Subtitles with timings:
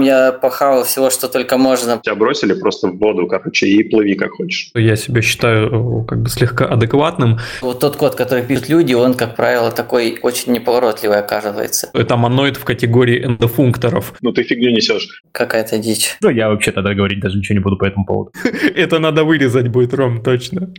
[0.00, 2.00] Я похавал всего, что только можно.
[2.02, 4.70] Тебя бросили просто в воду, короче, и плыви как хочешь.
[4.74, 7.38] Я себя считаю как бы слегка адекватным.
[7.60, 11.90] Вот тот код, который пишут люди, он, как правило, такой очень неповоротливый оказывается.
[11.92, 14.14] Это моноид в категории эндофункторов.
[14.20, 15.22] Ну ты фигню несешь.
[15.32, 16.16] Какая-то дичь.
[16.20, 18.32] Ну я вообще тогда говорить даже ничего не буду по этому поводу.
[18.74, 20.72] Это надо вырезать будет, Ром, точно.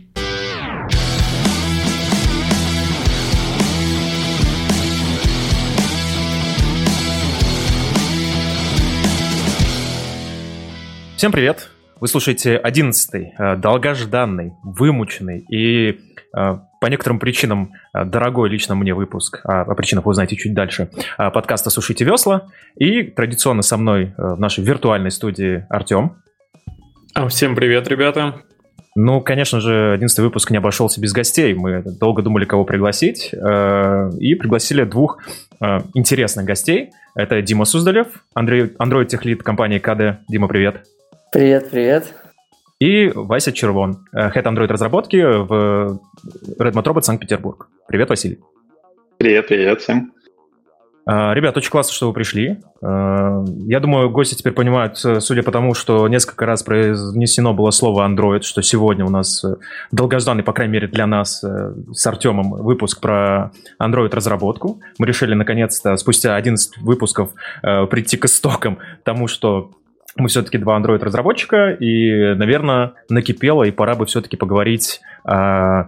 [11.16, 11.70] Всем привет!
[11.98, 15.98] Вы слушаете одиннадцатый, э, долгожданный, вымученный и
[16.36, 20.52] э, по некоторым причинам э, дорогой лично мне выпуск, а о причинах вы узнаете чуть
[20.52, 22.48] дальше, подкаста «Сушите весла».
[22.78, 26.16] И традиционно со мной в нашей виртуальной студии Артем.
[27.14, 28.42] А, всем привет, ребята.
[28.94, 31.54] Ну, конечно же, одиннадцатый выпуск не обошелся без гостей.
[31.54, 35.18] Мы долго думали, кого пригласить, и пригласили двух
[35.94, 36.90] интересных гостей.
[37.14, 40.20] Это Дима Суздалев, Андрей, Android техлит компании КД.
[40.28, 40.84] Дима, привет.
[41.32, 42.14] Привет, привет.
[42.78, 46.00] И Вася Червон, Head Android разработки в
[46.58, 47.68] Redmond Robot Санкт-Петербург.
[47.88, 48.38] Привет, Василий.
[49.18, 50.12] Привет, привет всем.
[51.04, 52.58] А, ребят, очень классно, что вы пришли.
[52.82, 58.06] А, я думаю, гости теперь понимают, судя по тому, что несколько раз произнесено было слово
[58.08, 59.44] Android, что сегодня у нас
[59.90, 64.80] долгожданный, по крайней мере для нас, с Артемом выпуск про Android-разработку.
[64.98, 67.30] Мы решили, наконец-то, спустя 11 выпусков
[67.62, 69.72] прийти к истокам тому, что
[70.18, 75.84] мы все-таки два Android-разработчика, и, наверное, накипело, и пора бы все-таки поговорить э,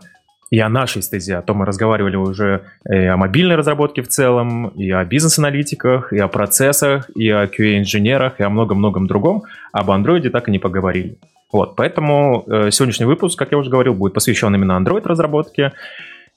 [0.50, 1.36] и о нашей стезе.
[1.36, 6.18] А то мы разговаривали уже и о мобильной разработке в целом, и о бизнес-аналитиках, и
[6.18, 9.42] о процессах, и о QA-инженерах, и о многом-многом другом.
[9.72, 11.18] Об Android так и не поговорили.
[11.52, 15.72] Вот, поэтому э, сегодняшний выпуск, как я уже говорил, будет посвящен именно Android-разработке.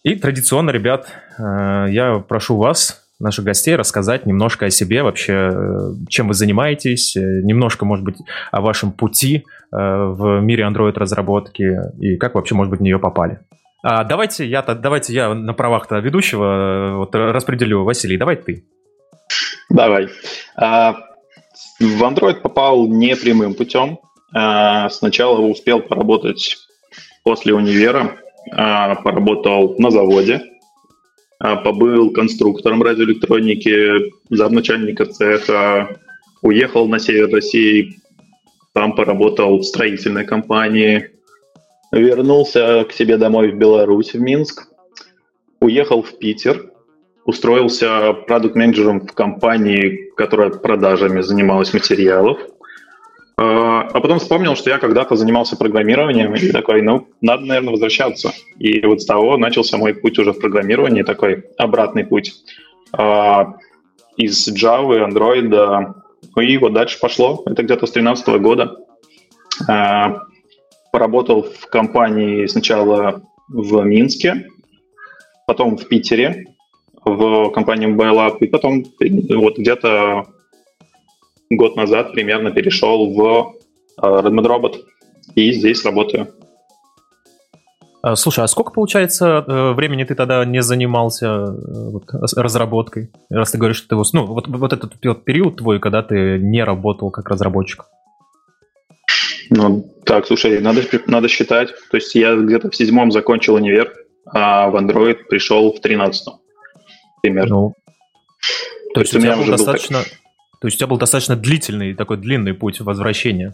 [0.03, 5.93] И традиционно, ребят, э, я прошу вас наших гостей рассказать немножко о себе, вообще, э,
[6.09, 8.17] чем вы занимаетесь, э, немножко, может быть,
[8.51, 13.39] о вашем пути э, в мире Android-разработки и как вообще, может быть, в нее попали.
[13.83, 17.83] А давайте я, давайте я на правах-то ведущего вот, распределю.
[17.83, 18.63] Василий, давай ты.
[19.69, 20.09] Давай.
[20.55, 20.93] А,
[21.79, 23.99] в Android попал не прямым путем.
[24.33, 26.57] А, сначала успел поработать
[27.23, 28.17] после универа,
[28.51, 30.41] а, поработал на заводе,
[31.41, 35.99] побыл конструктором радиоэлектроники, замначальника цеха,
[36.41, 37.97] уехал на север России,
[38.73, 41.09] там поработал в строительной компании,
[41.91, 44.67] вернулся к себе домой в Беларусь, в Минск,
[45.59, 46.71] уехал в Питер,
[47.25, 52.39] устроился продукт-менеджером в компании, которая продажами занималась материалов–
[53.41, 58.31] а, а потом вспомнил, что я когда-то занимался программированием, и такой, ну, надо, наверное, возвращаться.
[58.59, 62.33] И вот с того начался мой путь уже в программировании, такой обратный путь.
[62.93, 63.55] А,
[64.15, 65.95] из Java, Android,
[66.35, 67.41] ну и вот дальше пошло.
[67.47, 68.77] Это где-то с 2013 года.
[69.67, 70.19] А,
[70.91, 74.49] поработал в компании сначала в Минске,
[75.47, 76.45] потом в Питере,
[77.03, 80.27] в компании Mobile и потом вот где-то
[81.55, 83.55] год назад примерно перешел в
[84.01, 84.75] э, Redmond Robot
[85.35, 86.27] и здесь работаю.
[88.03, 93.11] А, слушай, а сколько, получается, э, времени ты тогда не занимался э, вот, разработкой?
[93.29, 94.17] Раз ты говоришь, что ты...
[94.17, 97.85] Ну, вот, вот этот вот период твой, когда ты не работал как разработчик.
[99.49, 101.73] Ну, так, слушай, надо, надо считать.
[101.91, 103.93] То есть я где-то в седьмом закончил универ,
[104.25, 106.39] а в Android пришел в тринадцатом.
[107.21, 107.55] Примерно.
[107.55, 107.73] Ну,
[108.93, 109.99] то, то есть, у меня уже достаточно...
[109.99, 110.20] Был
[110.61, 113.53] то есть у тебя был достаточно длительный, такой длинный путь возвращения.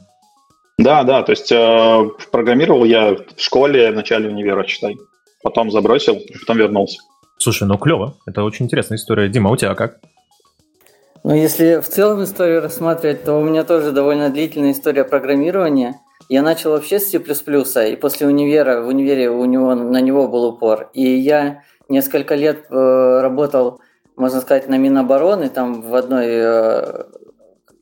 [0.78, 4.98] Да, да, то есть э, программировал я в школе в начале универа, читай.
[5.42, 7.00] Потом забросил, потом вернулся.
[7.38, 9.30] Слушай, ну клево, это очень интересная история.
[9.30, 10.00] Дима, у тебя как?
[11.24, 15.96] Ну, если в целом историю рассматривать, то у меня тоже довольно длительная история программирования.
[16.30, 20.44] Я начал вообще с C++, и после универа, в универе у него, на него был
[20.46, 20.90] упор.
[20.94, 23.80] И я несколько лет э, работал
[24.18, 27.04] можно сказать, на Минобороны, там в одной, э,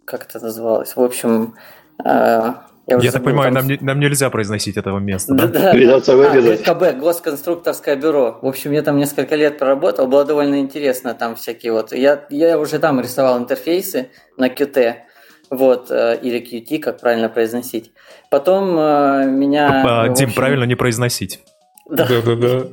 [0.04, 1.56] как это называлось, в общем...
[2.04, 2.54] Э,
[2.88, 3.68] я, я так понимаю, там...
[3.68, 5.48] нам, нам нельзя произносить этого места, да?
[5.48, 6.68] Да, Придется вырезать.
[6.68, 8.38] А, ГКБ, Госконструкторское бюро.
[8.44, 11.94] В общем, я там несколько лет проработал, было довольно интересно там всякие вот...
[11.94, 14.98] Я, я уже там рисовал интерфейсы на Qt,
[15.50, 17.92] вот, э, или Qt, как правильно произносить.
[18.30, 20.10] Потом меня...
[20.10, 20.34] Дим, общем...
[20.34, 21.40] правильно не произносить.
[21.88, 22.08] Да.
[22.08, 22.68] да, да,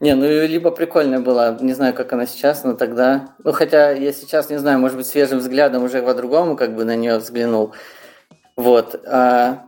[0.00, 3.34] Не, ну либо прикольная была, не знаю, как она сейчас, но тогда...
[3.42, 6.94] Ну, хотя я сейчас, не знаю, может быть, свежим взглядом уже по-другому как бы на
[6.94, 7.72] нее взглянул.
[8.56, 9.00] Вот.
[9.06, 9.66] А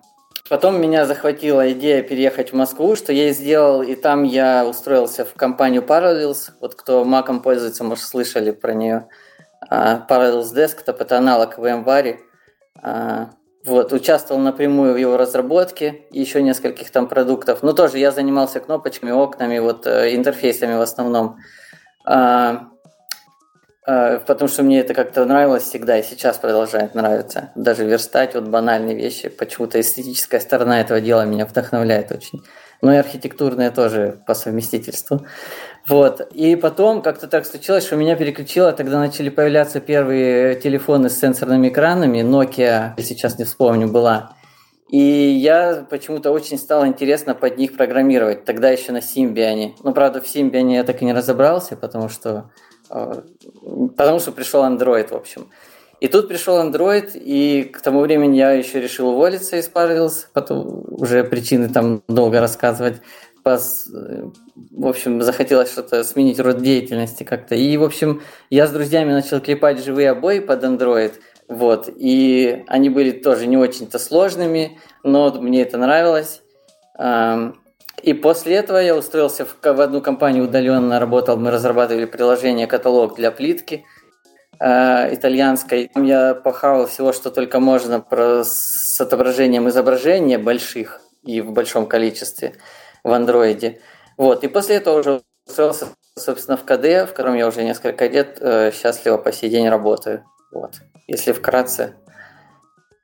[0.50, 5.24] потом меня захватила идея переехать в Москву, что я и сделал, и там я устроился
[5.24, 6.50] в компанию Parallels.
[6.60, 9.08] Вот кто маком пользуется, может, слышали про нее.
[9.70, 12.18] А, Parallels Desktop– это аналог VMware.
[12.82, 13.30] А,
[13.64, 17.62] вот, участвовал напрямую в его разработке еще нескольких там продуктов.
[17.62, 21.38] Но тоже я занимался кнопочками, окнами, вот э, интерфейсами в основном.
[22.04, 22.68] А,
[23.84, 27.50] а, потому что мне это как-то нравилось всегда и сейчас продолжает нравиться.
[27.54, 29.28] Даже верстать вот банальные вещи.
[29.28, 32.42] Почему-то эстетическая сторона этого дела меня вдохновляет очень.
[32.80, 35.24] Ну и архитектурная тоже по совместительству.
[35.88, 36.20] Вот.
[36.32, 41.68] И потом как-то так случилось, что меня переключило, тогда начали появляться первые телефоны с сенсорными
[41.68, 44.36] экранами, Nokia, сейчас не вспомню, была.
[44.88, 48.44] И я почему-то очень стало интересно под них программировать.
[48.44, 49.72] Тогда еще на Symbian.
[49.82, 52.50] Ну, правда, в Symbian я так и не разобрался, потому что,
[52.90, 53.22] э,
[53.96, 55.48] потому что пришел Android, в общем.
[56.00, 60.84] И тут пришел Android, и к тому времени я еще решил уволиться из Parallels, потом
[60.88, 63.00] уже причины там долго рассказывать
[63.42, 67.54] пос, в общем, захотелось что-то сменить род деятельности как-то.
[67.54, 71.12] И, в общем, я с друзьями начал клепать живые обои под Android.
[71.48, 76.40] Вот, и они были тоже не очень-то сложными, но мне это нравилось.
[78.02, 83.16] И после этого я устроился в, в одну компанию удаленно, работал, мы разрабатывали приложение «Каталог
[83.16, 83.84] для плитки»,
[84.58, 85.88] э, итальянской.
[85.92, 91.86] Там я похавал всего, что только можно про, с отображением изображения больших и в большом
[91.86, 92.54] количестве
[93.04, 93.80] в андроиде.
[94.16, 94.44] Вот.
[94.44, 98.70] И после этого уже устроился, собственно, в КД, в котором я уже несколько лет э,
[98.72, 100.24] счастливо по сей день работаю.
[100.52, 100.74] Вот.
[101.08, 101.94] Если вкратце,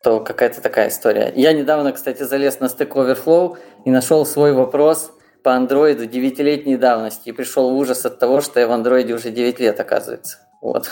[0.03, 1.33] то какая-то такая история.
[1.35, 5.13] Я недавно, кстати, залез на Stack Overflow и нашел свой вопрос
[5.43, 9.31] по андроиду девятилетней давности и пришел в ужас от того, что я в андроиде уже
[9.31, 10.39] 9 лет, оказывается.
[10.61, 10.89] Вот.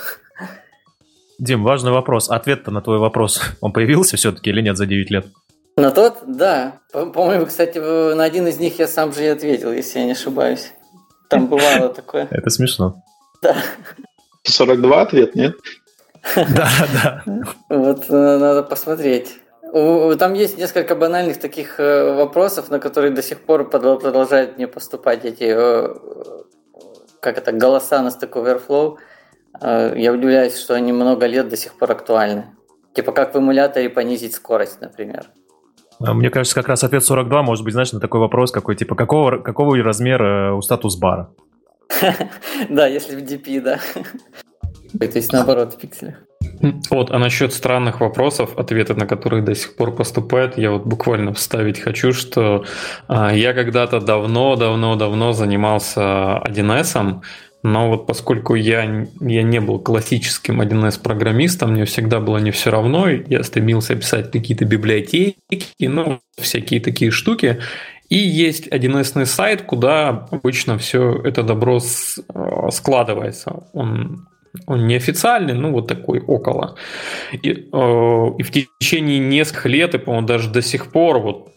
[1.39, 2.31] Дим, важный вопрос.
[2.31, 5.27] Ответ-то на твой вопрос, он появился все-таки или нет за 9 лет?
[5.79, 6.81] На тот, да.
[6.91, 10.73] По-моему, кстати, на один из них я сам же и ответил, если я не ошибаюсь.
[11.29, 12.29] Там бывало такое.
[12.31, 13.03] Это смешно.
[13.43, 13.57] Да.
[14.45, 15.55] 42 ответ, нет?
[16.35, 17.23] Да, да.
[17.69, 19.37] Вот э, надо посмотреть.
[20.19, 25.25] Там есть несколько банальных таких э, вопросов, на которые до сих пор продолжают мне поступать
[25.25, 25.95] эти, э,
[27.21, 28.97] как это, голоса на Stack Overflow.
[29.61, 32.47] Я удивляюсь, что они много лет до сих пор актуальны.
[32.95, 35.31] Типа как в эмуляторе понизить скорость, например.
[36.01, 38.95] А мне кажется, как раз ответ 42 может быть, знаешь, на такой вопрос, какой, типа,
[38.95, 41.31] какого, какого размера у статус-бара?
[42.69, 43.79] Да, если в DP, да.
[44.99, 46.17] То есть наоборот в пикселях.
[46.91, 51.35] Вот, а насчет странных вопросов, ответы на которые до сих пор поступают, я вот буквально
[51.35, 52.65] вставить хочу, что
[53.09, 57.21] а, я когда-то давно-давно-давно занимался 1С,
[57.67, 62.71] но вот поскольку я, я не был классическим 1С программистом, мне всегда было не все
[62.71, 65.37] равно, я стремился писать какие-то библиотеки,
[65.81, 67.59] ну, всякие такие штуки.
[68.09, 73.65] И есть 1С сайт, куда обычно все это добро э, складывается.
[73.73, 74.29] Он
[74.67, 76.77] он неофициальный, ну вот такой около.
[77.33, 81.56] И, э, и в течение нескольких лет, и, по-моему, даже до сих пор вот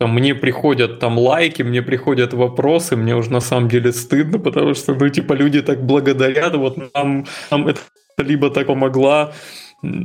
[0.00, 4.94] мне приходят там лайки, мне приходят вопросы, мне уже на самом деле стыдно, потому что,
[4.94, 7.80] ну, типа, люди так благодарят, вот нам, нам это
[8.18, 9.32] либо так помогла,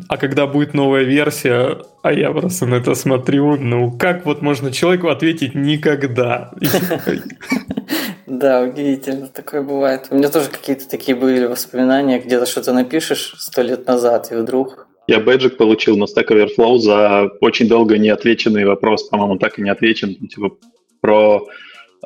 [0.08, 4.72] а когда будет новая версия, а я просто на это смотрю, ну, как вот можно
[4.72, 6.54] человеку ответить «никогда»?
[8.28, 10.08] Да, удивительно, такое бывает.
[10.10, 14.88] У меня тоже какие-то такие были воспоминания, где-то что-то напишешь сто лет назад, и вдруг
[15.12, 19.70] я бэджик получил на Stack Overflow за очень долго неотвеченный вопрос, по-моему, так и не
[19.70, 20.52] отвечен, типа
[21.02, 21.48] про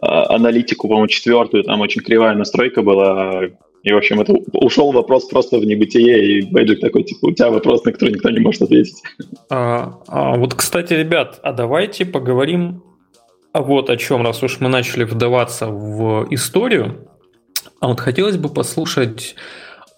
[0.02, 3.44] э, аналитику, по-моему, четвертую, там очень кривая настройка была,
[3.84, 7.52] и, в общем, это ушел вопрос просто в небытие, и бэджик такой, типа, у тебя
[7.52, 8.96] вопрос, на который никто не может ответить.
[9.52, 12.82] А, а вот, кстати, ребят, а давайте поговорим
[13.54, 17.08] вот о чем, раз уж мы начали вдаваться в историю.
[17.80, 19.36] А вот хотелось бы послушать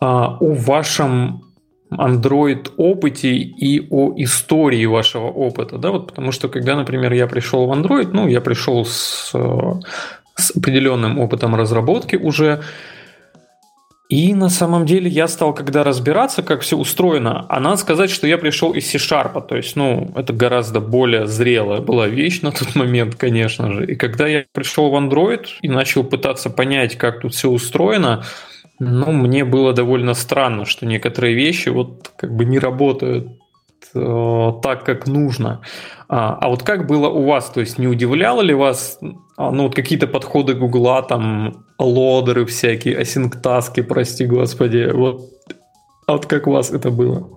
[0.02, 1.47] а, о вашем
[1.92, 7.66] Android опыте и о истории вашего опыта, да, вот потому что когда, например, я пришел
[7.68, 9.34] в Android, ну, я пришел с,
[10.36, 12.62] с определенным опытом разработки уже,
[14.10, 18.26] и на самом деле я стал, когда разбираться, как все устроено, а надо сказать, что
[18.26, 22.74] я пришел из C-Sharp, то есть, ну, это гораздо более зрелая была вещь на тот
[22.76, 23.86] момент, конечно же.
[23.86, 28.24] И когда я пришел в Android и начал пытаться понять, как тут все устроено,
[28.80, 33.30] ну, мне было довольно странно, что некоторые вещи вот как бы не работают
[33.94, 35.62] э, так, как нужно.
[36.08, 37.50] А, а вот как было у вас?
[37.50, 39.00] То есть не удивляло ли вас
[39.38, 45.30] а, ну, вот какие-то подходы Гугла, там, лодеры всякие, асинктаски, прости господи, вот,
[46.08, 47.30] а вот как у вас это было?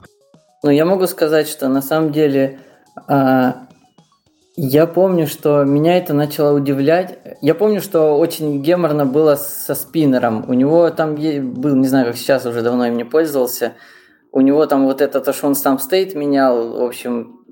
[0.62, 2.58] Ну, я могу сказать, что на самом деле
[3.06, 3.66] а,
[4.56, 7.18] я помню, что меня это начало удивлять.
[7.40, 10.44] Я помню, что очень геморно было со спиннером.
[10.48, 13.74] У него там был, не знаю, как сейчас уже давно им не пользовался,
[14.32, 17.44] у него там вот этот Ashon Stamp State менял, в общем,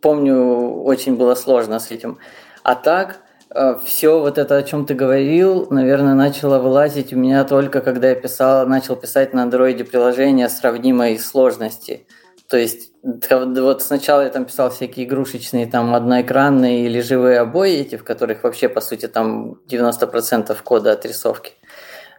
[0.00, 2.18] помню, очень было сложно с этим.
[2.62, 3.20] А так,
[3.54, 8.08] э, все вот это, о чем ты говорил, наверное, начало вылазить у меня только когда
[8.08, 12.06] я писал, начал писать на андроиде приложение сравнимой сложности.
[12.48, 17.96] То есть вот сначала я там писал всякие игрушечные там одноэкранные или живые обои эти,
[17.96, 21.52] в которых вообще по сути там 90% кода отрисовки.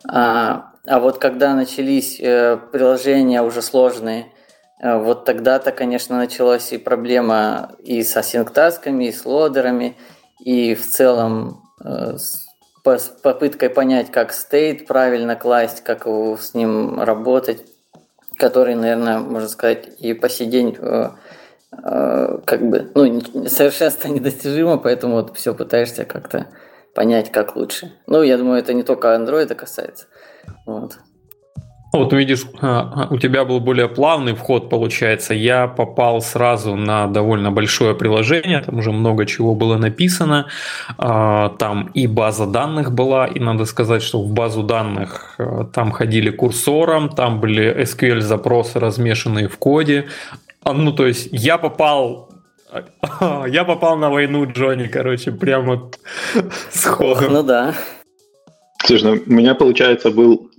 [0.08, 4.32] А, а вот когда начались э, приложения уже сложные,
[4.82, 9.98] э, вот тогда-то, конечно, началась и проблема и с асинктасками, и с лодерами,
[10.40, 12.48] и в целом э, с
[13.22, 17.66] попыткой понять, как стейт правильно класть, как с ним работать
[18.40, 21.10] который, наверное, можно сказать, и по сей день э,
[21.72, 26.48] э, как бы, ну, совершенство недостижимо, поэтому вот все пытаешься как-то
[26.96, 27.92] понять, как лучше.
[28.08, 30.08] Ну, я думаю, это не только Android касается.
[30.66, 30.98] Вот.
[31.92, 35.34] Вот видишь, а, а, у тебя был более плавный вход, получается.
[35.34, 40.48] Я попал сразу на довольно большое приложение, там уже много чего было написано.
[40.98, 45.38] А, там и база данных была, и надо сказать, что в базу данных
[45.74, 50.08] там ходили курсором, там были SQL-запросы, размешанные в коде.
[50.66, 52.30] Ну, то есть я попал
[53.48, 55.90] я попал на войну Джонни, короче, прямо
[56.70, 57.30] сходу.
[57.32, 57.74] Ну да.
[58.86, 60.52] Слушай, ну, у меня, получается, был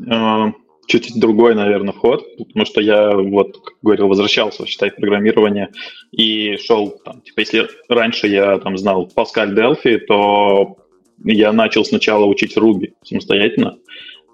[0.90, 5.68] чуть другой, наверное, вход, потому что я, вот, как говорил, возвращался, считай, программирование
[6.10, 10.76] и шел, там, типа, если раньше я там знал Pascal Delphi, то
[11.24, 13.78] я начал сначала учить Ruby самостоятельно.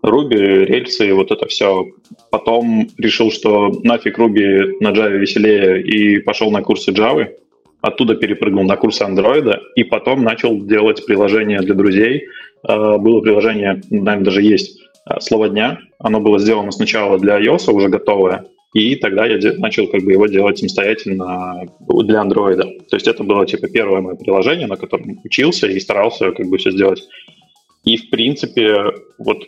[0.03, 1.87] Ruby, рельсы, вот это все.
[2.31, 7.29] Потом решил, что нафиг Ruby на Java веселее, и пошел на курсы Java.
[7.81, 12.27] Оттуда перепрыгнул на курсы Android, и потом начал делать приложения для друзей.
[12.63, 14.86] А, было приложение, наверное, даже есть Э,
[15.21, 15.79] слово дня.
[15.99, 18.47] Оно было сделано сначала для iOS, уже готовое,
[18.77, 22.59] и тогда я начал как бы его делать самостоятельно для Android.
[22.91, 26.59] То есть это было типа первое мое приложение, на котором учился и старался как бы
[26.59, 27.03] все сделать.
[27.85, 29.45] И в принципе вот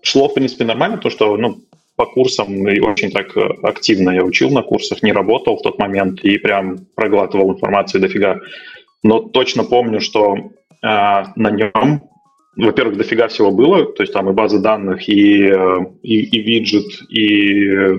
[0.00, 1.58] шло в принципе нормально, то что ну
[1.96, 6.20] по курсам и очень так активно я учил на курсах, не работал в тот момент
[6.24, 8.40] и прям проглатывал информацию дофига.
[9.02, 10.46] Но точно помню, что э,
[10.82, 12.02] на нем
[12.56, 16.84] во-первых, дофига всего было, то есть там и база данных, и, э, и, и виджет,
[17.08, 17.96] и э,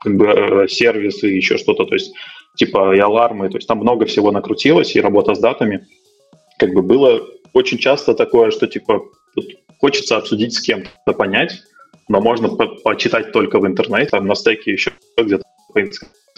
[0.00, 2.14] как бы э, сервисы, и еще что-то, то есть
[2.56, 5.86] типа и алармы, то есть там много всего накрутилось, и работа с датами.
[6.58, 7.22] Как бы было
[7.52, 9.02] очень часто такое, что типа
[9.78, 11.62] хочется обсудить с кем-то, понять,
[12.08, 15.44] но можно по почитать только в интернете, там на стеке еще где-то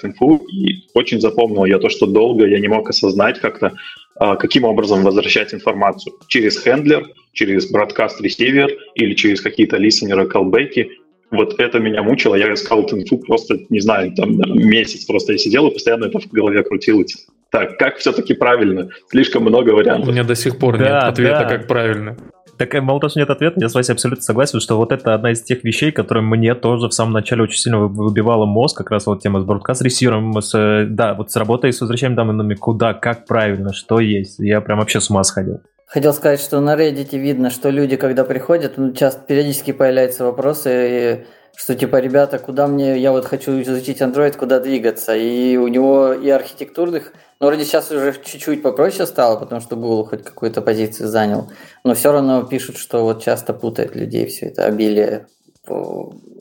[0.05, 3.73] инфу, и очень запомнил я то, что долго я не мог осознать как-то,
[4.17, 6.14] а, каким образом возвращать информацию.
[6.28, 10.90] Через хендлер, через broadcast receiver или через какие-то листенеры, колбеки.
[11.31, 12.35] Вот это меня мучило.
[12.35, 16.21] Я искал эту инфу просто, не знаю, там месяц просто я сидел и постоянно это
[16.21, 17.26] в голове крутилось.
[17.50, 18.90] Так, как все-таки правильно?
[19.11, 20.09] Слишком много вариантов.
[20.09, 21.49] У меня до сих пор да, нет ответа, да.
[21.49, 22.17] как правильно.
[22.59, 25.15] Так э, мало того, что нет ответа, я с вами абсолютно согласен, что вот это
[25.15, 28.91] одна из тех вещей, которые мне тоже в самом начале очень сильно выбивала мозг, как
[28.91, 32.55] раз вот тема с бродкаст ресивером, с, э, да, вот с работой с возвращаемыми данными,
[32.55, 34.41] куда, как правильно, что есть.
[34.41, 35.62] Я прям вообще с ума сходил.
[35.87, 40.71] Хотел сказать, что на Reddit видно, что люди, когда приходят, ну, часто периодически появляются вопросы,
[40.71, 41.25] и
[41.59, 45.17] что типа, ребята, куда мне, я вот хочу изучить Android, куда двигаться.
[45.17, 50.05] И у него и архитектурных но вроде сейчас уже чуть-чуть попроще стало, потому что Google
[50.05, 51.50] хоть какую-то позицию занял.
[51.85, 55.29] Но все равно пишут, что вот часто путает людей все это обилие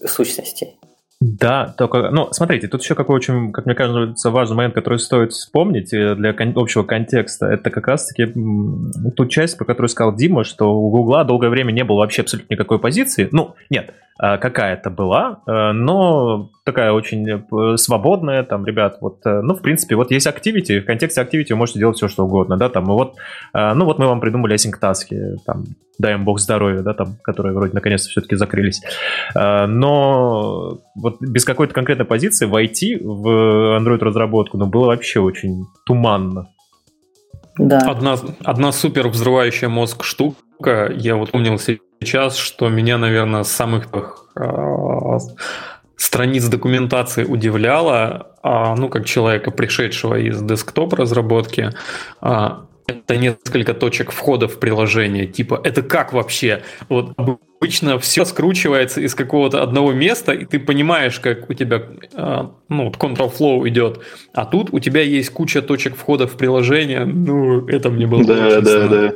[0.05, 0.76] сущностей.
[1.19, 5.31] Да, только, ну, смотрите, тут еще какой очень, как мне кажется, важный момент, который стоит
[5.33, 8.31] вспомнить э, для кон- общего контекста, это как раз-таки
[9.15, 12.53] ту часть, про которую сказал Дима, что у Гугла долгое время не было вообще абсолютно
[12.53, 13.29] никакой позиции.
[13.31, 19.55] Ну, нет, а, какая-то была, э, но такая очень э, свободная, там, ребят, вот, ну,
[19.55, 22.69] в принципе, вот есть Activity, в контексте Activity вы можете делать все, что угодно, да,
[22.69, 23.15] там, вот,
[23.53, 25.65] ну, вот мы вам придумали async таски, там,
[25.99, 28.83] даем бог здоровья, да, там, которые вроде наконец-то все-таки закрылись.
[29.33, 30.77] Но
[31.09, 36.49] вот без какой-то конкретной позиции войти в Android-разработку, ну, было вообще очень туманно.
[37.57, 37.79] Да.
[37.79, 43.87] Одна, одна супер взрывающая мозг штука, я вот помнил сейчас, что меня, наверное, с самых
[44.35, 45.17] э,
[45.95, 51.71] страниц документации удивляло, э, ну, как человека, пришедшего из десктоп-разработки,
[52.21, 52.49] э,
[52.87, 55.27] это несколько точек входа в приложение.
[55.27, 56.63] Типа, это как вообще?
[56.87, 62.51] Вот обычно все скручивается из какого-то одного места, и ты понимаешь, как у тебя а,
[62.69, 63.99] ну, control flow идет.
[64.33, 67.05] А тут у тебя есть куча точек входа в приложение.
[67.05, 69.13] Ну, это мне было Да, да, да.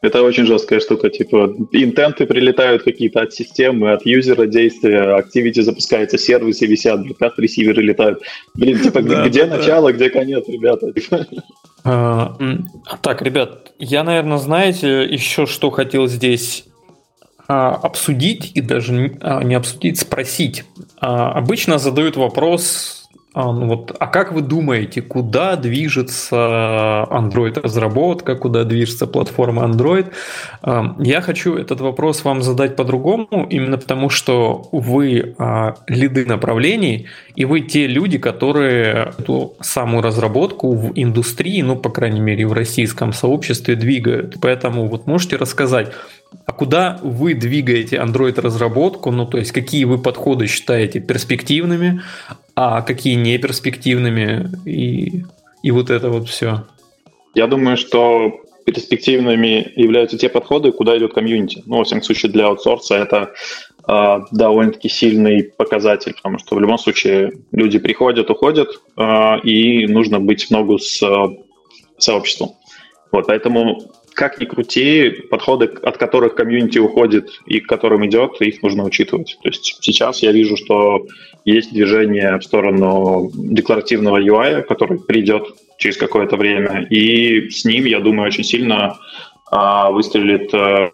[0.00, 6.16] Это очень жесткая штука, типа интенты прилетают какие-то от системы, от юзера действия, Activity запускается,
[6.18, 8.22] сервисы висят, как ресиверы летают.
[8.54, 10.92] Блин, типа где начало, где конец, ребята?
[11.84, 12.36] А,
[13.00, 16.64] так, ребят, я, наверное, знаете, еще что хотел здесь
[17.46, 20.64] а, обсудить и даже не обсудить, спросить.
[20.98, 22.97] Обычно задают вопрос
[23.38, 30.06] а, ну вот, а как вы думаете, куда движется Android-разработка, куда движется платформа Android?
[30.62, 37.06] А, я хочу этот вопрос вам задать по-другому, именно потому что вы а, лиды направлений,
[37.36, 42.52] и вы те люди, которые эту самую разработку в индустрии, ну, по крайней мере, в
[42.52, 44.38] российском сообществе двигают.
[44.40, 45.92] Поэтому вот можете рассказать,
[46.44, 49.12] а куда вы двигаете Android-разработку?
[49.12, 52.02] Ну, то есть, какие вы подходы считаете перспективными,
[52.60, 55.22] а какие не перспективными, и,
[55.62, 56.64] и вот это вот все?
[57.36, 58.32] Я думаю, что
[58.64, 61.62] перспективными являются те подходы, куда идет комьюнити.
[61.66, 63.32] Ну, во всяком случае, для аутсорса это
[63.86, 70.18] э, довольно-таки сильный показатель, потому что в любом случае люди приходят, уходят, э, и нужно
[70.18, 71.36] быть в ногу с э,
[71.98, 72.56] сообществом.
[73.12, 78.60] Вот, поэтому как ни крути, подходы, от которых комьюнити уходит и к которым идет, их
[78.64, 79.38] нужно учитывать.
[79.40, 81.06] То есть сейчас я вижу, что
[81.44, 88.00] есть движение в сторону декларативного UI, который придет через какое-то время, и с ним, я
[88.00, 88.98] думаю, очень сильно
[89.52, 90.90] а, выстрелит а,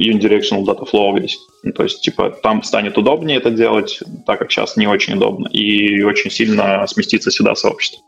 [0.00, 1.38] unidirectional data flow весь.
[1.62, 5.48] Ну, то есть, типа, там станет удобнее это делать, так как сейчас не очень удобно,
[5.48, 8.00] и очень сильно сместится сюда сообщество.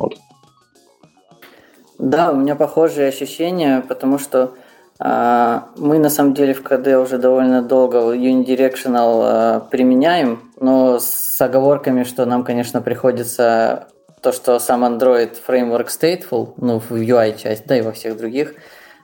[0.00, 0.16] Вот.
[2.04, 4.52] Да, у меня похожие ощущения, потому что
[5.00, 11.40] э, мы на самом деле в КД уже довольно долго Unidirectional э, применяем, но с
[11.40, 13.88] оговорками, что нам, конечно, приходится
[14.20, 18.54] то, что сам Android Framework stateful, ну, в UI часть, да и во всех других,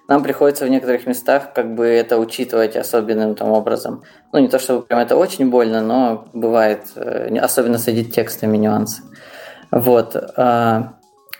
[0.06, 4.02] нам приходится в некоторых местах как бы это учитывать особенным там образом.
[4.34, 9.00] Ну, не то, чтобы прям это очень больно, но бывает, э, особенно среди текстами нюансы.
[9.70, 10.14] Вот.
[10.36, 10.82] Э,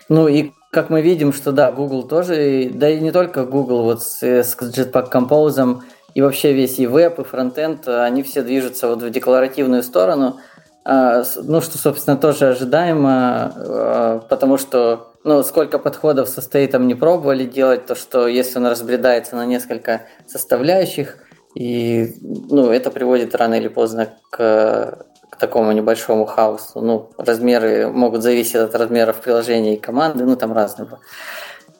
[0.09, 4.01] ну и как мы видим, что да, Google тоже, да и не только Google, вот
[4.01, 5.81] с, с Jetpack Compose
[6.13, 10.39] и вообще весь и веб, и фронтенд, они все движутся вот в декларативную сторону,
[10.83, 16.95] а, ну, что, собственно, тоже ожидаемо, а, потому что, ну, сколько подходов со стейтом не
[16.95, 21.17] пробовали делать, то, что если он разбредается на несколько составляющих,
[21.53, 25.05] и, ну, это приводит рано или поздно к
[25.41, 26.81] такому небольшому хаосу.
[26.81, 30.87] Ну, размеры могут зависеть от размеров приложения и команды, ну, там разные.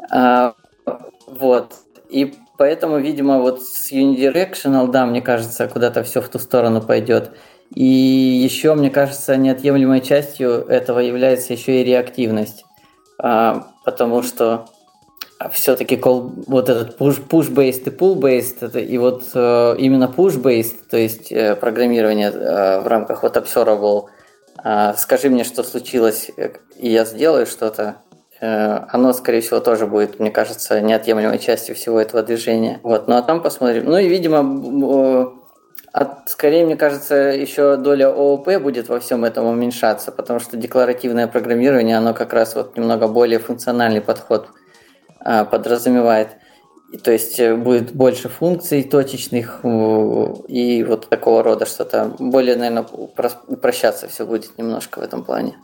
[0.10, 0.56] А,
[1.28, 1.74] вот.
[2.10, 7.32] И поэтому, видимо, вот с Unidirectional, да, мне кажется, куда-то все в ту сторону пойдет.
[7.74, 12.66] И еще, мне кажется, неотъемлемой частью этого является еще и реактивность.
[13.18, 14.66] А, потому что
[15.50, 22.30] все-таки вот этот push-based и pull-based, и вот э, именно push-based, то есть э, программирование
[22.30, 24.06] э, в рамках вот observable,
[24.64, 26.30] э, скажи мне, что случилось,
[26.78, 27.98] и я сделаю что-то,
[28.44, 32.80] оно, скорее всего, тоже будет, мне кажется, неотъемлемой частью всего этого движения.
[32.82, 33.86] Вот, ну а там посмотрим.
[33.86, 35.38] Ну и, видимо,
[35.94, 41.28] от, скорее, мне кажется, еще доля ООП будет во всем этом уменьшаться, потому что декларативное
[41.28, 44.61] программирование, оно как раз вот немного более функциональный подход– а,
[45.24, 46.38] подразумевает.
[46.92, 52.14] И, то есть э, будет больше функций точечных и вот такого рода что-то.
[52.20, 52.86] Более, наверное,
[53.48, 55.56] упрощаться все будет немножко в этом плане.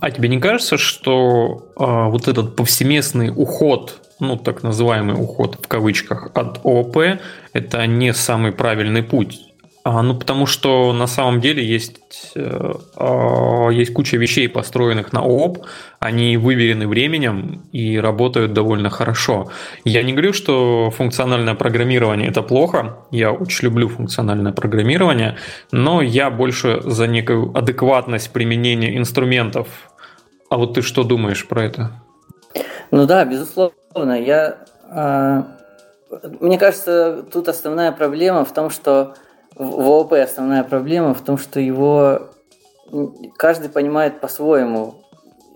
[0.00, 5.68] А тебе не кажется, что э, вот этот повсеместный уход, ну так называемый уход в
[5.68, 7.20] кавычках от ООП,
[7.52, 9.49] это не самый правильный путь?
[9.82, 15.20] А, ну, потому что на самом деле есть, э, э, есть куча вещей, построенных на
[15.20, 15.64] ООП,
[15.98, 19.50] они выверены временем и работают довольно хорошо.
[19.84, 25.36] Я не говорю, что функциональное программирование это плохо, я очень люблю функциональное программирование,
[25.72, 29.66] но я больше за некую адекватность применения инструментов.
[30.50, 31.90] А вот ты что думаешь про это?
[32.90, 33.72] Ну да, безусловно.
[34.20, 34.58] Я,
[34.90, 35.42] э,
[36.40, 39.14] мне кажется, тут основная проблема в том, что
[39.56, 42.30] в ООП основная проблема в том, что его
[43.36, 45.04] каждый понимает по-своему.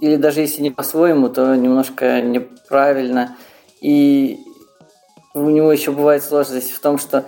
[0.00, 3.37] Или даже если не по-своему, то немножко неправильно.
[3.80, 4.40] И
[5.35, 7.24] у него еще бывает сложность в том, что,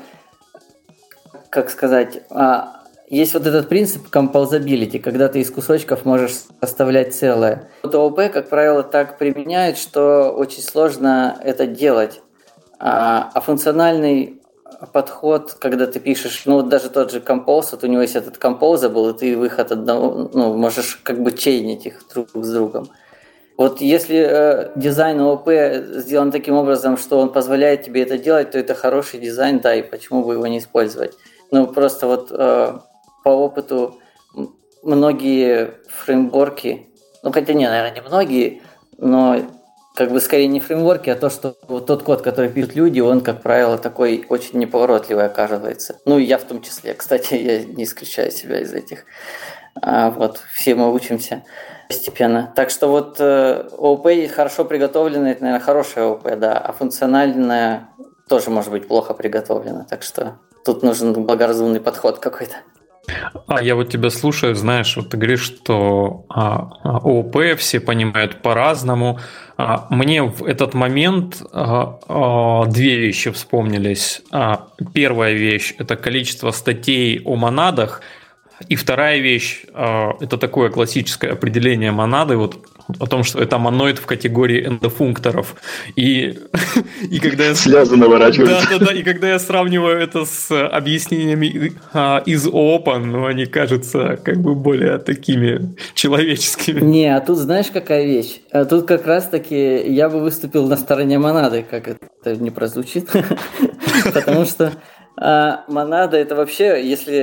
[1.50, 7.70] как сказать, а, есть вот этот принцип composability, когда ты из кусочков можешь составлять целое.
[7.82, 12.20] Вот ООП, как правило, так применяют, что очень сложно это делать.
[12.78, 14.42] А, а функциональный
[14.92, 18.36] подход, когда ты пишешь, ну вот даже тот же Compose, вот у него есть этот
[18.36, 22.88] Compose был, и ты выход одного, ну, можешь как бы чейнить их друг с другом.
[23.56, 25.48] Вот если э, дизайн ООП
[26.00, 29.82] сделан таким образом, что он позволяет тебе это делать, то это хороший дизайн, да, и
[29.82, 31.14] почему бы его не использовать.
[31.50, 32.78] Ну, просто вот э,
[33.24, 33.98] по опыту
[34.82, 36.86] многие фреймворки,
[37.22, 38.62] ну, хотя не, наверное, не многие,
[38.98, 39.40] но
[39.96, 43.22] как бы скорее не фреймворки, а то, что вот тот код, который пишут люди, он,
[43.22, 45.98] как правило, такой очень неповоротливый оказывается.
[46.04, 46.92] Ну, я в том числе.
[46.92, 49.06] Кстати, я не исключаю себя из этих.
[49.80, 51.44] А, вот, все мы учимся
[51.88, 52.52] постепенно.
[52.54, 57.88] Так что вот э, ООП хорошо приготовленное, это, наверное, хорошая ООП, да, а функциональная
[58.28, 59.86] тоже может быть плохо приготовлена.
[59.88, 62.56] Так что тут нужен благоразумный подход какой-то.
[63.46, 68.42] А я вот тебя слушаю, знаешь, вот ты говоришь, что а, а ООП все понимают
[68.42, 69.20] по-разному.
[69.56, 74.22] А, мне в этот момент а, а, две вещи вспомнились.
[74.32, 78.02] А, первая вещь– это количество статей о монадах–
[78.68, 82.66] и вторая вещь, а, это такое классическое определение монады, вот
[82.98, 85.56] о том, что это моноид в категории эндофункторов.
[85.96, 86.38] И,
[87.10, 87.54] и когда я...
[87.54, 88.68] Слезы наворачиваются.
[88.70, 88.92] Да, да, да.
[88.92, 94.54] И когда я сравниваю это с объяснениями а, из ООПа, ну, они кажутся как бы
[94.54, 96.80] более такими человеческими.
[96.80, 98.40] Не, а тут знаешь, какая вещь?
[98.50, 103.10] А тут как раз-таки я бы выступил на стороне монады, как это не прозвучит.
[104.14, 104.72] Потому что
[105.18, 107.16] а монада это вообще, если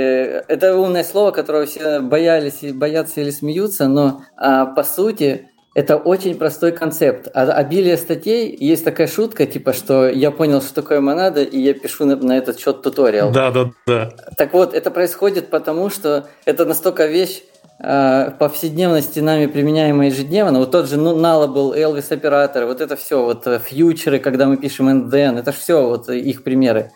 [0.47, 6.36] это умное слово, которого все боялись, боятся или смеются, но а, по сути это очень
[6.36, 7.27] простой концепт.
[7.33, 11.73] А обилие статей, есть такая шутка, типа, что я понял, что такое монада, и я
[11.73, 13.31] пишу на, на этот счет туториал.
[13.31, 14.12] Да, да, да.
[14.38, 17.41] Так вот, это происходит потому, что это настолько вещь
[17.79, 20.59] э, повседневности нами применяемая ежедневно.
[20.59, 24.57] Вот тот же ну, Nullable, Elvis оператор, вот это все, вот э, фьючеры, когда мы
[24.57, 26.91] пишем NDN, это все вот их примеры.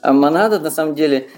[0.00, 1.28] А монада, на самом деле,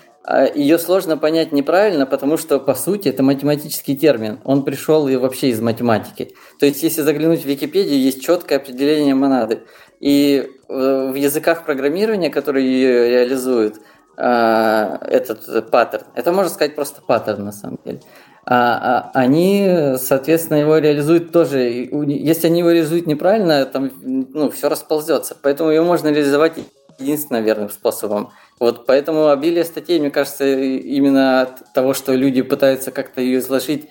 [0.54, 4.40] ее сложно понять неправильно, потому что, по сути, это математический термин.
[4.44, 6.34] Он пришел и вообще из математики.
[6.58, 9.64] То есть, если заглянуть в Википедию, есть четкое определение монады.
[10.00, 13.80] И э, в языках программирования, которые ее реализуют,
[14.16, 18.00] а, этот паттерн, это можно сказать просто паттерн на самом деле,
[18.44, 21.58] они, соответственно, его реализуют тоже.
[21.60, 25.34] Если они его реализуют неправильно, там ну, все расползется.
[25.42, 26.52] Поэтому ее можно реализовать
[26.98, 32.90] единственным верным способом– вот поэтому обилие статей, мне кажется, именно от того, что люди пытаются
[32.90, 33.88] как-то ее изложить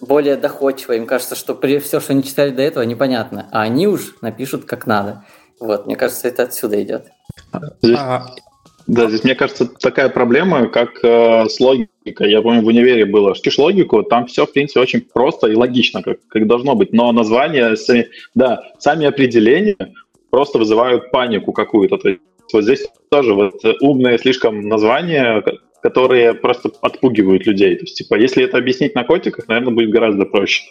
[0.00, 0.92] более доходчиво.
[0.92, 3.48] Им кажется, что при все, что они читали до этого, непонятно.
[3.52, 5.24] А они уж напишут как надо.
[5.60, 7.06] Вот, мне кажется, это отсюда идет.
[7.80, 8.26] Здесь, а...
[8.86, 12.30] Да, здесь, мне кажется, такая проблема, как э, с логикой.
[12.30, 13.34] Я помню, в универе было.
[13.34, 16.92] Штишь логику, там все, в принципе, очень просто и логично, как, как должно быть.
[16.92, 17.76] Но названия,
[18.34, 19.76] да, сами определения
[20.28, 21.96] просто вызывают панику какую-то.
[21.96, 22.20] То есть
[22.52, 25.42] вот здесь тоже вот умные слишком названия,
[25.82, 27.76] которые просто отпугивают людей.
[27.76, 30.62] То есть, типа, если это объяснить на котиках, наверное, будет гораздо проще.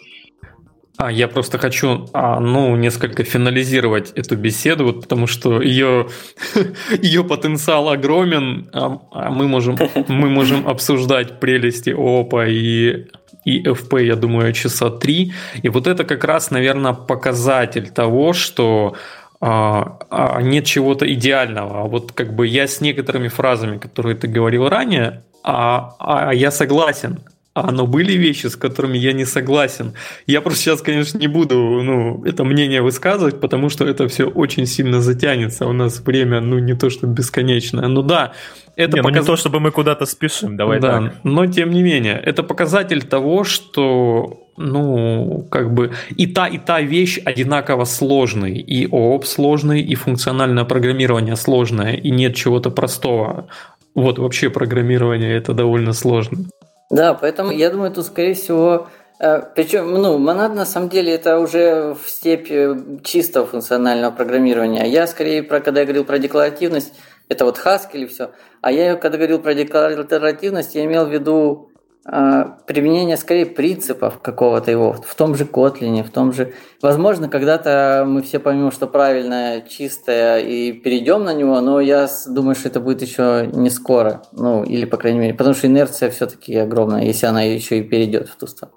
[0.96, 6.08] А я просто хочу, а, ну, несколько финализировать эту беседу, вот, потому что ее,
[7.02, 9.76] ее потенциал огромен, а, а мы можем,
[10.08, 13.06] мы можем обсуждать прелести ООПа и
[13.44, 15.34] и FP, я думаю, часа три.
[15.62, 18.94] И вот это как раз, наверное, показатель того, что
[19.40, 21.82] а, а нет чего-то идеального.
[21.82, 26.50] А вот как бы я с некоторыми фразами, которые ты говорил ранее, а, а я
[26.50, 27.20] согласен.
[27.54, 29.92] А, но были вещи, с которыми я не согласен.
[30.26, 34.66] Я просто сейчас, конечно, не буду ну, это мнение высказывать, потому что это все очень
[34.66, 35.64] сильно затянется.
[35.66, 37.86] У нас время, ну, не то что бесконечное.
[37.86, 38.32] Ну да,
[38.74, 39.14] это не, показ...
[39.14, 41.14] ну не то, чтобы мы куда-то спешим, давай да, так.
[41.22, 46.80] Но тем не менее, это показатель того, что ну, как бы и та, и та
[46.80, 48.58] вещь одинаково сложный.
[48.58, 53.46] И ООП сложный, и функциональное программирование сложное, и нет чего-то простого.
[53.94, 56.46] Вот вообще программирование это довольно сложно.
[56.90, 61.38] Да, поэтому я думаю, тут, скорее всего, э, причем, ну, монад на самом деле это
[61.38, 64.84] уже в степи чистого функционального программирования.
[64.86, 66.92] Я скорее про, когда я говорил про декларативность,
[67.28, 68.30] это вот Haskell и все.
[68.60, 71.73] А я, когда говорил про декларативность, я имел в виду а,
[72.04, 76.52] применение скорее принципов какого-то его, в том же Kotlin, в том же...
[76.82, 82.56] Возможно, когда-то мы все поймем, что правильное, чистое, и перейдем на него, но я думаю,
[82.56, 84.22] что это будет еще не скоро.
[84.32, 88.28] Ну, или, по крайней мере, потому что инерция все-таки огромная, если она еще и перейдет
[88.28, 88.76] в ту сторону.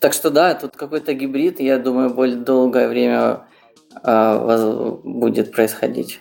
[0.00, 3.46] Так что да, тут какой-то гибрид, я думаю, более долгое время
[4.02, 6.20] э, будет происходить.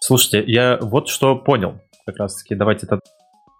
[0.00, 1.74] Слушайте, я вот что понял.
[2.04, 3.00] Как раз таки, давайте это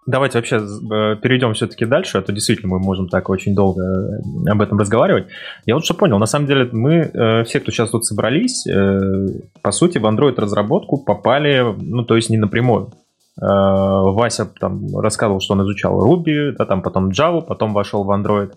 [0.07, 4.49] давайте вообще э, перейдем все-таки дальше, а то действительно мы можем так очень долго э,
[4.49, 5.27] об этом разговаривать.
[5.65, 8.65] Я вот что понял, на самом деле мы, э, все, кто сейчас тут собрались,
[9.61, 12.91] по сути, в Android-разработку попали, ну, то есть не напрямую.
[13.39, 18.51] Вася там рассказывал, что он изучал Ruby, да, там потом Java, потом вошел в Android.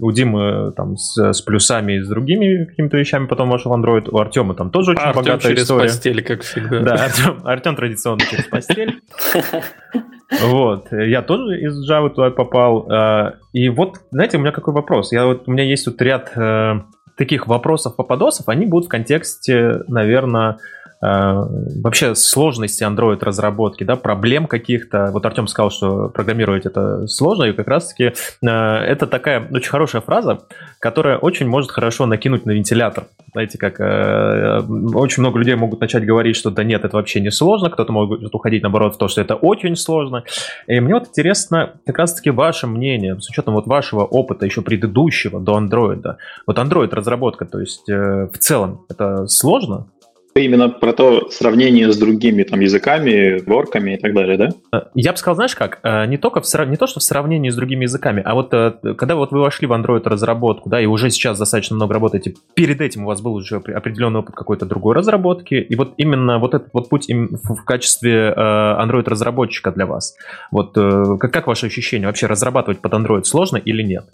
[0.00, 4.10] У Димы там с, с плюсами и с другими какими-то вещами потом вошел Android.
[4.10, 5.84] У Артема там тоже очень Артем богатая через история.
[5.84, 6.80] постель, как всегда.
[6.80, 9.00] Да, Артем, Артем традиционно через постель.
[10.40, 12.86] Вот, я тоже из Java туда попал.
[12.90, 15.12] а, И вот, знаете, у меня какой вопрос?
[15.12, 16.80] Я вот, у меня есть вот ряд э,
[17.16, 20.56] таких вопросов-попадосов, они будут в контексте, наверное, э,
[21.02, 25.10] вообще сложности Android-разработки, да, проблем каких-то.
[25.12, 28.12] Вот Артем сказал, что программировать это сложно, и как раз-таки
[28.42, 30.42] э, это такая очень хорошая фраза,
[30.78, 33.06] которая очень может хорошо накинуть на вентилятор.
[33.32, 34.60] Знаете, как э,
[34.94, 38.34] очень много людей могут начать говорить, что да нет, это вообще не сложно, кто-то может
[38.34, 40.22] уходить, наоборот, в то, что это очень сложно.
[40.68, 45.40] И мне вот интересно как раз-таки ваше мнение, с учетом вот вашего опыта еще предыдущего
[45.40, 46.16] до Android.
[46.46, 49.88] Вот Android-разработка, то есть э, в целом, это сложно?
[50.34, 54.48] Именно про то сравнение с другими там языками, ворками и так далее, да?
[54.72, 57.02] Э, Я бы сказал, знаешь как, э, не только в срав- не то, что в
[57.02, 60.80] сравнении с другими языками, а вот э, когда вот вы вошли в Android разработку, да,
[60.80, 64.34] и уже сейчас достаточно много работаете, перед этим у вас был уже опре- определенный опыт
[64.34, 69.84] какой-то другой разработки, и вот именно вот этот вот путь в качестве Android разработчика для
[69.84, 70.16] вас.
[70.50, 72.06] Вот как, как ваше ощущение?
[72.06, 74.04] Вообще разрабатывать под Android сложно или нет?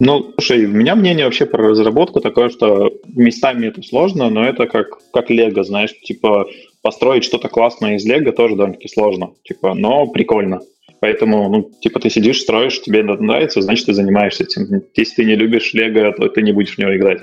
[0.00, 4.66] Ну, слушай, у меня мнение вообще про разработку такое, что местами это сложно, но это
[4.66, 6.46] как, как Лего, знаешь, типа
[6.82, 10.60] построить что-то классное из Лего тоже довольно-таки сложно, типа, но прикольно.
[11.00, 14.82] Поэтому, ну, типа, ты сидишь, строишь, тебе это нравится, значит, ты занимаешься этим.
[14.94, 17.20] Если ты не любишь Лего, то ты не будешь в него играть.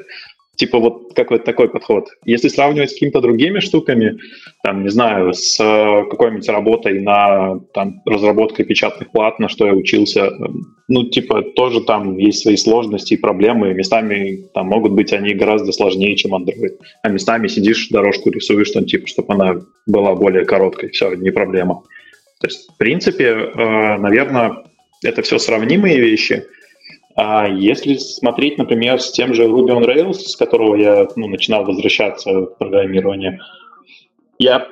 [0.57, 2.09] Типа вот какой-то такой подход.
[2.25, 4.17] Если сравнивать с какими-то другими штуками,
[4.63, 9.73] там, не знаю, с э, какой-нибудь работой на там, разработкой печатных плат, на что я
[9.73, 10.33] учился, э,
[10.87, 13.75] ну, типа, тоже там есть свои сложности и проблемы.
[13.75, 16.79] Местами там могут быть они гораздо сложнее, чем Android.
[17.03, 20.89] А местами сидишь, дорожку рисуешь, там, типа, чтобы она была более короткой.
[20.89, 21.83] Все, не проблема.
[22.41, 24.63] То есть, в принципе, э, наверное,
[25.03, 26.45] это все сравнимые вещи.
[27.17, 31.65] А если смотреть, например, с тем же Ruby on Rails, с которого я ну, начинал
[31.65, 33.39] возвращаться в программирование,
[34.37, 34.67] я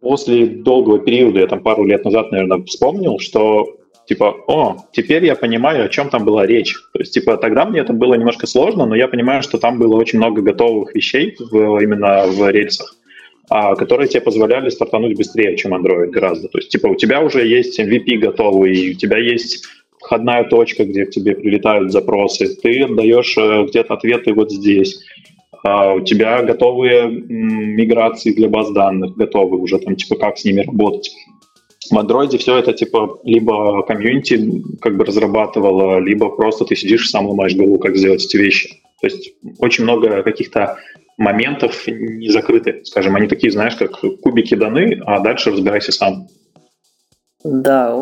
[0.00, 5.34] после долгого периода, я там пару лет назад, наверное, вспомнил, что типа, о, теперь я
[5.34, 6.74] понимаю, о чем там была речь.
[6.92, 9.96] То есть, типа, тогда мне это было немножко сложно, но я понимаю, что там было
[9.96, 12.96] очень много готовых вещей в, именно в рельсах,
[13.48, 16.48] а, которые тебе позволяли стартануть быстрее, чем Android гораздо.
[16.48, 19.66] То есть, типа, у тебя уже есть MVP готовый, у тебя есть
[20.00, 25.00] входная точка, где к тебе прилетают запросы, ты отдаешь э, где-то ответы вот здесь,
[25.64, 30.62] а у тебя готовые миграции для баз данных, готовы уже там, типа, как с ними
[30.62, 31.10] работать.
[31.90, 37.26] В Android все это, типа, либо комьюнити как бы разрабатывало, либо просто ты сидишь сам
[37.26, 38.68] ломаешь голову, как сделать эти вещи.
[39.00, 40.76] То есть очень много каких-то
[41.16, 46.28] моментов не закрыты, скажем, они такие, знаешь, как кубики даны, а дальше разбирайся сам.
[47.44, 47.94] Да,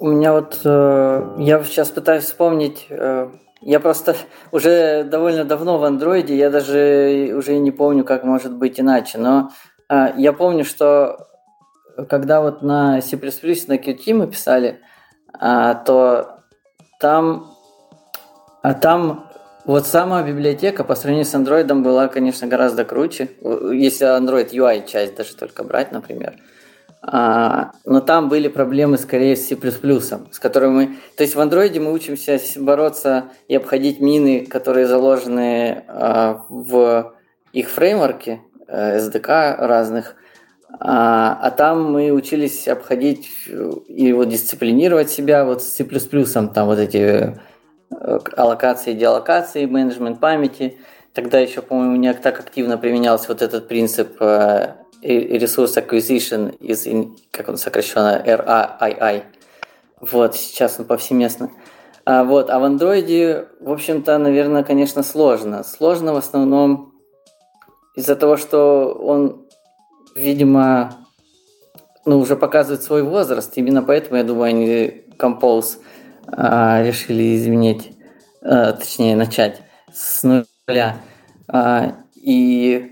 [0.00, 3.28] у меня вот, э, я сейчас пытаюсь вспомнить, э,
[3.60, 4.16] я просто
[4.52, 9.50] уже довольно давно в андроиде, я даже уже не помню, как может быть иначе, но
[9.90, 11.28] э, я помню, что
[12.08, 14.80] когда вот на C++ на Qt мы писали,
[15.38, 16.44] а, то
[16.98, 17.54] там,
[18.62, 19.28] а там
[19.66, 25.14] вот сама библиотека по сравнению с андроидом была, конечно, гораздо круче, если Android UI часть
[25.16, 26.36] даже только брать, например.
[27.02, 30.86] Но там были проблемы скорее с C++, с которыми мы...
[31.16, 37.14] То есть в андроиде мы учимся бороться и обходить мины, которые заложены а, в
[37.52, 40.14] их фреймворке, SDK разных,
[40.78, 43.28] а, а там мы учились обходить
[43.88, 47.40] и вот дисциплинировать себя вот с C++, там вот эти
[48.36, 50.78] аллокации, деаллокации, менеджмент памяти.
[51.12, 54.16] Тогда еще, по-моему, не так активно применялся вот этот принцип
[55.02, 56.86] Resource Acquisition из,
[57.30, 59.24] как он сокращенно, RAII.
[60.00, 61.50] Вот, сейчас он повсеместно.
[62.04, 65.62] А, вот, а в андроиде, в общем-то, наверное, конечно, сложно.
[65.62, 66.94] Сложно в основном
[67.94, 69.46] из-за того, что он,
[70.14, 70.94] видимо,
[72.06, 73.52] ну, уже показывает свой возраст.
[73.56, 75.78] Именно поэтому, я думаю, они Compose
[76.26, 77.92] а, решили изменить,
[78.42, 80.96] а, точнее, начать с нуля.
[81.48, 82.89] А, и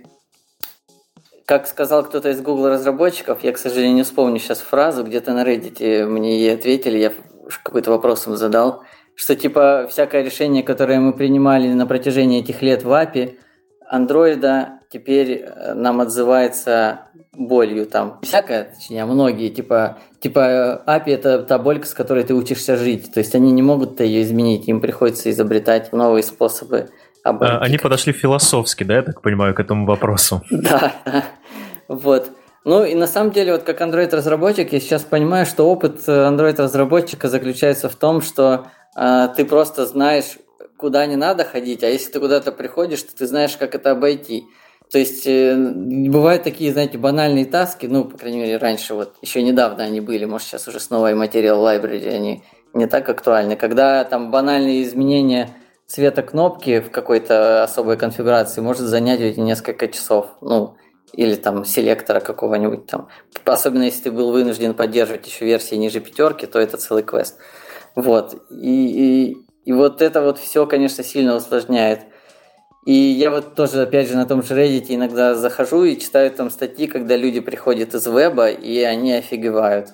[1.49, 5.45] как сказал кто-то из Google разработчиков, я, к сожалению, не вспомню сейчас фразу, где-то на
[5.45, 7.13] Reddit мне ей ответили, я
[7.63, 8.83] какой-то вопрос им задал,
[9.15, 13.39] что типа всякое решение, которое мы принимали на протяжении этих лет в API,
[13.89, 18.19] андроида теперь нам отзывается болью там.
[18.23, 23.15] Всякое, точнее, многие, типа, типа API это та боль, с которой ты учишься жить.
[23.15, 26.91] То есть они не могут ее изменить, им приходится изобретать новые способы
[27.25, 27.57] обойти.
[27.61, 30.43] Они подошли философски, да, я так понимаю, к этому вопросу.
[30.51, 30.93] Да,
[31.89, 32.31] вот.
[32.65, 37.89] Ну и на самом деле, вот как Android-разработчик, я сейчас понимаю, что опыт Android-разработчика заключается
[37.89, 40.37] в том, что а, ты просто знаешь,
[40.77, 44.45] куда не надо ходить, а если ты куда-то приходишь, то ты знаешь, как это обойти.
[44.91, 49.43] То есть э, бывают такие, знаете, банальные таски, ну, по крайней мере, раньше, вот еще
[49.43, 53.57] недавно они были, может, сейчас уже с новой Material Library они не так актуальны.
[53.57, 55.51] Когда там банальные изменения
[55.89, 60.77] цвета кнопки в какой-то особой конфигурации может занять эти несколько часов, ну,
[61.13, 63.09] или там селектора какого-нибудь там.
[63.45, 67.39] Особенно если ты был вынужден поддерживать еще версии ниже пятерки, то это целый квест.
[67.97, 68.35] Вот.
[68.51, 72.03] И, и, и вот это вот все, конечно, сильно усложняет
[72.89, 76.49] и я вот тоже, опять же, на том же Reddit иногда захожу и читаю там
[76.49, 79.91] статьи, когда люди приходят из веба, и они офигевают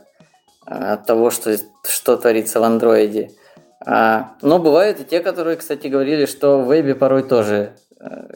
[0.65, 3.33] а, от того, что, что творится в андроиде.
[3.87, 8.27] А, но бывают и те, которые, кстати, говорили, что в вебе порой тоже а,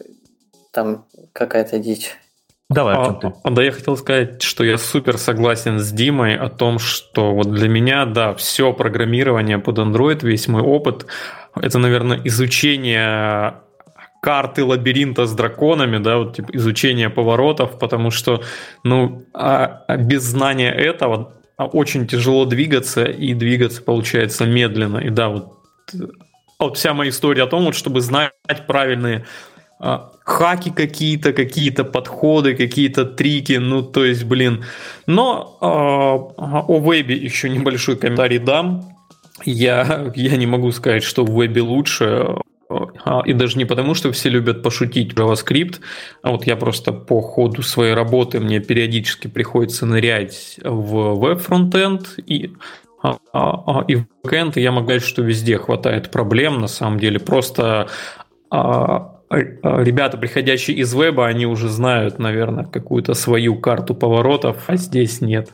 [0.73, 2.17] там какая-то дичь.
[2.71, 3.19] Давай, а?
[3.45, 7.51] А, да, я хотел сказать, что я супер согласен с Димой о том, что вот
[7.51, 11.07] для меня, да, все программирование под Android, весь мой опыт,
[11.57, 13.55] это, наверное, изучение
[14.21, 18.43] карты лабиринта с драконами, да, вот типа изучение поворотов, потому что,
[18.85, 24.99] ну, а, а без знания этого очень тяжело двигаться, и двигаться получается медленно.
[24.99, 25.59] И да, вот,
[26.59, 28.33] вот вся моя история о том, вот, чтобы знать
[28.67, 29.27] правильные
[29.81, 34.65] а, хаки какие-то, какие-то подходы, какие-то трики, ну, то есть, блин.
[35.07, 36.15] Но а,
[36.61, 38.85] о вебе еще небольшой комментарий дам.
[39.45, 42.37] Я, я не могу сказать, что в вебе лучше.
[42.69, 45.81] А, и даже не потому, что все любят пошутить JavaScript,
[46.23, 52.53] а вот я просто по ходу своей работы мне периодически приходится нырять в веб-фронтенд и
[53.03, 56.99] а, а, и в бэкэнд, и я могу сказать, что везде хватает проблем, на самом
[56.99, 57.21] деле.
[57.21, 57.89] Просто
[58.51, 65.51] ребята, приходящие из веба, они уже знают, наверное, какую-то свою карту поворотов, а здесь нет.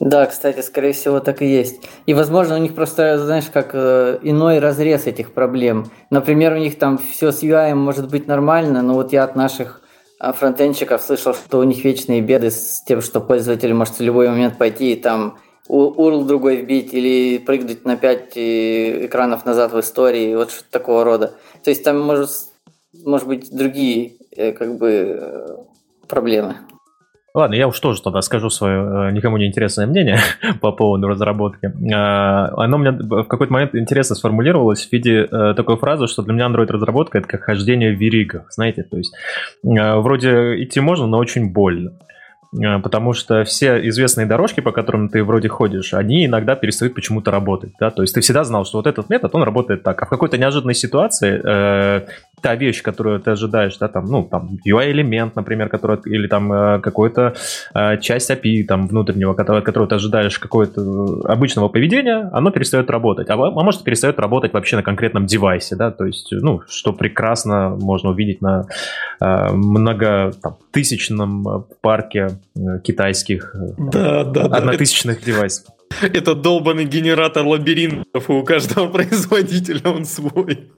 [0.00, 1.82] Да, кстати, скорее всего, так и есть.
[2.06, 5.90] И, возможно, у них просто, знаешь, как э, иной разрез этих проблем.
[6.10, 9.82] Например, у них там все с UI может быть нормально, но вот я от наших
[10.18, 14.28] а, фронтенщиков слышал, что у них вечные беды с тем, что пользователь может в любой
[14.28, 19.80] момент пойти и там URL другой вбить или прыгнуть на 5 э, экранов назад в
[19.80, 21.34] истории, вот что-то такого рода.
[21.62, 22.30] То есть там может,
[23.04, 25.66] может быть другие э, как бы
[26.08, 26.56] проблемы.
[27.36, 30.20] Ладно, я уж тоже тогда скажу свое э, никому не интересное мнение
[30.60, 31.66] по поводу разработки.
[31.66, 36.32] Э, оно меня в какой-то момент интересно сформулировалось в виде э, такой фразы, что для
[36.32, 39.16] меня Android-разработка— это как хождение в веригах, знаете, то есть
[39.64, 41.94] вроде идти можно, но очень больно.
[42.84, 47.72] Потому что все известные дорожки, по которым ты вроде ходишь, они иногда перестают почему-то работать,
[47.80, 50.08] да, то есть ты всегда знал, что вот этот метод, он работает так, а в
[50.08, 52.06] какой-то неожиданной ситуации э,
[52.44, 56.80] та вещь, которую ты ожидаешь, да, там, ну, там, UI-элемент, например, который, или там э,
[56.80, 57.34] какой-то
[57.74, 60.82] э, часть API, там, внутреннего, который, от которого ты ожидаешь какого-то
[61.24, 65.90] обычного поведения, оно перестает работать, а, а может перестает работать вообще на конкретном девайсе, да,
[65.90, 68.66] то есть, ну, что прекрасно можно увидеть на
[69.22, 75.26] э, много, там, тысячном э, парке Э, китайских э, да, да, однотысячных да.
[75.26, 75.66] девайсов.
[76.02, 80.70] Это долбанный генератор лабиринтов, и у каждого производителя он свой.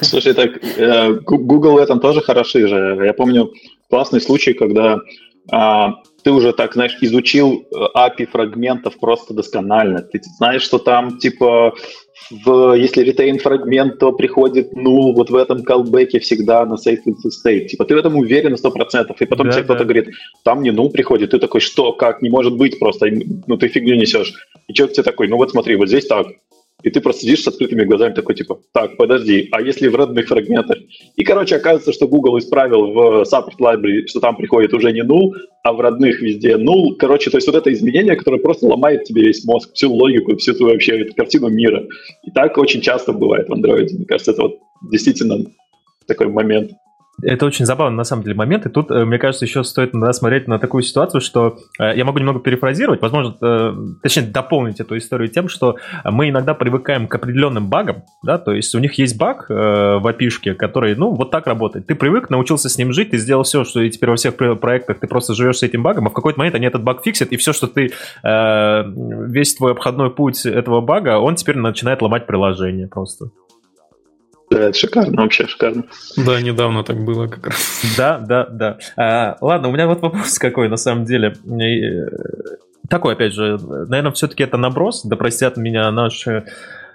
[0.00, 3.02] Слушай, так э, Google в этом тоже хороши же.
[3.04, 3.52] Я помню
[3.88, 4.98] классный случай, когда
[5.50, 10.02] а, ты уже так, знаешь, изучил API фрагментов просто досконально.
[10.02, 11.74] Ты знаешь, что там, типа,
[12.30, 16.98] в, если retain фрагмент, то приходит null вот в этом callback всегда на safe
[17.44, 17.66] state.
[17.66, 19.64] Типа ты в этом уверен на 100%, и потом да, тебе да.
[19.64, 20.08] кто-то говорит,
[20.42, 23.06] там не null приходит, ты такой, что, как, не может быть просто,
[23.46, 24.34] ну ты фигню несешь.
[24.66, 26.26] И человек тебе такой, ну вот смотри, вот здесь так,
[26.82, 30.28] и ты просто сидишь с открытыми глазами такой, типа, так, подожди, а если в родных
[30.28, 30.78] фрагментах?
[31.16, 35.32] И, короче, оказывается, что Google исправил в Support Library, что там приходит уже не null,
[35.62, 36.96] а в родных везде null.
[36.98, 40.52] Короче, то есть вот это изменение, которое просто ломает тебе весь мозг, всю логику, всю
[40.52, 41.86] твою вообще эту картину мира.
[42.24, 43.88] И так очень часто бывает в Android.
[43.92, 44.58] Мне кажется, это вот
[44.90, 45.46] действительно
[46.06, 46.72] такой момент.
[47.22, 48.66] Это очень забавный, на самом деле, момент.
[48.66, 52.04] И тут, э, мне кажется, еще стоит надо смотреть на такую ситуацию, что э, я
[52.04, 57.14] могу немного перефразировать, возможно, э, точнее, дополнить эту историю тем, что мы иногда привыкаем к
[57.14, 61.46] определенным багам, да, то есть у них есть баг в опишке, который, ну, вот так
[61.46, 61.86] работает.
[61.86, 65.00] Ты привык, научился с ним жить, ты сделал все, что и теперь во всех проектах
[65.00, 67.36] ты просто живешь с этим багом, а в какой-то момент они этот баг фиксят, и
[67.36, 73.30] все, что ты, весь твой обходной путь этого бага, он теперь начинает ломать приложение просто.
[74.50, 75.84] Да, это шикарно, вообще шикарно.
[76.16, 77.82] Да, недавно так было как раз.
[77.96, 78.78] Да, да, да.
[78.96, 81.34] А, ладно, у меня вот вопрос какой, на самом деле.
[81.46, 82.06] Э,
[82.88, 86.44] такой, опять же, наверное, все-таки это наброс, да простят меня наши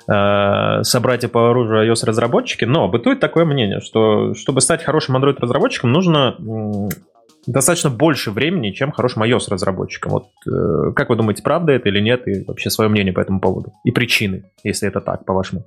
[0.08, 6.38] э, собратья по оружию iOS-разработчики, но бытует такое мнение, что чтобы стать хорошим Android-разработчиком, нужно
[7.48, 10.12] достаточно больше времени, чем хорошим iOS-разработчиком.
[10.12, 13.42] Вот э, как вы думаете, правда это или нет, и вообще свое мнение по этому
[13.42, 13.74] поводу?
[13.84, 15.66] И причины, если это так, по-вашему?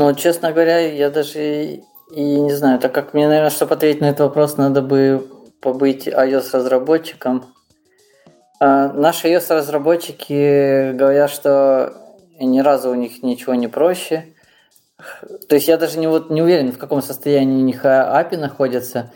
[0.00, 4.06] Ну, честно говоря, я даже и не знаю, так как мне, наверное, чтобы ответить на
[4.06, 5.28] этот вопрос, надо бы
[5.60, 7.44] побыть iOS-разработчиком.
[8.60, 11.92] А наши iOS-разработчики говорят, что
[12.40, 14.24] ни разу у них ничего не проще.
[15.50, 19.12] То есть я даже не, вот, не уверен, в каком состоянии у них API находится.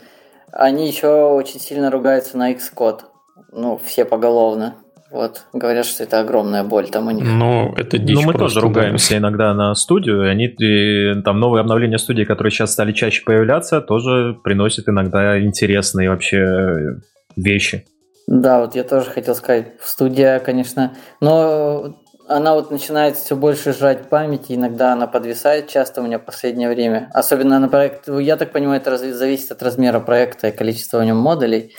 [0.51, 3.05] Они еще очень сильно ругаются на Xcode.
[3.51, 4.75] Ну, все поголовно.
[5.15, 7.23] Вот, говорят, что это огромная боль там у них.
[7.25, 9.17] Ну, это дичь Ну, мы просто, тоже ругаемся да.
[9.19, 13.79] иногда на студию, и они, и, там, новые обновления студии, которые сейчас стали чаще появляться,
[13.79, 16.99] тоже приносят иногда интересные вообще
[17.37, 17.85] вещи.
[18.27, 20.91] Да, вот я тоже хотел сказать, студия, конечно,
[21.21, 21.95] но
[22.27, 26.25] она вот начинает все больше жрать память, и иногда она подвисает часто у меня в
[26.25, 27.09] последнее время.
[27.13, 31.15] Особенно на проект, я так понимаю, это зависит от размера проекта и количества в нем
[31.15, 31.73] модулей.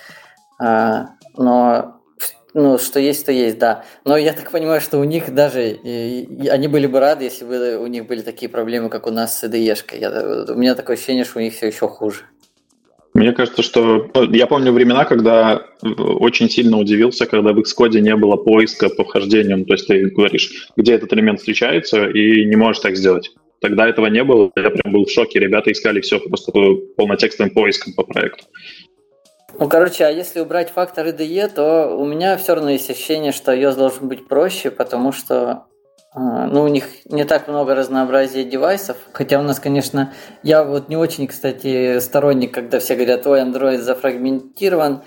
[0.59, 1.96] А, но
[2.57, 3.85] ну, что есть, то есть, да.
[4.07, 7.77] Но я так понимаю, что у них даже, и, они были бы рады, если бы
[7.77, 10.01] у них были такие проблемы, как у нас с IDE-шкой.
[10.01, 12.21] Я, у меня такое ощущение, что у них все еще хуже.
[13.13, 14.11] Мне кажется, что...
[14.15, 19.05] Ну, я помню времена, когда очень сильно удивился, когда в Xcode не было поиска по
[19.05, 19.67] вхождениям.
[19.67, 23.35] То есть ты говоришь, где этот элемент встречается, и не можешь так сделать.
[23.61, 24.51] Тогда этого не было.
[24.57, 25.41] Я прям был в шоке.
[25.41, 26.53] Ребята искали все просто
[26.97, 28.45] полнотекстовым поиском по проекту.
[29.59, 33.55] Ну, короче, а если убрать фактор IDE, то у меня все равно есть ощущение, что
[33.55, 35.65] iOS должен быть проще, потому что
[36.15, 38.97] ну, у них не так много разнообразия девайсов.
[39.13, 43.79] Хотя у нас, конечно, я вот не очень, кстати, сторонник, когда все говорят, ой, Android
[43.79, 45.03] зафрагментирован.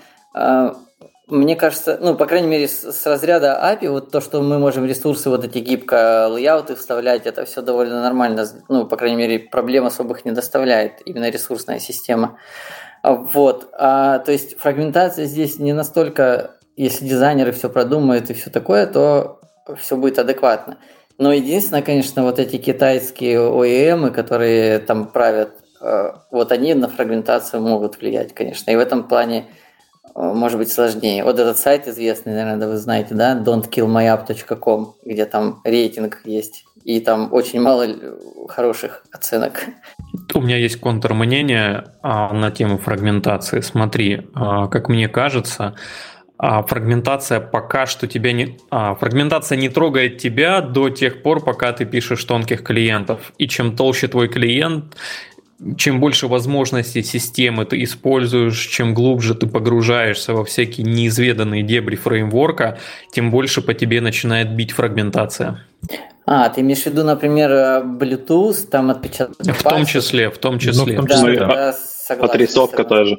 [1.26, 4.84] Мне кажется, ну, по крайней мере, с, с разряда API, вот то, что мы можем
[4.84, 8.46] ресурсы вот эти гибко лейауты вставлять, это все довольно нормально.
[8.68, 12.38] Ну, по крайней мере, проблем особых не доставляет именно ресурсная система.
[13.02, 13.70] Вот.
[13.78, 19.40] А, то есть фрагментация здесь не настолько, если дизайнеры все продумают и все такое, то
[19.78, 20.78] все будет адекватно.
[21.18, 27.62] Но единственное, конечно, вот эти китайские OEM, которые там правят, э, вот они на фрагментацию
[27.62, 28.70] могут влиять, конечно.
[28.70, 29.46] И в этом плане
[30.14, 31.22] э, может быть сложнее.
[31.24, 37.32] Вот этот сайт известный, наверное, вы знаете, да, don'tkillmyapp.com, где там рейтинг есть, и там
[37.32, 37.86] очень мало
[38.48, 39.66] хороших оценок.
[40.34, 43.60] У меня есть контрмнение а, на тему фрагментации.
[43.60, 45.74] Смотри, а, как мне кажется,
[46.38, 48.58] а, фрагментация пока что тебя не...
[48.70, 53.32] Фрагментация не трогает тебя до тех пор, пока ты пишешь тонких клиентов.
[53.38, 54.96] И чем толще твой клиент,
[55.76, 62.78] чем больше возможностей системы ты используешь, чем глубже ты погружаешься во всякие неизведанные дебри фреймворка,
[63.12, 65.64] тем больше по тебе начинает бить фрагментация.
[66.26, 67.50] А, ты имеешь в виду, например,
[67.84, 70.96] Bluetooth, там отпечаток В том числе, в том числе.
[70.96, 71.38] Ну, в том числе.
[71.38, 73.18] Да, да, согласен, Отрисовка тоже.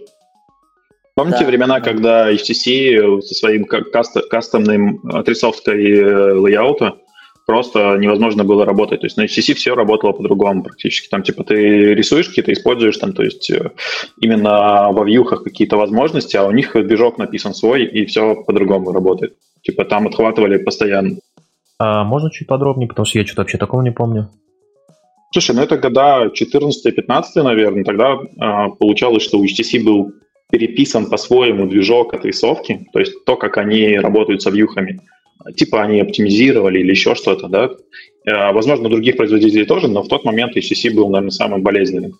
[1.15, 1.45] Помните да.
[1.45, 6.95] времена, когда HTC со своим кастомным отрисовкой э, лейаута
[7.45, 9.01] просто невозможно было работать.
[9.01, 11.09] То есть на HTC все работало по-другому практически.
[11.09, 11.55] Там типа ты
[11.93, 13.71] рисуешь какие-то, используешь там, то есть э,
[14.19, 19.35] именно во вьюхах какие-то возможности, а у них движок написан свой, и все по-другому работает.
[19.61, 21.17] Типа там отхватывали постоянно.
[21.79, 24.29] А можно чуть подробнее, потому что я что-то вообще такого не помню.
[25.33, 27.83] Слушай, ну это года 14-15, наверное.
[27.83, 30.13] Тогда а, получалось, что у HTC был
[30.51, 34.99] переписан по-своему движок отрисовки, то есть то, как они работают со вьюхами.
[35.55, 37.71] Типа они оптимизировали или еще что-то, да.
[38.27, 42.19] А, возможно, у других производителей тоже, но в тот момент HTC был, наверное, самым болезненным.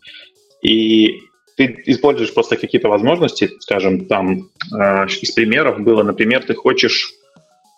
[0.61, 1.19] И
[1.57, 7.13] ты используешь просто какие-то возможности, скажем, там э, из примеров было, например, ты хочешь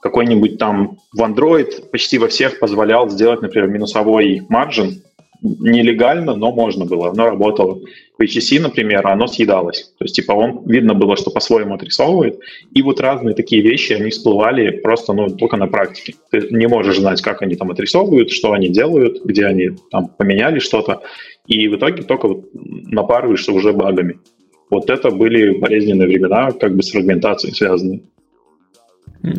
[0.02, 5.02] какой-нибудь там в Android почти во всех позволял сделать, например, минусовой маржин.
[5.44, 7.82] Нелегально, но можно было, оно работало.
[8.18, 9.94] В HTC, например, оно съедалось.
[9.98, 12.39] То есть, типа, он, видно было, что по-своему отрисовывает.
[12.72, 16.16] И вот разные такие вещи, они всплывали просто, ну, только на практике.
[16.32, 20.60] Ты не можешь знать, как они там отрисовывают, что они делают, где они там поменяли
[20.60, 21.02] что-то.
[21.46, 24.20] И в итоге только вот напарываешься уже багами.
[24.70, 28.02] Вот это были болезненные времена, как бы с фрагментацией связанные.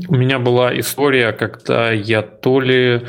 [0.08, 3.02] У меня была история, когда я то ли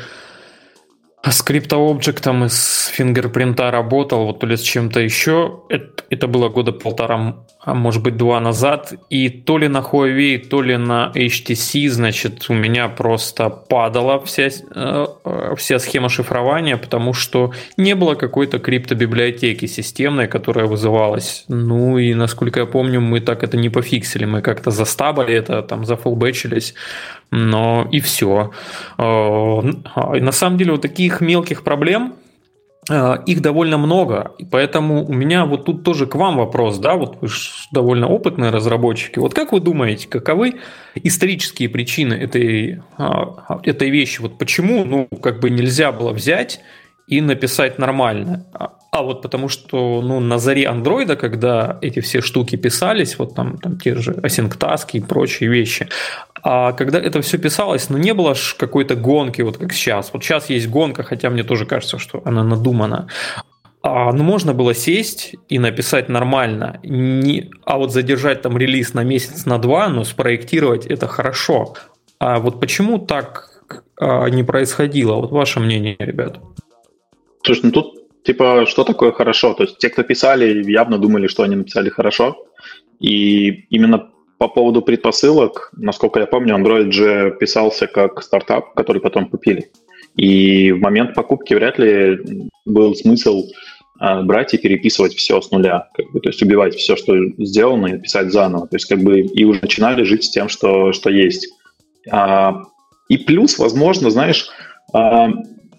[1.32, 5.62] с криптообъектом из фингерпринта работал, вот то ли с чем-то еще.
[5.68, 8.94] Это, это было года полтора, а может быть два назад.
[9.10, 14.48] И то ли на Huawei, то ли на HTC, значит, у меня просто падала вся,
[14.74, 15.06] э,
[15.56, 21.44] вся схема шифрования, потому что не было какой-то криптобиблиотеки системной, которая вызывалась.
[21.48, 24.24] Ну и, насколько я помню, мы так это не пофиксили.
[24.24, 26.74] Мы как-то застабали это, там зафулбэчились
[27.30, 28.52] но и все.
[28.98, 29.62] Э,
[30.20, 32.25] на самом деле вот таких мелких проблем, э,
[32.88, 37.18] их довольно много, и поэтому у меня вот тут тоже к вам вопрос, да, вот
[37.20, 39.18] вы же довольно опытные разработчики.
[39.18, 40.60] Вот как вы думаете, каковы
[40.94, 43.04] исторические причины этой, э,
[43.64, 44.20] этой вещи?
[44.20, 46.60] Вот почему, ну, как бы нельзя было взять
[47.08, 48.46] и написать нормально.
[48.96, 53.58] А, вот потому что ну, на заре андроида, когда эти все штуки писались, вот там,
[53.58, 55.88] там те же async таски и прочие вещи,
[56.42, 60.12] а когда это все писалось, ну не было ж какой-то гонки, вот как сейчас.
[60.14, 63.08] Вот сейчас есть гонка, хотя мне тоже кажется, что она надумана.
[63.82, 69.04] А, ну, можно было сесть и написать нормально, не, а вот задержать там релиз на
[69.04, 71.74] месяц, на два, но спроектировать это хорошо.
[72.18, 73.62] А вот почему так
[74.00, 75.16] а, не происходило?
[75.16, 76.40] Вот ваше мнение, ребят.
[77.42, 77.95] Слушай, ну тут
[78.26, 79.54] типа что такое хорошо?
[79.54, 82.36] То есть те, кто писали, явно думали, что они написали хорошо.
[83.00, 89.28] И именно по поводу предпосылок, насколько я помню, Android же писался как стартап, который потом
[89.28, 89.70] купили.
[90.16, 92.18] И в момент покупки вряд ли
[92.64, 93.44] был смысл
[93.98, 97.86] а, брать и переписывать все с нуля, как бы, то есть убивать все, что сделано,
[97.86, 98.66] и писать заново.
[98.68, 101.48] То есть как бы и уже начинали жить с тем, что, что есть.
[102.10, 102.62] А,
[103.08, 104.48] и плюс, возможно, знаешь,
[104.92, 105.28] а,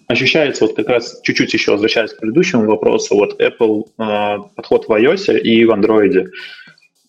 [0.08, 4.90] ощущается вот как раз чуть-чуть еще возвращаясь к предыдущему вопросу, вот Apple а, подход в
[4.90, 6.28] iOS и в Android.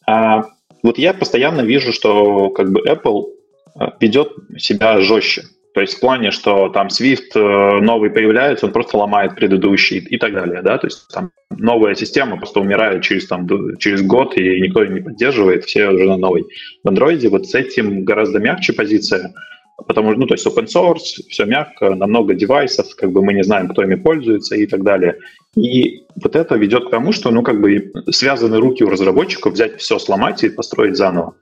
[0.06, 0.46] А,
[0.84, 3.28] вот я постоянно вижу, что как бы Apple
[3.76, 5.44] а, ведет себя жестче.
[5.74, 10.18] То есть в плане, что там Swift э, новый появляется, он просто ломает предыдущий и
[10.18, 13.48] так далее, да, то есть там новая система просто умирает через, там,
[13.78, 16.48] через год, и никто ее не поддерживает, все уже на новой.
[16.84, 19.32] В Android вот с этим гораздо мягче позиция,
[19.88, 23.34] потому что, ну, то есть open source, все мягко, на много девайсов, как бы мы
[23.34, 25.18] не знаем, кто ими пользуется и так далее.
[25.56, 29.80] И вот это ведет к тому, что, ну, как бы связаны руки у разработчиков взять
[29.80, 31.36] все, сломать и построить заново.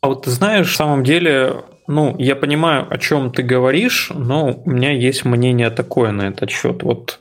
[0.00, 4.62] А вот ты знаешь, в самом деле ну, я понимаю, о чем ты говоришь, но
[4.64, 6.82] у меня есть мнение такое на этот счет.
[6.82, 7.18] Вот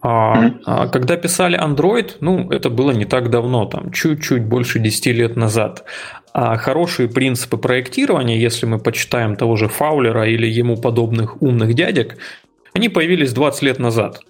[0.00, 5.06] а, а, когда писали Android, ну, это было не так давно, там, чуть-чуть больше 10
[5.06, 5.84] лет назад.
[6.32, 12.16] А хорошие принципы проектирования, если мы почитаем того же Фаулера или ему подобных умных дядек,
[12.74, 14.20] они появились 20 лет назад.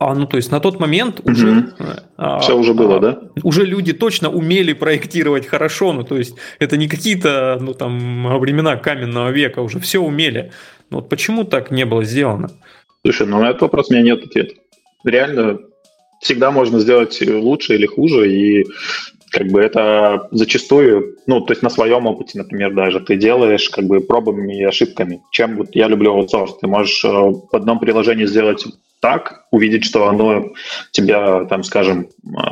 [0.00, 1.32] А, ну, то есть на тот момент угу.
[1.32, 1.74] уже...
[2.16, 3.20] А, Все уже было, а, да?
[3.42, 8.76] Уже люди точно умели проектировать хорошо, ну, то есть это не какие-то, ну, там, времена
[8.76, 10.52] каменного века, уже все умели.
[10.90, 12.48] Вот почему так не было сделано?
[13.04, 14.54] Слушай, ну, на этот вопрос у меня нет ответа.
[15.04, 15.58] Реально,
[16.20, 18.66] всегда можно сделать лучше или хуже, и
[19.30, 23.84] как бы это зачастую, ну, то есть на своем опыте, например, даже ты делаешь как
[23.84, 25.22] бы пробами и ошибками.
[25.30, 28.64] Чем вот я люблю аутсорс, ты можешь э, в одном приложении сделать
[29.00, 30.46] так, увидеть, что оно
[30.90, 32.08] тебя, там, скажем,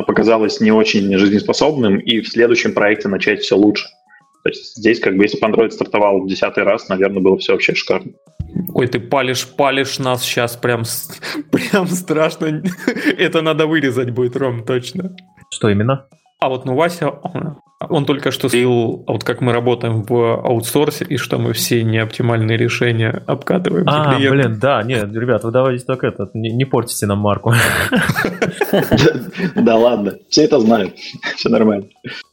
[0.06, 3.86] показалось не очень жизнеспособным, и в следующем проекте начать все лучше.
[4.46, 7.50] То есть здесь, как бы, если бы Android стартовал в десятый раз, наверное, было все
[7.50, 8.12] вообще шикарно.
[8.74, 10.84] Ой, ты палишь, палишь нас сейчас прям,
[11.50, 12.62] прям страшно.
[13.18, 15.16] Это надо вырезать будет, Ром, точно.
[15.50, 16.06] Что именно?
[16.38, 17.12] А вот ну Вася,
[17.80, 21.82] он, он только что сказал, вот как мы работаем в аутсорсе, и что мы все
[21.82, 23.84] неоптимальные решения обкатываем.
[23.88, 27.52] А, блин, да, нет, ребят, вы давайте только это, не, не портите нам марку.
[29.54, 30.94] Да ладно, все это знают,
[31.36, 31.86] все нормально.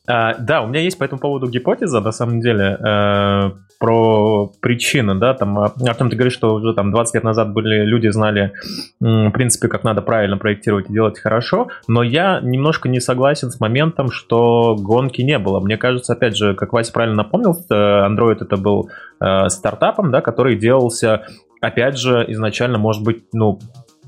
[0.07, 5.15] А, да, у меня есть по этому поводу гипотеза, на самом деле, э, про причины,
[5.15, 8.53] да, там, а, Артем, ты говоришь, что уже там 20 лет назад были, люди знали,
[8.99, 13.59] в принципе, как надо правильно проектировать и делать хорошо, но я немножко не согласен с
[13.59, 15.59] моментом, что гонки не было.
[15.59, 20.21] Мне кажется, опять же, как Вася правильно напомнил, э, Android это был э, стартапом, да,
[20.21, 21.25] который делался,
[21.61, 23.59] опять же, изначально, может быть, ну,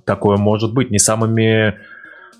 [0.05, 1.75] такое может быть, не самыми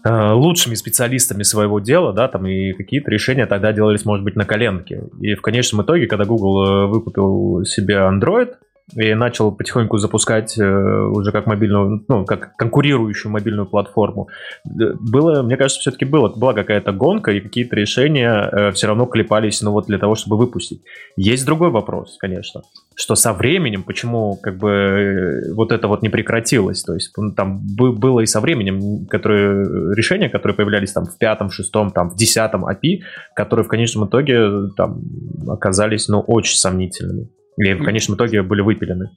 [0.08, 4.46] Э, лучшими специалистами своего дела, да, там и какие-то решения тогда делались, может быть, на
[4.46, 5.06] коленке.
[5.20, 8.54] И в конечном итоге, когда Google э, выкупил себе Android,
[8.94, 14.30] и начал потихоньку запускать э, уже как мобильную, ну, как конкурирующую мобильную платформу.
[14.64, 19.62] Было, мне кажется, все-таки было, была какая-то гонка, и какие-то решения э, все равно клепались,
[19.62, 20.84] ну, вот для того, чтобы выпустить.
[21.16, 22.62] Есть другой вопрос, конечно,
[22.96, 27.34] что со временем, почему как бы э, вот это вот не прекратилось, то есть ну,
[27.34, 32.16] там было и со временем которые, решения, которые появлялись там в пятом, шестом, там в
[32.16, 33.02] десятом API,
[33.36, 35.02] которые в конечном итоге там
[35.48, 37.30] оказались, ну, очень сомнительными.
[37.58, 39.12] И в конечном итоге были выпилены.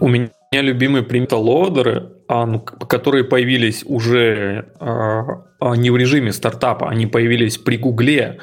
[0.00, 6.32] У меня любимые примета лоадеры, а, ну, которые появились уже а, а, не в режиме
[6.32, 8.38] стартапа, они появились при Гугле.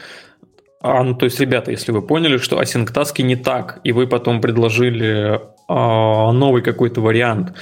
[0.82, 5.42] Ну, то есть, ребята, если вы поняли, что асинктаски не так, и вы потом предложили
[5.68, 7.54] новый какой-то вариант,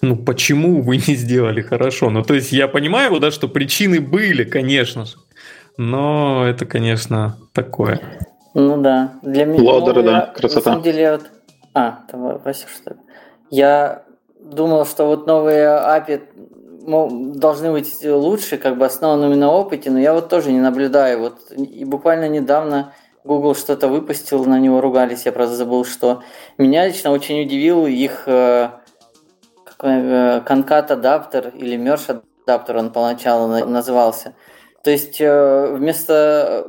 [0.00, 2.08] ну почему вы не сделали хорошо?
[2.08, 5.16] Ну, то есть я понимаю, да, что причины были, конечно же,
[5.76, 8.00] но это, конечно, такое.
[8.54, 9.14] Ну да.
[9.22, 10.58] Для меня Лодеры, да, красота.
[10.60, 11.30] На самом деле, вот...
[11.74, 13.00] А, там Вася, что ли?
[13.50, 14.04] Я
[14.38, 16.22] думал, что вот новые API
[17.36, 21.20] должны быть лучше, как бы основанными на опыте, но я вот тоже не наблюдаю.
[21.20, 22.92] Вот и буквально недавно
[23.24, 26.22] Google что-то выпустил, на него ругались, я просто забыл, что.
[26.58, 28.70] Меня лично очень удивил их, э,
[29.78, 34.34] конкат адаптер или мерш адаптер он поначалу назывался.
[34.82, 36.66] То есть вместо...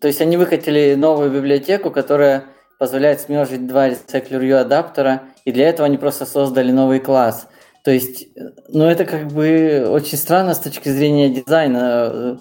[0.00, 2.44] То есть они выкатили новую библиотеку, которая
[2.78, 7.48] позволяет смержить два View адаптера, и для этого они просто создали новый класс.
[7.84, 8.28] То есть,
[8.68, 12.40] ну это как бы очень странно с точки зрения дизайна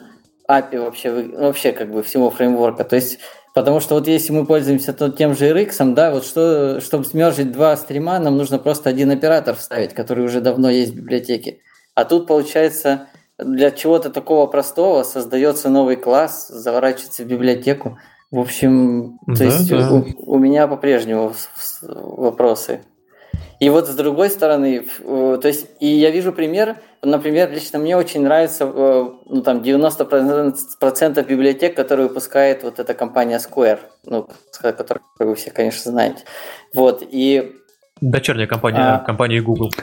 [0.49, 2.84] API вообще, вообще как бы всего фреймворка.
[2.84, 3.20] То есть
[3.58, 7.51] Потому что вот если мы пользуемся то, тем же RX, да, вот что, чтобы смержить
[7.51, 11.62] два стрима, нам нужно просто один оператор вставить, который уже давно есть в библиотеке.
[11.95, 13.08] А тут, получается,
[13.38, 18.00] для чего-то такого простого создается новый класс, заворачивается в библиотеку.
[18.32, 19.92] В общем, то да, есть да.
[19.92, 21.34] У, у меня по-прежнему
[21.82, 22.82] вопросы.
[23.60, 28.22] И вот с другой стороны, то есть, и я вижу пример, например, лично мне очень
[28.22, 34.30] нравится, э, ну там 90% библиотек, которые выпускает вот эта компания Square, ну,
[34.62, 36.24] которую вы все, конечно, знаете.
[36.74, 37.56] Вот, и...
[38.00, 39.00] Дочерняя компания, а...
[39.00, 39.72] компании Google.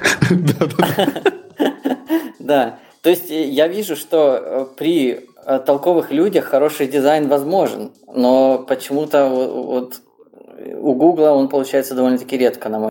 [2.39, 8.65] Да, то есть я вижу, что э, при э, толковых людях хороший дизайн возможен, но
[8.67, 10.01] почему-то вот
[10.81, 12.91] у Google он получается довольно-таки редко, на мой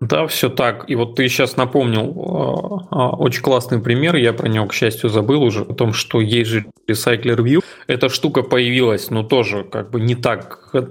[0.00, 0.90] да, все так.
[0.90, 5.42] И вот ты сейчас напомнил э, очень классный пример, я про него, к счастью, забыл
[5.42, 7.62] уже, о том, что есть же Recycler View.
[7.86, 10.86] Эта штука появилась, но тоже как бы не так, э,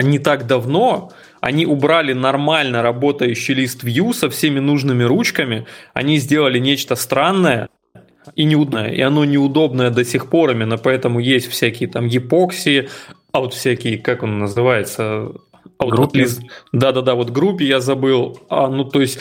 [0.00, 1.10] не так давно.
[1.46, 5.64] Они убрали нормально работающий лист View со всеми нужными ручками.
[5.94, 7.68] Они сделали нечто странное,
[8.34, 12.88] и неудобное, и оно неудобное до сих пор именно, поэтому есть всякие там епокси,
[13.30, 15.30] а вот всякие, как он называется,
[15.78, 16.26] а группе?
[16.72, 18.40] Да-да-да, вот группе я забыл.
[18.48, 19.20] А, ну, то есть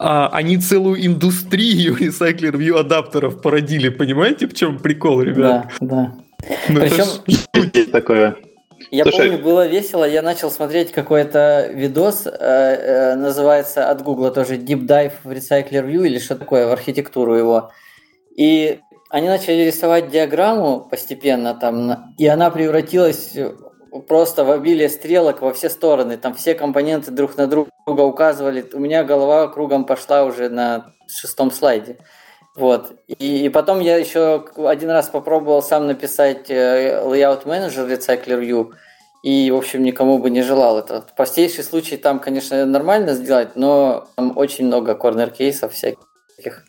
[0.00, 5.70] а, они целую индустрию Recycler View адаптеров породили, понимаете, в чем прикол, ребят?
[5.80, 6.14] Да, да.
[6.68, 7.90] Ну, Причем...
[7.92, 8.36] такое.
[8.90, 9.30] Я Слушай.
[9.30, 14.86] помню, было весело, я начал смотреть какой-то видос, э, э, называется от Гугла тоже Deep
[14.86, 17.72] Dive в Recycler View или что такое, в архитектуру его.
[18.36, 18.80] И
[19.10, 23.36] они начали рисовать диаграмму постепенно там, и она превратилась
[24.08, 26.16] просто в обилие стрелок во все стороны.
[26.16, 28.64] Там все компоненты друг на друга указывали.
[28.72, 31.98] У меня голова кругом пошла уже на шестом слайде.
[32.56, 32.92] Вот.
[33.06, 38.72] И, и потом я еще один раз попробовал сам написать э, layout manager Recycler View.
[39.22, 41.04] И, в общем, никому бы не желал это.
[41.16, 46.64] Простейший случай там, конечно, нормально сделать, но там очень много корнер-кейсов всяких.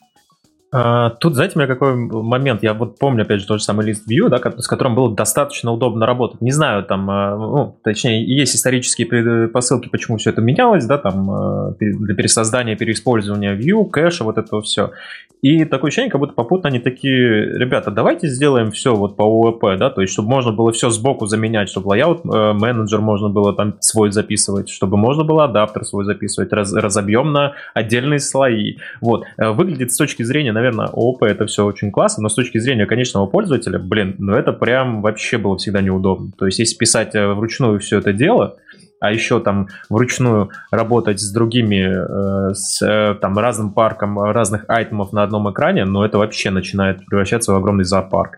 [0.70, 3.86] А, тут, знаете, у меня какой момент, я вот помню, опять же, тот же самый
[3.86, 6.42] лист View, да, с которым было достаточно удобно работать.
[6.42, 11.32] Не знаю, там, а, ну, точнее, есть исторические предпосылки, почему все это менялось, да, там,
[11.32, 14.92] а, для пересоздания, переиспользования View, кэша, вот этого все.
[15.42, 19.78] И такое ощущение, как будто попутно они такие, ребята, давайте сделаем все вот по ОВП,
[19.78, 23.54] да, то есть, чтобы можно было все сбоку заменять, чтобы layout э, менеджер можно было
[23.54, 28.78] там свой записывать, чтобы можно было адаптер свой записывать, раз, разобьем на отдельные слои.
[29.00, 29.26] Вот.
[29.38, 32.88] Э, выглядит с точки зрения, наверное, ООП это все очень классно, но с точки зрения
[32.88, 36.32] конечного пользователя, блин, ну это прям вообще было всегда неудобно.
[36.38, 38.58] То есть, если писать э, вручную все это дело,
[39.00, 45.14] а еще там вручную работать с другими, э, с э, там разным парком разных айтемов
[45.14, 48.38] на одном экране, но это вообще начинает превращаться в огромный зоопарк.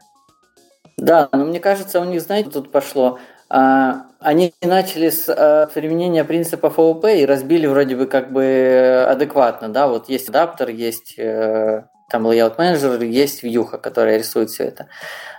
[0.97, 3.19] Да, но мне кажется, у них, знаете, тут пошло.
[3.49, 9.87] А, они начали с применения принципов ООП и разбили вроде бы как бы адекватно, да,
[9.87, 11.17] вот есть адаптер, есть
[12.09, 14.87] там layout менеджер, есть вьюха, которая рисует все это.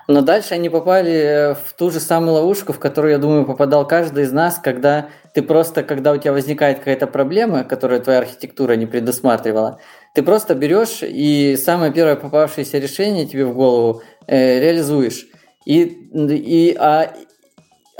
[0.08, 4.24] Но дальше они попали в ту же самую ловушку, в которую, я думаю, попадал каждый
[4.24, 8.86] из нас, когда ты просто, когда у тебя возникает какая-то проблема, которую твоя архитектура не
[8.86, 9.78] предусматривала,
[10.14, 15.26] ты просто берешь и самое первое попавшееся решение тебе в голову э, реализуешь.
[15.64, 17.12] И, и а,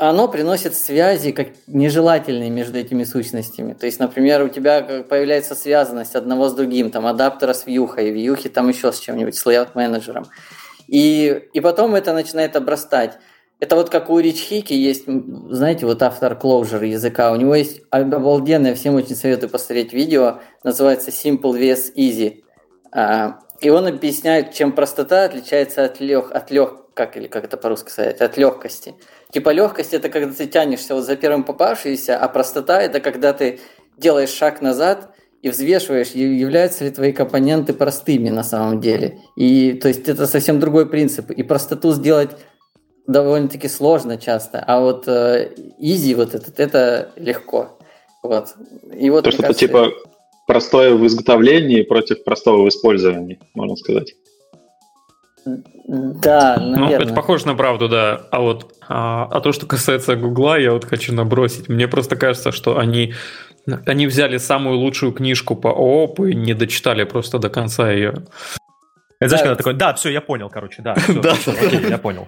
[0.00, 3.74] оно приносит связи как нежелательные между этими сущностями.
[3.74, 8.48] То есть, например, у тебя появляется связанность одного с другим, там адаптера с вьюхой, вьюхи
[8.48, 10.24] там еще с чем-нибудь, с layout менеджером.
[10.88, 13.18] И, и потом это начинает обрастать.
[13.60, 17.30] Это вот как у Рич Хики есть, знаете, вот автор Clojure языка.
[17.30, 22.42] У него есть обалденное, всем очень советую посмотреть видео, называется Simple vs Easy.
[22.90, 27.58] А, и он объясняет, чем простота отличается от лег, от лег, как или как это
[27.58, 28.94] по-русски сказать, от легкости.
[29.32, 33.60] Типа легкость это когда ты тянешься вот за первым попавшимся, а простота это когда ты
[33.96, 39.20] делаешь шаг назад и взвешиваешь, являются ли твои компоненты простыми на самом деле.
[39.36, 41.30] И то есть это совсем другой принцип.
[41.30, 42.30] И простоту сделать
[43.06, 47.78] довольно-таки сложно часто, а вот э, easy вот этот, это легко.
[48.22, 48.54] Вот.
[48.94, 49.92] И вот, То, что кажется, это типа
[50.46, 54.14] простое в изготовлении против простого в использовании, можно сказать.
[55.44, 56.98] Да, наверное.
[56.98, 58.20] Ну, это похоже на правду, да.
[58.30, 61.68] А вот а, а то, что касается Гугла, я вот хочу набросить.
[61.68, 63.14] Мне просто кажется, что они
[63.86, 68.24] Они взяли самую лучшую книжку по ООП и не дочитали просто до конца ее.
[69.20, 70.94] Это знаешь, когда такой, да, все, я понял, короче, да.
[71.08, 71.34] Да,
[71.88, 72.26] я понял.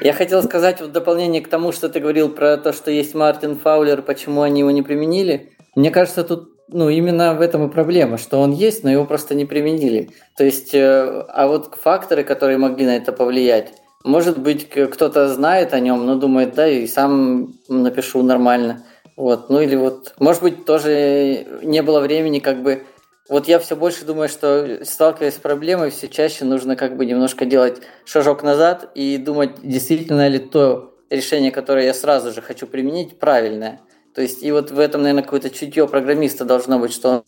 [0.00, 3.56] Я хотел сказать в дополнение к тому, что ты говорил про то, что есть Мартин
[3.56, 5.52] Фаулер, почему они его не применили.
[5.74, 9.34] Мне кажется, тут ну, именно в этом и проблема, что он есть, но его просто
[9.34, 10.10] не применили.
[10.36, 13.72] То есть, э, а вот факторы, которые могли на это повлиять,
[14.04, 18.84] может быть, кто-то знает о нем, но думает, да, и сам напишу нормально.
[19.16, 22.82] Вот, ну или вот, может быть, тоже не было времени как бы
[23.28, 27.46] вот я все больше думаю, что сталкиваясь с проблемой, все чаще нужно как бы немножко
[27.46, 33.18] делать шажок назад и думать, действительно ли то решение, которое я сразу же хочу применить,
[33.18, 33.80] правильное.
[34.14, 37.24] То есть, и вот в этом, наверное, какое-то чутье программиста должно быть, что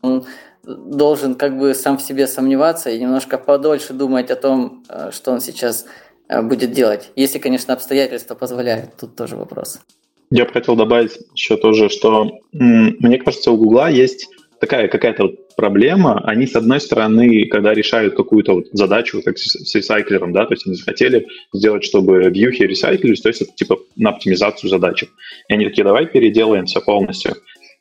[0.00, 0.26] он
[0.64, 5.32] должен как бы сам в себе сомневаться и немножко подольше думать о том, э, что
[5.32, 5.86] он сейчас
[6.28, 7.10] э, будет делать.
[7.16, 9.80] Если, конечно, обстоятельства позволяют, тут тоже вопрос.
[10.30, 14.28] Я бы хотел добавить еще тоже, что мне кажется, у Гугла есть
[14.62, 16.20] такая какая-то вот проблема.
[16.24, 20.64] Они, с одной стороны, когда решают какую-то вот задачу, как с ресайклером, да, то есть
[20.68, 25.08] они захотели сделать, чтобы вьюхи ресайклились, то есть это типа на оптимизацию задачи.
[25.48, 27.34] И они такие, давай переделаем все полностью.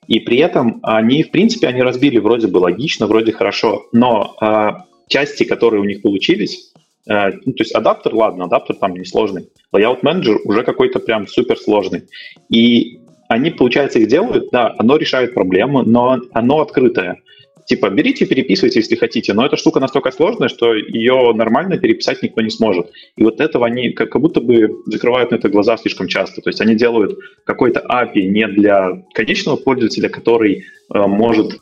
[0.08, 4.70] И при этом они, в принципе, они разбили вроде бы логично, вроде хорошо, но э,
[5.08, 6.74] части, которые у них получились,
[7.08, 11.60] э, ну, то есть адаптер, ладно, адаптер там несложный, layout менеджер уже какой-то прям супер
[11.60, 12.06] сложный.
[12.50, 13.01] И
[13.32, 17.22] они, получается, их делают, да, оно решает проблему, но оно открытое.
[17.66, 22.42] Типа, берите переписывайте, если хотите, но эта штука настолько сложная, что ее нормально переписать никто
[22.42, 22.92] не сможет.
[23.16, 26.42] И вот этого они как будто бы закрывают на это глаза слишком часто.
[26.42, 31.62] То есть они делают какой-то API не для конечного пользователя, который э, может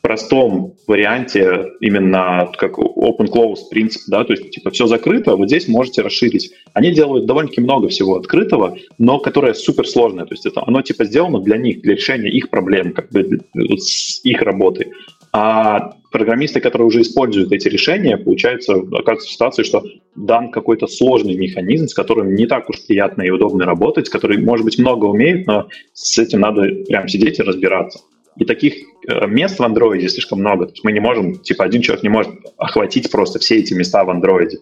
[0.00, 6.02] простом варианте именно как open-close принцип, да, то есть типа все закрыто, вот здесь можете
[6.02, 6.52] расширить.
[6.72, 11.04] Они делают довольно-таки много всего открытого, но которое супер сложное, то есть это оно типа
[11.04, 13.40] сделано для них, для решения их проблем, как бы
[13.78, 14.92] с их работы.
[15.32, 19.84] А программисты, которые уже используют эти решения, получается, оказывается в ситуации, что
[20.16, 24.64] дан какой-то сложный механизм, с которым не так уж приятно и удобно работать, который, может
[24.64, 28.00] быть, много умеет, но с этим надо прям сидеть и разбираться.
[28.40, 28.74] И таких
[29.06, 30.64] э, мест в андроиде слишком много.
[30.64, 34.02] То есть мы не можем, типа, один человек не может охватить просто все эти места
[34.02, 34.58] в андроиде.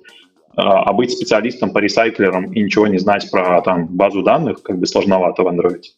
[0.56, 4.78] А, а быть специалистом по ресайклерам и ничего не знать про там, базу данных как
[4.78, 5.90] бы сложновато в андроиде.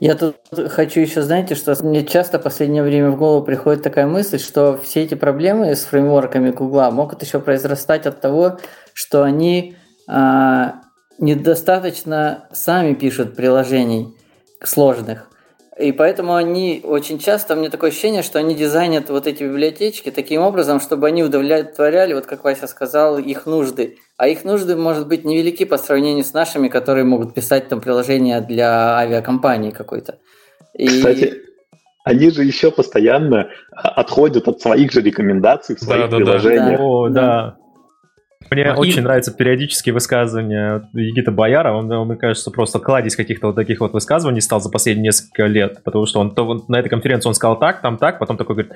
[0.00, 0.34] Я тут
[0.70, 4.76] хочу еще, знаете, что мне часто в последнее время в голову приходит такая мысль, что
[4.82, 8.58] все эти проблемы с фреймворками Гугла могут еще произрастать от того,
[8.92, 9.76] что они
[10.08, 10.80] а,
[11.20, 14.16] недостаточно сами пишут приложений
[14.60, 15.28] сложных.
[15.78, 20.10] И поэтому они очень часто, у меня такое ощущение, что они дизайнят вот эти библиотечки
[20.10, 23.96] таким образом, чтобы они удовлетворяли, вот как Вася сказал, их нужды.
[24.18, 28.40] А их нужды, может быть, невелики по сравнению с нашими, которые могут писать там приложения
[28.42, 30.18] для авиакомпании какой-то.
[30.74, 30.88] И...
[30.88, 31.40] Кстати,
[32.04, 36.68] они же еще постоянно отходят от своих же рекомендаций в своих да, приложениях.
[36.68, 36.82] Да, да.
[36.84, 37.56] О, да.
[38.52, 39.04] Мне а очень им...
[39.04, 41.72] нравятся периодические высказывания Егита Бояра.
[41.72, 45.82] Он, мне кажется, просто кладезь каких-то вот таких вот высказываний стал за последние несколько лет.
[45.84, 48.56] Потому что он то, он, на этой конференции он сказал так, там так, потом такой
[48.56, 48.72] говорит,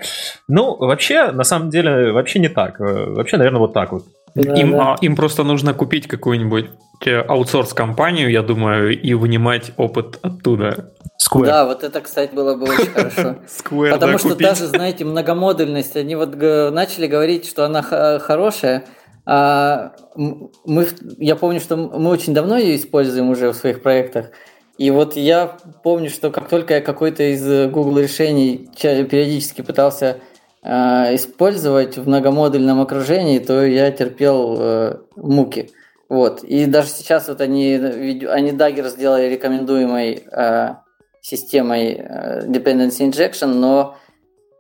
[0.49, 2.79] ну, вообще, на самом деле, вообще не так.
[2.79, 4.05] Вообще, наверное, вот так вот.
[4.35, 4.93] Им, да.
[4.93, 6.67] А, им просто нужно купить какую-нибудь
[7.07, 10.91] э, аутсорс-компанию, я думаю, и вынимать опыт оттуда.
[11.17, 11.47] Square.
[11.47, 13.37] Да, вот это, кстати, было бы очень хорошо.
[13.47, 14.47] Square, Потому да, что купить.
[14.47, 18.85] даже, знаете, многомодульность, они вот начали говорить, что она хорошая,
[19.27, 24.31] мы, я помню, что мы очень давно ее используем уже в своих проектах.
[24.79, 30.19] И вот я помню, что как только я какой-то из Google решений периодически пытался
[30.63, 35.71] э, использовать в многомодульном окружении, то я терпел э, муки.
[36.09, 36.45] Вот.
[36.45, 40.75] И даже сейчас вот они, они Dagger сделали рекомендуемой э,
[41.23, 43.97] системой э, Dependency Injection, но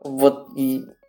[0.03, 0.49] вот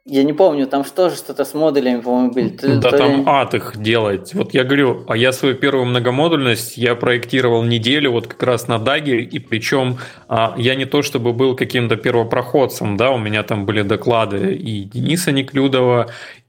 [0.10, 2.50] я не помню, там что же что-то с модулями, по-моему, были.
[2.80, 3.24] Да то там ли...
[3.26, 4.34] ад их делать.
[4.34, 8.80] Вот я говорю, а я свою первую многомодульность я проектировал неделю вот как раз на
[8.80, 9.98] Даге, и причем
[10.30, 14.84] а, я не то чтобы был каким-то первопроходцем, да, у меня там были доклады и
[14.86, 16.08] Дениса Неклюдова,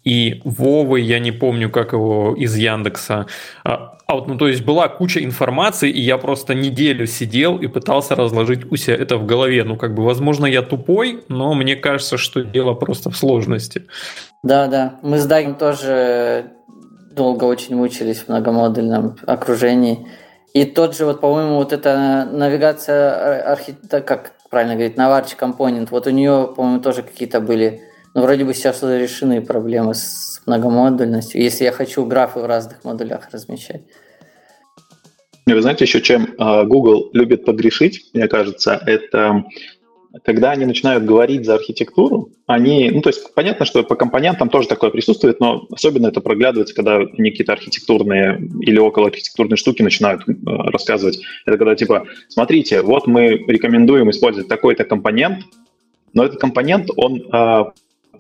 [0.08, 3.26] и Вовы, я не помню, как его из Яндекса.
[3.62, 7.66] А, а вот, ну, то есть была куча информации, и я просто неделю сидел и
[7.66, 9.64] пытался разложить у себя это в голове.
[9.64, 13.82] Ну, как бы, возможно, я тупой, но мне кажется, что дело просто в сложности.
[14.42, 14.94] Да, да.
[15.02, 16.52] Мы с Дагом тоже
[17.14, 20.06] долго очень мучились в многомодульном окружении.
[20.54, 23.76] И тот же, вот, по-моему, вот эта навигация, архи...
[23.90, 27.82] как правильно говорить, наварч компонент, вот у нее, по-моему, тоже какие-то были
[28.14, 33.28] но вроде бы сейчас решены проблемы с многомодульностью, если я хочу графы в разных модулях
[33.32, 33.82] размещать.
[35.46, 39.44] Вы знаете, еще чем а, Google любит погрешить, мне кажется, это
[40.24, 44.68] когда они начинают говорить за архитектуру, они, ну, то есть понятно, что по компонентам тоже
[44.68, 50.22] такое присутствует, но особенно это проглядывается, когда они какие-то архитектурные или около архитектурные штуки начинают
[50.26, 51.20] э, рассказывать.
[51.44, 55.44] Это когда типа, смотрите, вот мы рекомендуем использовать такой-то компонент,
[56.14, 57.64] но этот компонент, он э,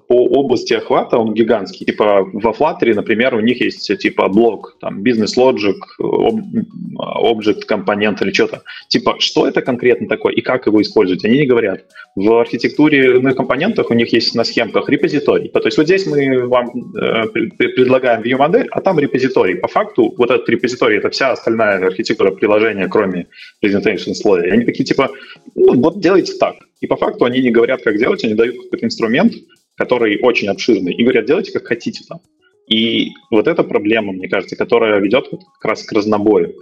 [0.08, 1.84] по области охвата он гигантский.
[1.84, 8.32] Типа во Flutter, например, у них есть типа блок, там, бизнес logic, object компонент или
[8.32, 8.62] что-то.
[8.88, 11.24] Типа, что это конкретно такое и как его использовать?
[11.24, 11.84] Они не говорят.
[12.16, 15.50] В архитектуре на компонентах у них есть на схемках репозиторий.
[15.50, 17.26] То есть вот здесь мы вам э,
[17.58, 19.56] предлагаем view-модель, а там репозиторий.
[19.56, 23.26] По факту вот этот репозиторий— это вся остальная архитектура приложения, кроме
[23.62, 24.52] presentation слоя.
[24.52, 25.10] Они такие типа,
[25.54, 26.56] ну вот делайте так.
[26.80, 29.34] И по факту они не говорят, как делать, они дают какой-то инструмент,
[29.78, 32.20] который очень обширный, и говорят, делайте как хотите там.
[32.66, 36.54] И вот эта проблема, мне кажется, которая ведет как раз к разнобою.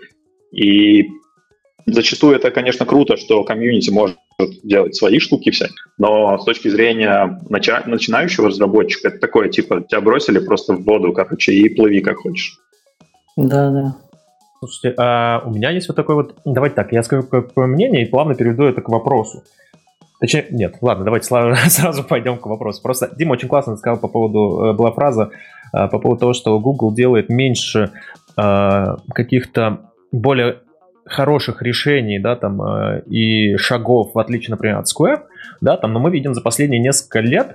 [0.53, 1.09] И
[1.87, 4.19] зачастую это, конечно, круто, что комьюнити может
[4.63, 10.03] делать свои штуки все, но с точки зрения нача- начинающего разработчика, это такое, типа, тебя
[10.03, 12.59] бросили просто в воду, короче, и плыви как хочешь.
[13.37, 13.97] Да, да.
[14.59, 16.37] Слушайте, а у меня есть вот такой вот...
[16.45, 19.43] Давайте так, я скажу какое мнение и плавно переведу это к вопросу.
[20.21, 21.27] Точнее, нет, ладно, давайте
[21.69, 22.83] сразу пойдем к вопросу.
[22.83, 25.31] Просто Дима очень классно сказал по поводу, э, была фраза
[25.73, 27.91] э, по поводу того, что Google делает меньше
[28.37, 30.59] э, каких-то более
[31.05, 32.61] хороших решений, да, там,
[33.07, 35.21] и шагов, в отличие, например, от Square,
[35.61, 37.53] да, там, но мы видим за последние несколько лет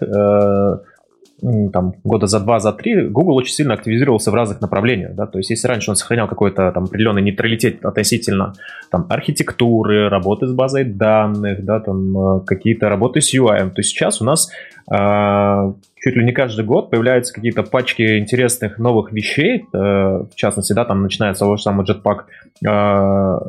[1.73, 5.15] там, года за два, за три, Google очень сильно активизировался в разных направлениях.
[5.15, 5.25] Да?
[5.25, 8.53] То есть, если раньше он сохранял какой-то там определенный нейтралитет относительно
[8.91, 14.21] там, архитектуры, работы с базой данных, да, там, э, какие-то работы с UI, то сейчас
[14.21, 14.51] у нас
[14.91, 20.73] э, чуть ли не каждый год появляются какие-то пачки интересных новых вещей, э, в частности,
[20.73, 22.25] да, там начинается того же самого Jetpack,
[22.65, 23.39] э,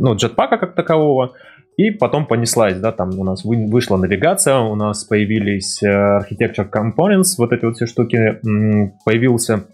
[0.00, 1.32] ну, Jetpack как такового,
[1.78, 7.36] и потом понеслась, да, там у нас вышла навигация, у нас появились э, Architecture Components,
[7.38, 8.40] вот эти вот все штуки,
[9.04, 9.64] появился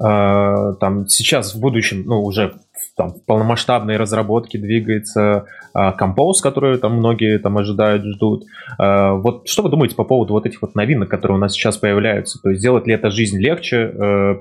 [0.00, 2.54] э, там сейчас в будущем, ну, уже
[3.00, 8.44] там, в полномасштабной разработке двигается а, Compose, который там многие там ожидают, ждут.
[8.78, 11.78] А, вот что вы думаете по поводу вот этих вот новинок, которые у нас сейчас
[11.78, 12.38] появляются?
[12.42, 13.76] То есть делает ли это жизнь легче?
[13.76, 14.34] Э,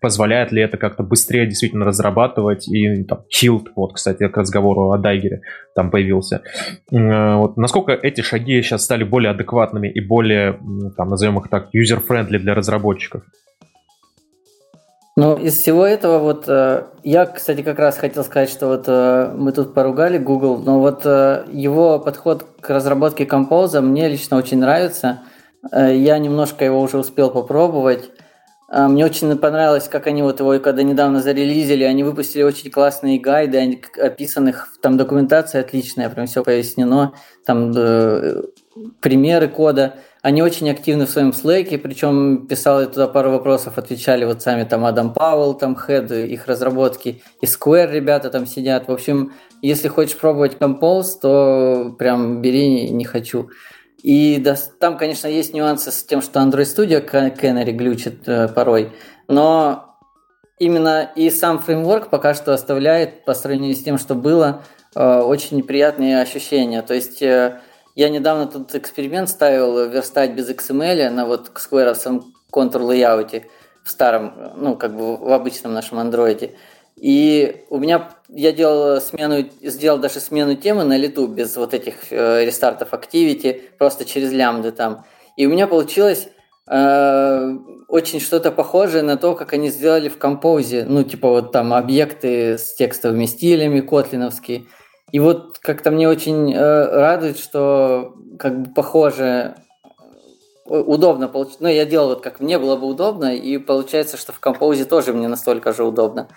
[0.00, 2.66] позволяет ли это как-то быстрее действительно разрабатывать?
[2.66, 5.42] И там Hilt, вот, кстати, к разговору о Дайгере
[5.76, 6.42] там появился.
[6.90, 10.58] Э, вот, насколько эти шаги сейчас стали более адекватными и более,
[10.96, 13.22] там, назовем их так, user-friendly для разработчиков?
[15.14, 19.34] Ну, из всего этого вот э, я, кстати, как раз хотел сказать, что вот э,
[19.36, 24.58] мы тут поругали Google, но вот э, его подход к разработке Compose мне лично очень
[24.58, 25.20] нравится.
[25.70, 28.10] Я немножко его уже успел попробовать.
[28.68, 33.80] Мне очень понравилось, как они вот его, когда недавно зарелизили, они выпустили очень классные гайды,
[33.96, 37.12] описанных, там документация отличная, прям все пояснено,
[37.46, 37.72] там
[39.00, 39.94] примеры кода.
[40.22, 44.84] Они очень активны в своем Slack, причем писал туда пару вопросов, отвечали вот сами там
[44.84, 48.86] Адам Пауэлл, там хед их разработки, и Square ребята там сидят.
[48.86, 53.50] В общем, если хочешь пробовать Compose, то прям бери, не хочу.
[54.04, 58.92] И да, там, конечно, есть нюансы с тем, что Android Studio Canary глючит э, порой,
[59.26, 59.96] но
[60.60, 64.62] именно и сам фреймворк пока что оставляет, по сравнению с тем, что было,
[64.94, 66.82] э, очень неприятные ощущения.
[66.82, 67.60] То есть э,
[67.94, 73.48] я недавно тут эксперимент ставил верстать без XML на вот скверовском контур лейауте
[73.84, 76.54] в старом, ну, как бы в обычном нашем андроиде.
[76.96, 82.12] И у меня, я делал смену, сделал даже смену темы на лету без вот этих
[82.12, 85.04] э, рестартов Activity, просто через лямбды там.
[85.36, 86.28] И у меня получилось
[86.68, 87.56] э,
[87.88, 90.84] очень что-то похожее на то, как они сделали в композе.
[90.88, 94.66] Ну, типа вот там объекты с текстовыми стилями котлиновские.
[95.12, 99.54] И вот как-то мне очень э, радует, что как бы похоже,
[100.66, 101.60] э, удобно получить.
[101.60, 105.12] Ну, я делал вот как мне было бы удобно, и получается, что в композе тоже
[105.12, 106.28] мне настолько же удобно.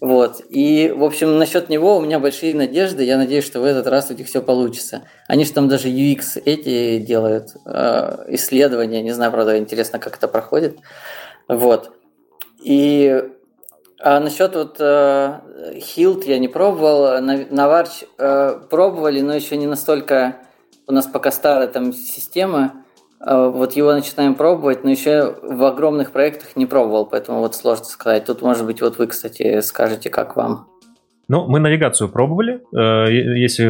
[0.00, 0.40] Вот.
[0.48, 3.04] И, в общем, насчет него у меня большие надежды.
[3.04, 5.02] Я надеюсь, что в этот раз у них все получится.
[5.28, 9.02] Они же там даже UX эти делают, э, исследования.
[9.02, 10.78] Не знаю, правда, интересно, как это проходит.
[11.46, 11.92] Вот.
[12.62, 13.22] И
[14.06, 15.40] а насчет вот э,
[15.76, 20.36] Hilt я не пробовал, Наварч э, пробовали, но еще не настолько
[20.86, 22.84] у нас пока старая там система.
[23.26, 27.86] Э, вот его начинаем пробовать, но еще в огромных проектах не пробовал, поэтому вот сложно
[27.86, 28.26] сказать.
[28.26, 30.68] Тут, может быть, вот вы, кстати, скажете, как вам.
[31.28, 33.64] Ну, мы навигацию пробовали, э, если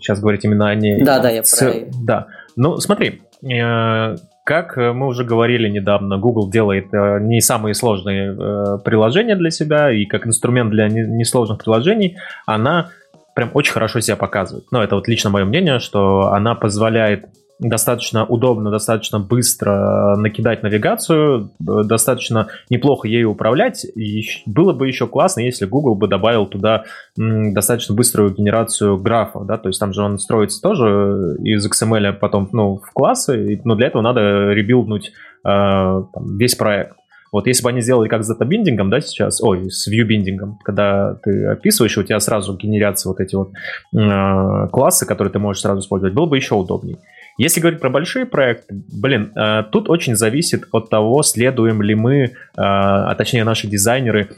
[0.00, 1.00] сейчас говорить именно о ней.
[1.00, 1.72] Да, да, я про...
[2.02, 2.26] Да.
[2.56, 9.50] Ну, смотри, э, как мы уже говорили недавно, Google делает не самые сложные приложения для
[9.50, 12.90] себя, и как инструмент для несложных приложений она
[13.34, 14.66] прям очень хорошо себя показывает.
[14.70, 17.26] Но это вот лично мое мнение, что она позволяет
[17.58, 23.84] достаточно удобно, достаточно быстро накидать навигацию, достаточно неплохо ею управлять.
[23.84, 26.84] И было бы еще классно, если Google бы добавил туда
[27.16, 32.48] достаточно быструю генерацию графов, да, то есть там же он строится тоже из XML потом
[32.52, 35.12] ну, в классы, но для этого надо ребилднуть э,
[35.44, 36.96] там, весь проект.
[37.34, 41.46] Вот если бы они сделали как с датабиндингом, да, сейчас, ой, с вьюбиндингом, когда ты
[41.46, 43.50] описываешь, у тебя сразу генерятся вот эти вот
[43.92, 46.96] э, классы, которые ты можешь сразу использовать, было бы еще удобней.
[47.36, 52.14] Если говорить про большие проекты, блин, э, тут очень зависит от того, следуем ли мы,
[52.22, 54.28] э, а точнее наши дизайнеры,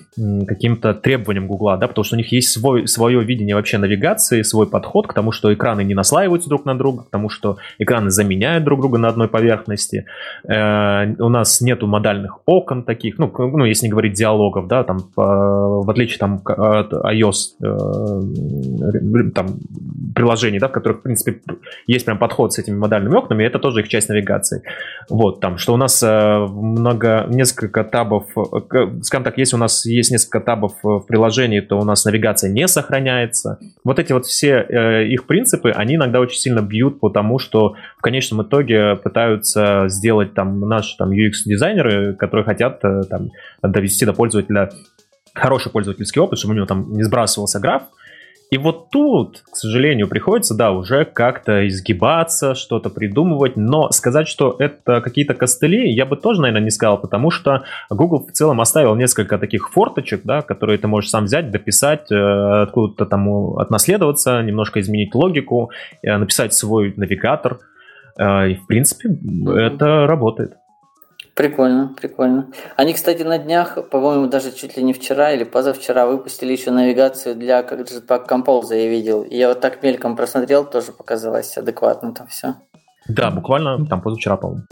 [0.47, 4.66] каким-то требованиям Гугла, да, потому что у них есть свой, свое видение вообще навигации, свой
[4.66, 8.64] подход к тому, что экраны не наслаиваются друг на друга, к тому, что экраны заменяют
[8.64, 10.07] друг друга на одной поверхности.
[10.49, 14.99] Э, у нас нету модальных окон таких, ну, ну если не говорить диалогов, да, там,
[15.16, 17.57] в отличие там от iOS
[19.34, 19.47] там,
[20.14, 21.40] приложений, да, в которых, в принципе,
[21.86, 24.62] есть прям подход с этими модальными окнами, это тоже их часть навигации.
[25.09, 29.84] Вот, там, что у нас э, много, несколько табов, э, скажем так, если у нас
[29.87, 33.59] есть несколько табов в приложении, то у нас навигация не сохраняется.
[33.84, 37.74] Вот эти вот все э, их принципы, они иногда очень сильно бьют по тому, что
[37.99, 43.30] в конечном итоге пытаются сделать там наши там UX-дизайнеры, которые хотят там
[43.62, 44.70] довести до пользователя
[45.34, 47.82] хороший пользовательский опыт, чтобы у него там не сбрасывался граф,
[48.49, 54.55] и вот тут, к сожалению, приходится, да, уже как-то изгибаться, что-то придумывать, но сказать, что
[54.59, 58.94] это какие-то костыли, я бы тоже, наверное, не сказал, потому что Google в целом оставил
[58.94, 64.78] несколько таких форточек, да, которые ты можешь сам взять, дописать, э, откуда-то там отнаследоваться, немножко
[64.78, 65.70] изменить логику,
[66.03, 67.59] э, написать свой навигатор,
[68.16, 69.09] э, и, в принципе,
[69.57, 70.53] это работает.
[71.37, 72.47] Прикольно, прикольно.
[72.76, 77.34] Они, кстати, на днях, по-моему, даже чуть ли не вчера или позавчера выпустили еще навигацию
[77.34, 79.22] для как Jetpack Compose, я видел.
[79.22, 82.55] И я вот так мельком просмотрел, тоже показалось адекватно там все.
[83.07, 84.62] Да, буквально там позавчера, по-моему.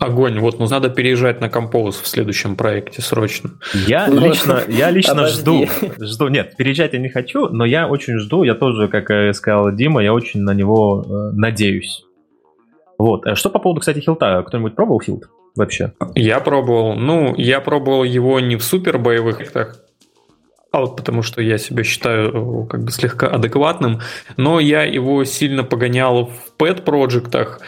[0.00, 3.50] Огонь, вот, ну надо переезжать на Compose в следующем проекте срочно.
[3.86, 5.66] Я ну, лично, я лично жду,
[6.00, 10.02] жду, нет, переезжать я не хочу, но я очень жду, я тоже, как сказал Дима,
[10.02, 12.02] я очень на него э, надеюсь.
[12.96, 15.24] Вот, э, что по поводу, кстати, хилта, кто-нибудь пробовал хилт?
[15.54, 15.92] Вообще?
[16.14, 16.94] Я пробовал.
[16.94, 19.82] Ну, я пробовал его не в супер боевых проектах,
[20.72, 24.00] а вот потому что я себя считаю как бы слегка адекватным,
[24.36, 27.60] но я его сильно погонял в pet проектах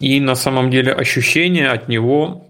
[0.00, 2.48] и на самом деле ощущения от него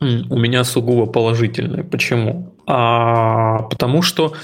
[0.00, 1.84] у меня сугубо положительные.
[1.84, 2.52] Почему?
[2.66, 4.34] А, потому что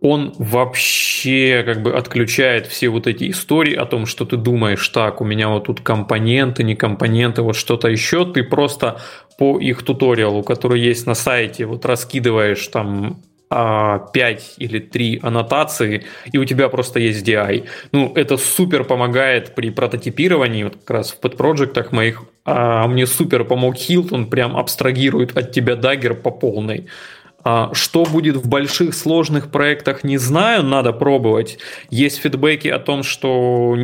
[0.00, 5.20] он вообще как бы отключает все вот эти истории о том, что ты думаешь, так,
[5.20, 9.00] у меня вот тут компоненты, не компоненты, вот что-то еще, ты просто
[9.38, 16.04] по их туториалу, который есть на сайте, вот раскидываешь там 5 а, или 3 аннотации,
[16.32, 17.66] и у тебя просто есть DI.
[17.92, 23.44] Ну, это супер помогает при прототипировании, вот как раз в подпроектах моих, а мне супер
[23.44, 26.86] помог Hilton, прям абстрагирует от тебя дагер по полной.
[27.42, 31.58] А что будет в больших сложных проектах, не знаю, надо пробовать.
[31.88, 33.76] Есть фидбэки о том, что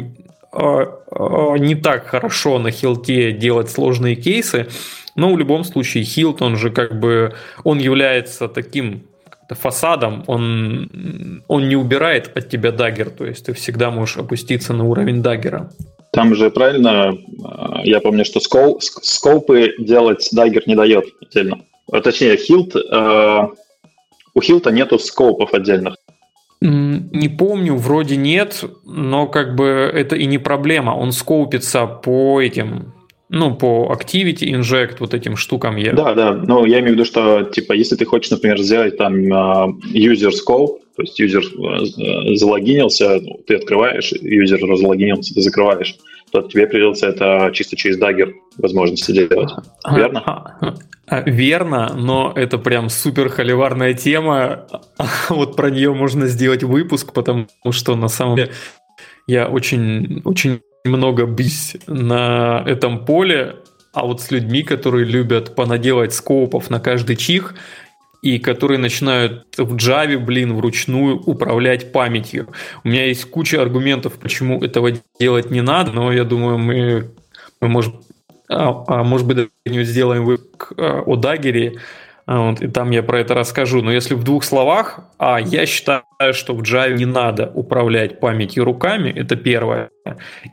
[0.52, 4.68] а, а, не так хорошо на хилте делать сложные кейсы,
[5.14, 7.34] но в любом случае Hilt, он же как бы,
[7.64, 9.04] он является таким
[9.48, 14.84] фасадом, он, он не убирает от тебя Dagger, то есть ты всегда можешь опуститься на
[14.84, 15.70] уровень Dagger а.
[16.12, 17.16] Там же правильно,
[17.84, 21.60] я помню, что scope, scope ы делать Dagger не дает отдельно.
[21.92, 23.48] А, точнее, Hilt, э,
[24.34, 25.96] у Hilt а нету scope ов отдельных.
[26.60, 30.92] Не помню, вроде нет, но как бы это и не проблема.
[30.92, 32.92] Он скоупится по этим,
[33.28, 35.76] ну, по Activity Inject, вот этим штукам.
[35.76, 35.92] Я...
[35.92, 39.32] Да, да, но я имею в виду, что, типа, если ты хочешь, например, сделать там
[39.32, 45.94] а, user scope, то есть юзер э, залогинился, ну, ты открываешь, юзер разлогинился, ты закрываешь,
[46.32, 49.52] то тебе придется это чисто через дагер возможности делать.
[49.90, 50.58] Верно?
[51.08, 54.66] А, верно, но это прям супер холиварная тема.
[55.28, 58.52] Вот про нее можно сделать выпуск, потому что на самом деле
[59.26, 63.56] я очень, очень много бись на этом поле,
[63.92, 67.54] а вот с людьми, которые любят понаделать скопов на каждый чих,
[68.26, 72.48] и которые начинают в Java, блин, вручную управлять памятью.
[72.82, 77.10] У меня есть куча аргументов, почему этого делать не надо, но я думаю, мы,
[77.60, 78.00] мы можем
[78.48, 81.80] а, а может быть, не сделаем выпуск а, о Дагере,
[82.26, 83.82] вот, и там я про это расскажу.
[83.82, 86.02] Но если в двух словах, а я считаю,
[86.32, 89.90] что в Java не надо управлять памятью руками, это первое.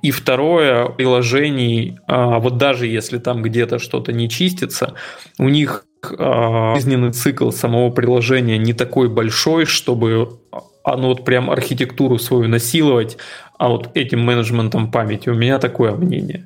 [0.03, 4.93] И второе, приложений, а, вот даже если там где-то что-то не чистится,
[5.39, 10.39] у них жизненный цикл самого приложения не такой большой, чтобы
[10.83, 13.17] оно вот прям архитектуру свою насиловать,
[13.57, 15.29] а вот этим менеджментом памяти.
[15.29, 16.45] У меня такое мнение.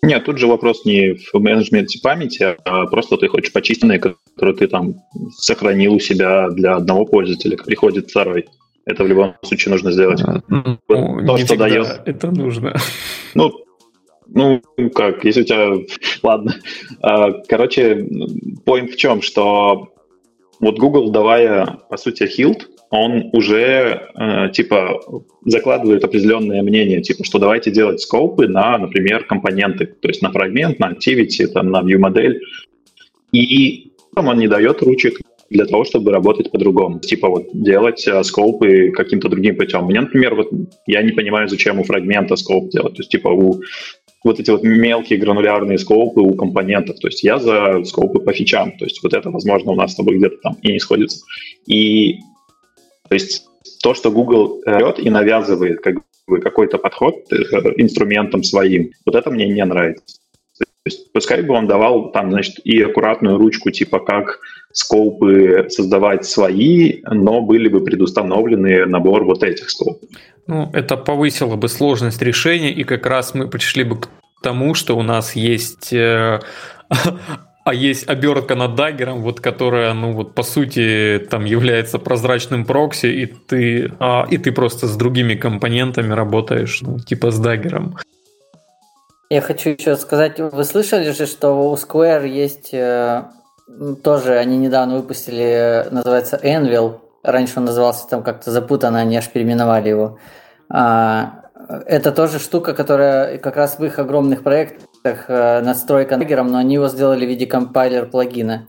[0.00, 4.68] Нет, тут же вопрос не в менеджменте памяти, а просто ты хочешь почистенные, которые ты
[4.68, 4.94] там
[5.36, 8.46] сохранил у себя для одного пользователя, приходит второй.
[8.86, 10.22] Это в любом случае нужно сделать.
[10.22, 12.00] А, ну, вот то, что дает...
[12.06, 12.76] это нужно.
[13.34, 13.52] Ну,
[14.28, 14.62] ну,
[14.94, 15.72] как, если у тебя...
[16.22, 16.54] Ладно.
[17.02, 18.06] А, короче,
[18.64, 19.88] point в чем, что
[20.60, 25.00] вот Google, давая, по сути, Hilt, он уже э, типа
[25.44, 30.78] закладывает определенное мнение, типа, что давайте делать скопы на, например, компоненты, то есть на фрагмент,
[30.78, 32.40] на activity, там, на view модель,
[33.32, 35.18] и он не дает ручек
[35.50, 37.00] для того, чтобы работать по-другому.
[37.00, 39.84] Типа вот делать э, скопы каким-то другим путем.
[39.84, 40.50] Мне, например, вот
[40.86, 42.94] я не понимаю, зачем у фрагмента скоп делать.
[42.94, 43.60] То есть типа у
[44.24, 46.98] вот эти вот мелкие гранулярные скопы у компонентов.
[46.98, 48.72] То есть я за скопы по фичам.
[48.78, 51.24] То есть вот это, возможно, у нас с тобой где-то там и не сходится.
[51.66, 52.18] И
[53.08, 53.46] то есть
[53.82, 55.96] то, что Google берет и навязывает как
[56.26, 57.36] бы какой-то подход э,
[57.76, 60.18] инструментом своим, вот это мне не нравится.
[60.58, 64.40] То есть пускай бы он давал там, значит, и аккуратную ручку, типа как
[64.72, 70.08] скопы создавать свои, но были бы предустановлены набор вот этих скопов.
[70.48, 74.08] Ну, это повысило бы сложность решения, и как раз мы пришли бы к
[74.42, 76.40] тому, что у нас есть э,
[77.68, 83.06] а есть обертка над даггером, вот которая, ну вот по сути там является прозрачным прокси,
[83.08, 87.98] и ты, а, и ты просто с другими компонентами работаешь, ну, типа с даггером.
[89.28, 93.24] Я хочу еще сказать, вы слышали же, что у Square есть э,
[94.02, 97.00] тоже, они недавно выпустили, называется Anvil,
[97.32, 100.18] раньше он назывался там как-то запутанно, они аж переименовали его.
[100.70, 101.42] А,
[101.86, 106.74] это тоже штука, которая как раз в их огромных проектах Э, настройка триггером, но они
[106.74, 108.68] его сделали в виде компайлер плагина.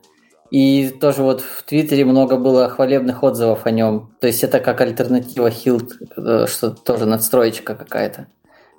[0.52, 4.16] И тоже вот в Твиттере много было хвалебных отзывов о нем.
[4.20, 8.28] То есть это как альтернатива Hilt, э, что тоже надстроечка какая-то.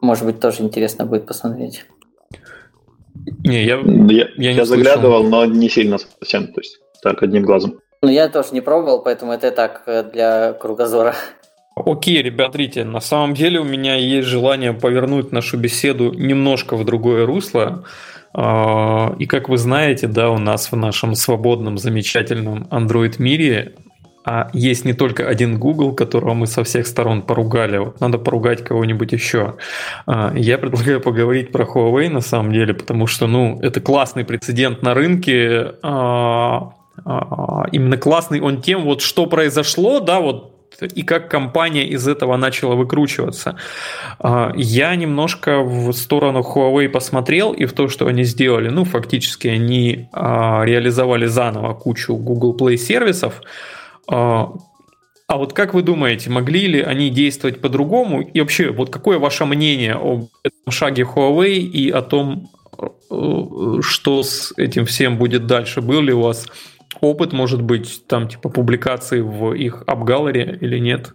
[0.00, 1.86] Может быть, тоже интересно будет посмотреть.
[3.44, 7.79] Не, я, я, я, я заглядывал, но не сильно совсем, то есть так одним глазом.
[8.02, 11.14] Ну, я тоже не пробовал, поэтому это так э, для кругозора.
[11.76, 16.84] Окей, ребят, смотрите, на самом деле у меня есть желание повернуть нашу беседу немножко в
[16.84, 17.84] другое русло.
[18.32, 23.74] А, и как вы знаете, да, у нас в нашем свободном, замечательном Android мире
[24.22, 28.62] а есть не только один Google, которого мы со всех сторон поругали, вот надо поругать
[28.62, 29.56] кого-нибудь еще.
[30.06, 34.82] А, я предлагаю поговорить про Huawei на самом деле, потому что, ну, это классный прецедент
[34.82, 36.74] на рынке, а,
[37.72, 42.74] именно классный он тем, вот что произошло, да, вот и как компания из этого начала
[42.74, 43.56] выкручиваться.
[44.18, 48.68] А, я немножко в сторону Huawei посмотрел и в то, что они сделали.
[48.68, 53.42] Ну, фактически они а, реализовали заново кучу Google Play сервисов.
[54.08, 54.52] А,
[55.26, 58.22] а вот как вы думаете, могли ли они действовать по-другому?
[58.22, 62.50] И вообще, вот какое ваше мнение об этом шаге Huawei и о том,
[63.10, 65.82] э, что с этим всем будет дальше?
[65.82, 66.46] Был ли у вас
[67.00, 71.14] опыт, может быть, там типа публикации в их AppGallery или нет?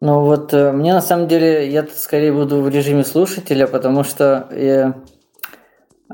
[0.00, 4.48] Ну вот э, мне на самом деле, я скорее буду в режиме слушателя, потому что
[4.50, 4.94] я,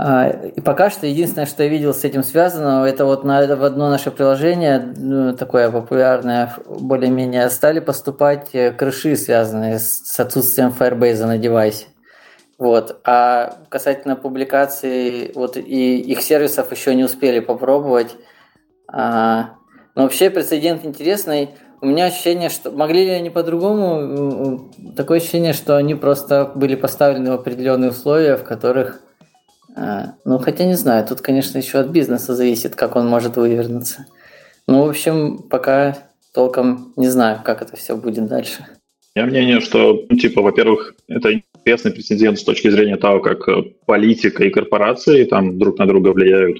[0.00, 3.64] а, и пока что единственное, что я видел с этим связано, это вот на в
[3.64, 11.26] одно наше приложение, ну, такое популярное, более-менее, стали поступать э, крыши, связанные с отсутствием Firebase
[11.26, 11.86] на девайсе.
[12.58, 13.00] Вот.
[13.04, 18.14] А касательно публикации вот и их сервисов еще не успели попробовать.
[18.90, 19.54] А,
[19.94, 21.50] но вообще прецедент интересный.
[21.80, 24.72] У меня ощущение, что могли ли они по-другому?
[24.96, 29.00] Такое ощущение, что они просто были поставлены в определенные условия, в которых,
[29.76, 34.06] а, ну хотя не знаю, тут, конечно, еще от бизнеса зависит, как он может вывернуться.
[34.66, 35.96] Ну, в общем, пока
[36.34, 38.66] толком не знаю, как это все будет дальше.
[39.14, 43.62] Я мнение, что, ну, типа, во-первых, это интересный прецедент с точки зрения того, как э,
[43.86, 46.58] политика и корпорации там друг на друга влияют.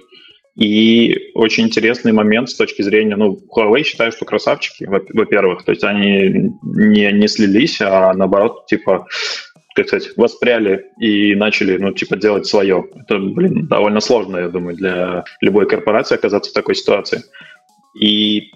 [0.59, 5.85] И очень интересный момент с точки зрения, ну, Huawei считаю, что красавчики, во-первых, то есть
[5.85, 9.07] они не, не слились, а наоборот, типа,
[9.77, 12.85] как сказать, воспряли и начали, ну, типа, делать свое.
[12.97, 17.23] Это, блин, довольно сложно, я думаю, для любой корпорации оказаться в такой ситуации.
[17.95, 18.51] И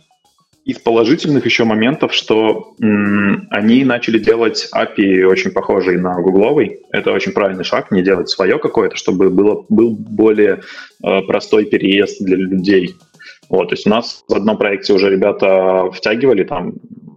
[0.65, 6.81] из положительных еще моментов, что м, они начали делать API очень похожий на гугловый.
[6.93, 10.61] Это очень правильный шаг, не делать свое какое-то, чтобы было, был более
[11.03, 12.95] э, простой переезд для людей.
[13.49, 16.75] Вот, то есть у нас в одном проекте уже ребята втягивали там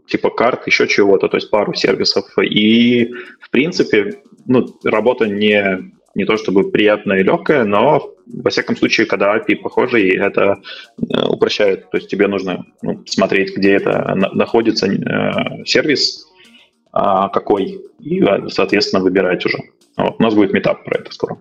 [0.08, 2.26] типа карт, еще чего-то, то есть пару сервисов.
[2.42, 8.76] И, в принципе, ну, работа не, не то чтобы приятная и легкая, но, во всяком
[8.76, 10.61] случае, когда API похожи, и это
[10.97, 11.89] э, упрощает.
[11.91, 16.26] То есть тебе нужно ну, смотреть, где это на, находится э, сервис,
[16.91, 19.57] а, какой, и, соответственно, выбирать уже.
[19.97, 21.38] Вот, у нас будет метап про это скоро.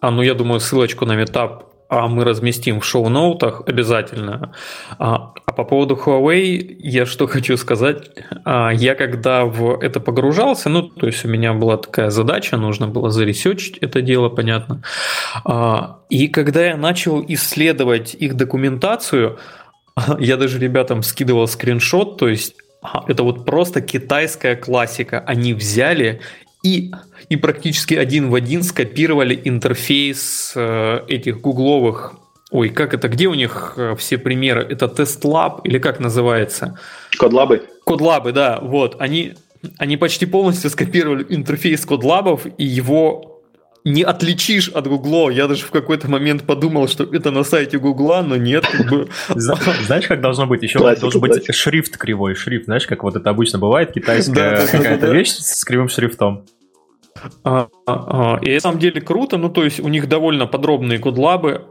[0.00, 4.52] А, ну я думаю, ссылочку на метап а мы разместим в шоу-ноутах обязательно.
[4.98, 8.10] А, а по поводу Huawei я что хочу сказать.
[8.44, 12.88] А, я когда в это погружался, ну, то есть у меня была такая задача, нужно
[12.88, 14.82] было заресечить это дело, понятно.
[15.44, 19.38] А, и когда я начал исследовать их документацию,
[20.18, 22.54] я даже ребятам скидывал скриншот, то есть
[23.08, 25.20] это вот просто китайская классика.
[25.26, 26.20] Они взяли
[26.62, 26.92] и,
[27.28, 32.14] и практически один в один скопировали интерфейс э, этих гугловых
[32.50, 33.08] Ой, как это?
[33.08, 34.62] Где у них э, все примеры?
[34.62, 36.78] Это TestLab или как называется?
[37.18, 37.93] Codelab ы.
[37.93, 38.58] Codelab ы, да.
[38.62, 38.96] Вот.
[38.98, 39.34] Они,
[39.76, 43.37] они почти полностью скопировали интерфейс codelab ов, и его
[43.88, 45.30] не отличишь от Гугла.
[45.30, 48.66] Я даже в какой-то момент подумал, что это на сайте Гугла, но нет.
[48.66, 49.08] Как бы...
[49.34, 50.62] Знаешь, как должно быть?
[50.62, 52.34] Еще должен быть шрифт кривой.
[52.34, 56.44] Шрифт, знаешь, как вот это обычно бывает, китайская какая-то вещь с кривым шрифтом.
[57.42, 61.00] А, а, а, и на самом деле круто, ну то есть у них довольно подробные
[61.00, 61.64] кодлабы,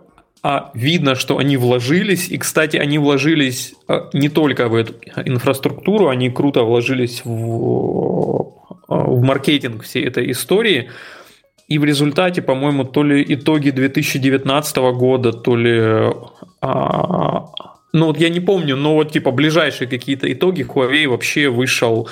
[0.43, 3.73] а видно, что они вложились, и, кстати, они вложились
[4.11, 4.93] не только в эту
[5.25, 8.53] инфраструктуру, они круто вложились в,
[8.87, 10.89] в маркетинг всей этой истории,
[11.67, 16.13] и в результате, по-моему, то ли итоги 2019 года, то ли...
[16.61, 17.45] А,
[17.91, 22.07] ну вот я не помню, но вот типа ближайшие какие-то итоги Huawei вообще вышел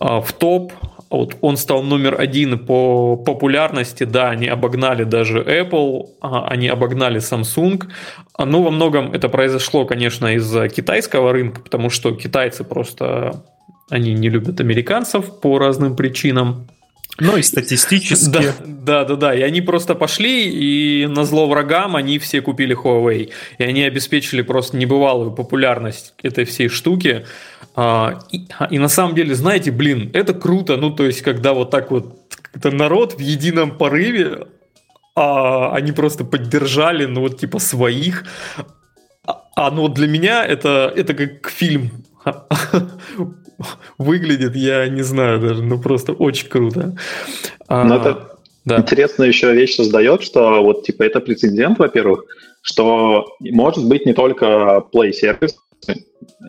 [0.00, 0.72] а, в топ.
[1.10, 7.20] Вот он стал номер один по популярности, да, они обогнали даже Apple, а, они обогнали
[7.20, 7.84] Samsung.
[8.38, 13.44] Ну, во многом это произошло, конечно, из-за китайского рынка, потому что китайцы просто
[13.90, 16.68] они не любят американцев по разным причинам.
[17.20, 18.30] Ну и статистически.
[18.30, 19.34] Да, да, да, да.
[19.34, 23.30] И они просто пошли, и на зло врагам они все купили Huawei.
[23.58, 27.24] И они обеспечили просто небывалую популярность этой всей штуки.
[27.76, 30.76] А, и, и на самом деле, знаете, блин, это круто.
[30.76, 32.18] Ну, то есть, когда вот так вот
[32.52, 34.46] это народ в едином порыве,
[35.14, 38.24] а они просто поддержали, ну, вот типа своих.
[39.24, 41.90] А, а ну, для меня это, это как фильм
[43.98, 46.96] выглядит, я не знаю даже, ну просто очень круто.
[47.66, 48.78] А, Но это да.
[48.78, 52.24] интересная еще вещь создает, что вот типа это прецедент, во-первых,
[52.62, 55.56] что может быть не только Play сервис,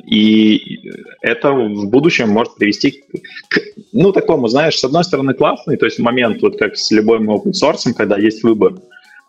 [0.08, 0.82] и
[1.22, 3.04] это в будущем может привести
[3.50, 3.60] к,
[3.92, 7.52] ну, такому, знаешь, с одной стороны классный, то есть момент, вот как с любым open
[7.52, 8.76] source, когда есть выбор,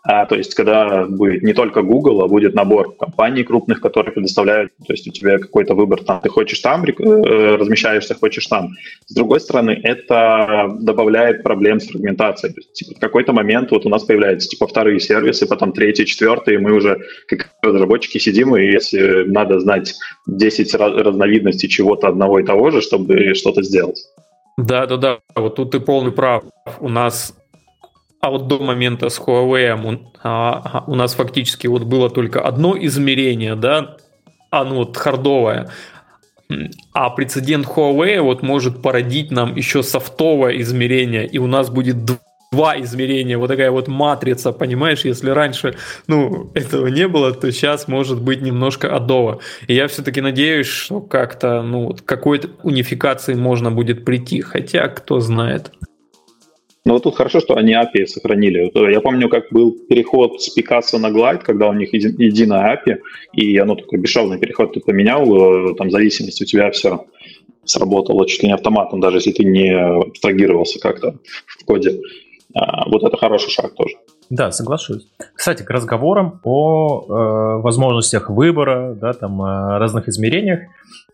[0.09, 4.71] а, то есть, когда будет не только Google, а будет набор компаний крупных, которые предоставляют,
[4.87, 8.69] то есть у тебя какой-то выбор, там, ты хочешь там э, размещаешься, хочешь там.
[9.05, 12.53] С другой стороны, это добавляет проблем с фрагментацией.
[12.53, 16.05] То есть, типа, в какой-то момент вот у нас появляются типа вторые сервисы, потом третий,
[16.05, 19.93] четвертый, и мы уже как разработчики сидим, и если надо знать
[20.27, 24.01] 10 разновидностей чего-то одного и того же, чтобы что-то сделать.
[24.57, 25.19] Да, да, да.
[25.35, 26.45] Вот тут ты полный прав.
[26.79, 27.33] У нас
[28.19, 33.55] а вот до момента с Huawei а, у нас фактически вот было только одно измерение,
[33.55, 33.97] да,
[34.49, 35.69] а ну вот хардовое.
[36.93, 41.97] А прецедент Huawei вот может породить нам еще софтовое измерение, и у нас будет
[42.51, 45.75] два измерения, вот такая вот матрица, понимаешь, если раньше,
[46.07, 49.39] ну, этого не было, то сейчас может быть немножко адово.
[49.67, 55.19] И я все-таки надеюсь, что как-то, ну, вот какой-то унификации можно будет прийти, хотя кто
[55.19, 55.71] знает.
[56.87, 58.71] Но вот тут хорошо, что они API сохранили.
[58.89, 62.99] Я помню, как был переход с Picasso на Glide, когда у них единая API,
[63.33, 67.05] и оно такой бесшовный переход ты поменял, э, там зависимость у тебя все
[67.65, 71.99] сработало чуть ли не автоматом, даже если ты не абстрагировался как-то в коде.
[72.55, 73.95] А, вот это хороший шаг тоже.
[74.29, 75.07] Да, соглашусь.
[75.33, 80.61] Кстати, к разговорам о э, возможностях выбора, да, там, о разных измерениях,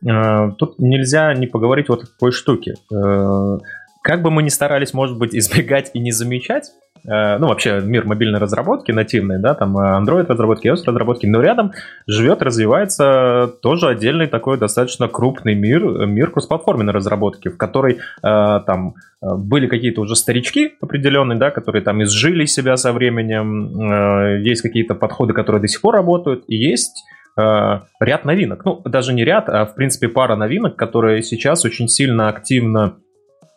[0.06, 2.76] э, тут нельзя не поговорить вот о такой штуке.
[2.94, 3.58] Э,
[4.04, 6.72] как бы мы ни старались, может быть, избегать и не замечать,
[7.06, 11.42] э, ну, вообще мир мобильной разработки нативной, да, там э, Android разработки, iOS разработки, но
[11.42, 11.72] рядом
[12.06, 18.96] живет, развивается тоже отдельный такой достаточно крупный мир, мир кроссплатформенной разработки, в которой э, там
[19.22, 25.32] были какие-то уже старички определенные, да, которые там изжили себя со временем, есть какие-то подходы,
[25.32, 27.06] которые до сих пор работают, и есть
[27.38, 28.66] ряд новинок.
[28.66, 32.98] Ну, даже не ряд, а в принципе пара новинок, которые сейчас очень сильно активно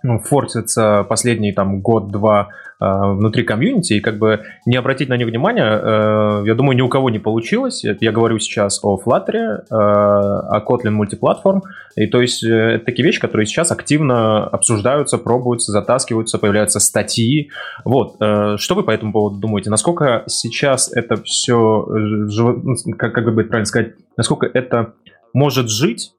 [0.03, 2.49] ну, форсится последний там год-два
[2.81, 6.83] э, внутри комьюнити, и как бы не обратить на них внимания, э, я думаю, ни
[6.83, 7.85] у кого не получилось.
[7.85, 11.63] Я говорю сейчас о Flutter, э, о Kotlin мультиплатформ,
[11.97, 17.51] и то есть э, такие вещи, которые сейчас активно обсуждаются, пробуются, затаскиваются, появляются статьи.
[17.85, 19.71] Вот, э, что вы по этому поводу думаете?
[19.71, 24.95] Насколько сейчас это все, ну, как, как бы правильно сказать, насколько это
[25.33, 26.16] может жить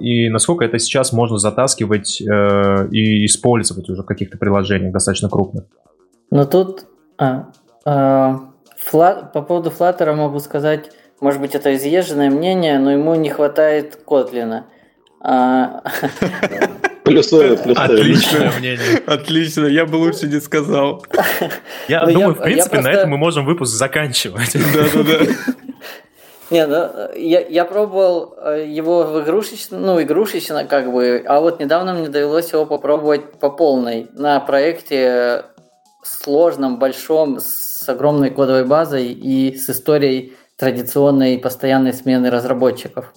[0.00, 5.64] и насколько это сейчас можно затаскивать э, и использовать уже в каких-то приложениях достаточно крупных.
[6.30, 6.84] Ну тут
[7.18, 7.50] а,
[7.84, 8.40] а,
[8.76, 10.90] флат, по поводу Flutter могу сказать,
[11.20, 14.66] может быть это изъезженное мнение, но ему не хватает Котлина.
[15.20, 15.82] А...
[17.04, 17.58] Плюсую.
[17.76, 19.02] Отличное мнение.
[19.06, 21.04] Отлично, я бы лучше не сказал.
[21.88, 24.52] Я ну, думаю, в принципе, на этом мы можем выпуск заканчивать.
[24.54, 25.32] Да-да-да.
[26.50, 31.60] Не, ну, я, я пробовал э, его в игрушечно, ну, игрушечно как бы, а вот
[31.60, 35.44] недавно мне довелось его попробовать по полной на проекте
[36.02, 43.12] сложном, большом, с огромной кодовой базой и с историей традиционной постоянной смены разработчиков.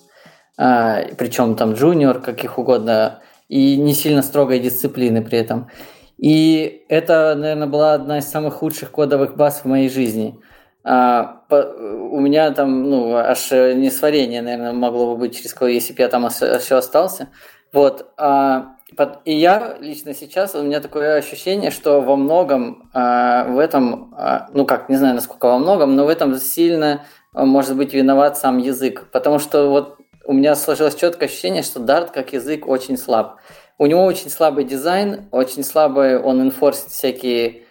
[0.58, 5.70] А, причем там джуниор, каких угодно, и не сильно строгой дисциплины при этом.
[6.18, 10.38] И это, наверное, была одна из самых худших кодовых баз в моей жизни–
[10.84, 15.94] а, по, у меня там, ну, аж несварение, наверное, могло бы быть через кого, если
[15.94, 17.30] бы я там еще остался.
[17.72, 18.12] Вот.
[18.18, 23.60] А, под, и я лично сейчас, у меня такое ощущение, что во многом а, в
[23.60, 27.78] этом, а, ну как, не знаю, насколько во многом, но в этом сильно а, может
[27.78, 29.08] быть виноват сам язык.
[29.12, 33.38] Потому что вот у меня сложилось четкое ощущение, что Dart как язык очень слаб.
[33.78, 37.64] У него очень слабый дизайн, очень слабый, он инфорсит всякие,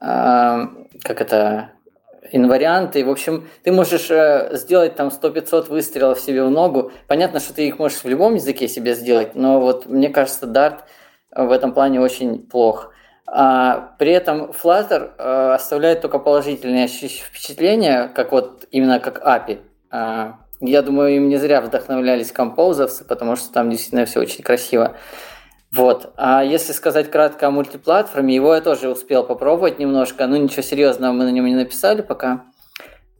[0.00, 0.70] а,
[1.02, 1.72] как это,
[2.32, 3.04] инварианты.
[3.04, 6.92] В общем, ты можешь э, сделать там 100-500 выстрелов себе в ногу.
[7.06, 10.80] Понятно, что ты их можешь в любом языке себе сделать, но вот мне кажется, Dart
[11.34, 12.92] в этом плане очень плох.
[13.26, 19.60] А, при этом Flutter а, оставляет только положительные впечатления, как вот именно как API.
[19.90, 24.96] А, я думаю, им не зря вдохновлялись композовцы, потому что там действительно все очень красиво.
[25.74, 26.12] Вот.
[26.16, 30.26] А если сказать кратко о мультиплатформе, его я тоже успел попробовать немножко.
[30.26, 32.44] Ну, ничего серьезного мы на нем не написали пока.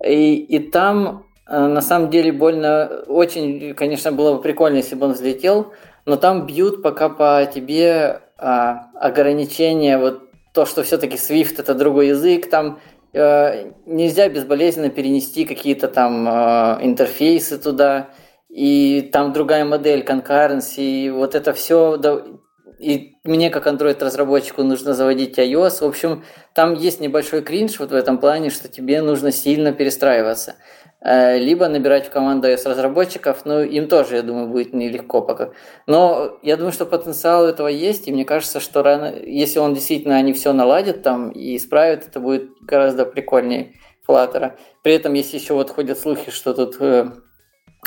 [0.05, 3.05] И, и там, э, на самом деле, больно...
[3.07, 5.73] Очень, конечно, было бы прикольно, если бы он взлетел,
[6.05, 12.09] но там бьют пока по тебе а, ограничения, вот то, что все-таки Swift это другой
[12.09, 12.81] язык, там
[13.13, 18.09] э, нельзя безболезненно перенести какие-то там э, интерфейсы туда,
[18.49, 21.97] и там другая модель concurrency, вот это все
[22.83, 25.81] и мне, как Android-разработчику, нужно заводить iOS.
[25.81, 30.57] В общем, там есть небольшой кринж вот в этом плане, что тебе нужно сильно перестраиваться.
[31.01, 35.51] Э, либо набирать в команду iOS-разработчиков, но им тоже, я думаю, будет нелегко пока.
[35.87, 40.17] Но я думаю, что потенциал этого есть, и мне кажется, что рано, если он действительно
[40.17, 43.75] они все наладит там и исправит, это будет гораздо прикольнее
[44.07, 44.53] Flutter.
[44.83, 47.11] При этом, если еще вот ходят слухи, что тут э,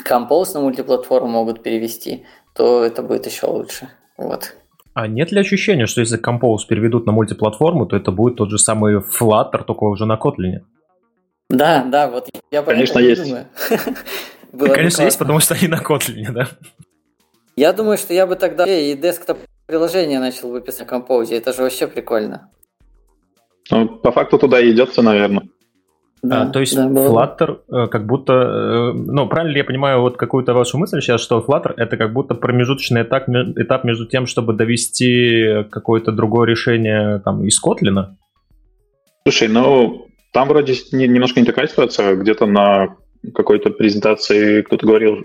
[0.04, 3.88] Compose на мультиплатформу могут перевести, то это будет еще лучше.
[4.16, 4.56] Вот.
[4.96, 8.58] А нет ли ощущения, что если Compose переведут на мультиплатформу, то это будет тот же
[8.58, 10.62] самый Flutter, только уже на Kotlin?
[11.50, 13.22] Да, да, вот я Конечно, есть.
[13.22, 13.46] думаю.
[14.74, 16.48] Конечно, есть, потому что они на Kotlin, да?
[17.56, 19.36] Я думаю, что я бы тогда и десктоп
[19.66, 21.36] приложение начал бы писать на Compose.
[21.36, 22.48] Это же вообще прикольно.
[23.70, 25.46] Ну, по факту туда и идется, наверное.
[26.28, 30.00] Да, а, то есть да, Flutter э, как будто, э, ну, правильно ли я понимаю
[30.00, 34.26] вот какую-то вашу мысль сейчас, что Flutter это как будто промежуточный этап, этап между тем,
[34.26, 38.14] чтобы довести какое-то другое решение там из Kotlin?
[39.22, 42.96] Слушай, ну, там вроде немножко не такая ситуация, где-то на
[43.34, 45.24] какой-то презентации кто-то говорил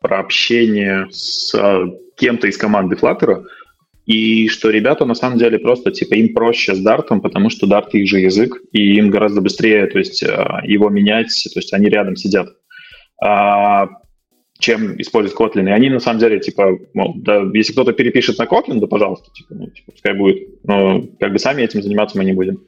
[0.00, 1.54] про общение с
[2.16, 3.44] кем-то из команды Flutter,
[4.08, 7.90] и что ребята на самом деле просто, типа, им проще с Dart, потому что Dart
[7.92, 10.28] их же язык, и им гораздо быстрее, то есть, э,
[10.64, 12.48] его менять, то есть, они рядом сидят,
[13.22, 13.86] а,
[14.58, 15.68] чем использовать Kotlin.
[15.68, 19.30] И они на самом деле, типа, мол, да, если кто-то перепишет на Kotlin, да, пожалуйста,
[19.30, 22.62] типа, ну, типа, пускай будет, но как бы сами этим заниматься мы не будем.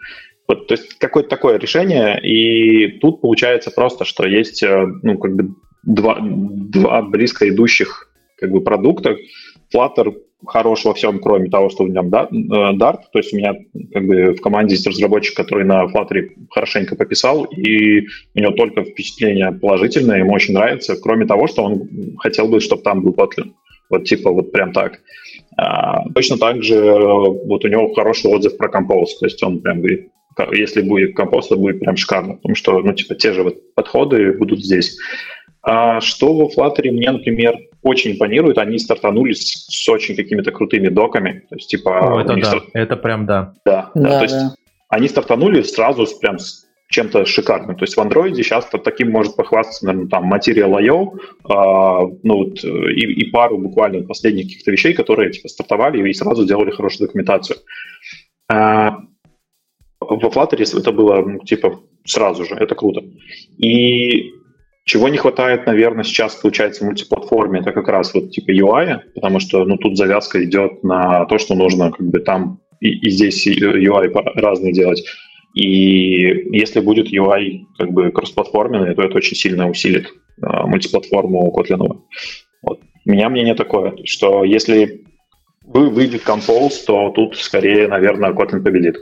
[0.46, 5.34] Вот, то есть какое-то такое решение, и тут получается просто, что есть, э, ну, как
[5.36, 5.54] бы
[5.84, 8.10] два, два близко идущих
[8.40, 9.16] как бы продукта.
[9.74, 10.14] Flutter
[10.46, 13.00] хорош во всем, кроме того, что в нем э, Dart.
[13.12, 13.54] То есть у меня
[13.92, 18.84] как бы в команде есть разработчик, который на Flutter хорошенько пописал, и у него только
[18.84, 23.52] впечатление положительное, ему очень нравится, кроме того, что он хотел бы, чтобы там был Kotlin.
[23.90, 25.00] Вот типа вот прям так.
[25.56, 29.60] А, точно так же э, вот у него хороший отзыв про Compose, то есть он
[29.60, 30.08] прям говорит,
[30.52, 34.32] если будет Compose, то будет прям шикарно, потому что, ну, типа, те же вот подходы
[34.32, 34.96] будут здесь.
[35.62, 38.58] А что во Flutter мне, например, очень импонирует.
[38.58, 41.44] Они стартанули с, с очень какими-то крутыми доками.
[41.48, 42.16] То есть, типа...
[42.16, 42.64] О, это да, старт...
[42.74, 43.54] это прям да.
[43.64, 44.56] Да, да, да то есть
[44.88, 47.76] они стартанули сразу с, прям с чем-то шикарным.
[47.76, 53.12] То есть в Android сейчас таким может похвастаться, наверное, там Material.io, э, ну вот, и,
[53.12, 57.58] и пару буквально последних каких-то вещей, которые типа стартовали и сразу сделали хорошую документацию.
[58.52, 58.90] Э,
[60.00, 63.02] во Flutter это было ну, типа сразу же, это круто.
[63.58, 64.32] И
[64.90, 69.38] чего не хватает, наверное, сейчас получается в мультиплатформе, это как раз вот типа UI, потому
[69.38, 73.46] что ну тут завязка идет на то, что нужно как бы там и, и здесь
[73.46, 75.04] UI разные делать.
[75.54, 82.00] И если будет UI как бы кроссплатформенный, то это очень сильно усилит э, мультиплатформу Kotlin.
[82.62, 82.80] Вот.
[83.06, 85.04] У меня мнение такое, что если
[85.62, 88.96] вы выйдет Compose, то тут скорее, наверное, Kotlin победит.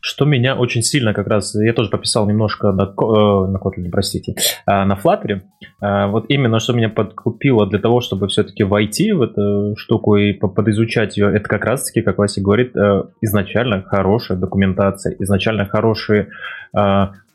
[0.00, 4.34] Что меня очень сильно как раз, я тоже пописал немножко на, э, на Kotlin, простите,
[4.66, 5.40] э, на Flutter.
[5.80, 10.32] Э, вот именно что меня подкупило для того, чтобы все-таки войти в эту штуку и
[10.32, 12.74] подизучать ее, это как раз-таки, как Вася говорит,
[13.20, 16.28] изначально хорошая документация, изначально хорошие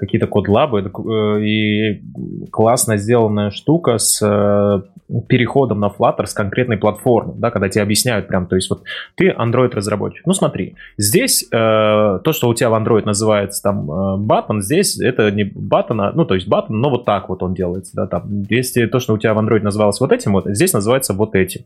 [0.06, 0.92] какие-то codelab ы
[1.42, 2.02] и
[2.52, 4.22] классно сделанная штука с
[5.28, 8.84] переходом на Flutter с конкретной платформы, да, когда тебе объясняют прям, то есть вот
[9.16, 10.26] ты Android-разработчик.
[10.26, 15.00] Ну смотри, здесь э, то, что у тебя в Android называется там э, button, здесь
[15.00, 18.08] это не button, а, ну то есть button, но вот так вот он делается, да,
[18.08, 18.44] там.
[18.50, 21.62] Если то, что у тебя в Android называлось вот этим вот, здесь называется вот этим.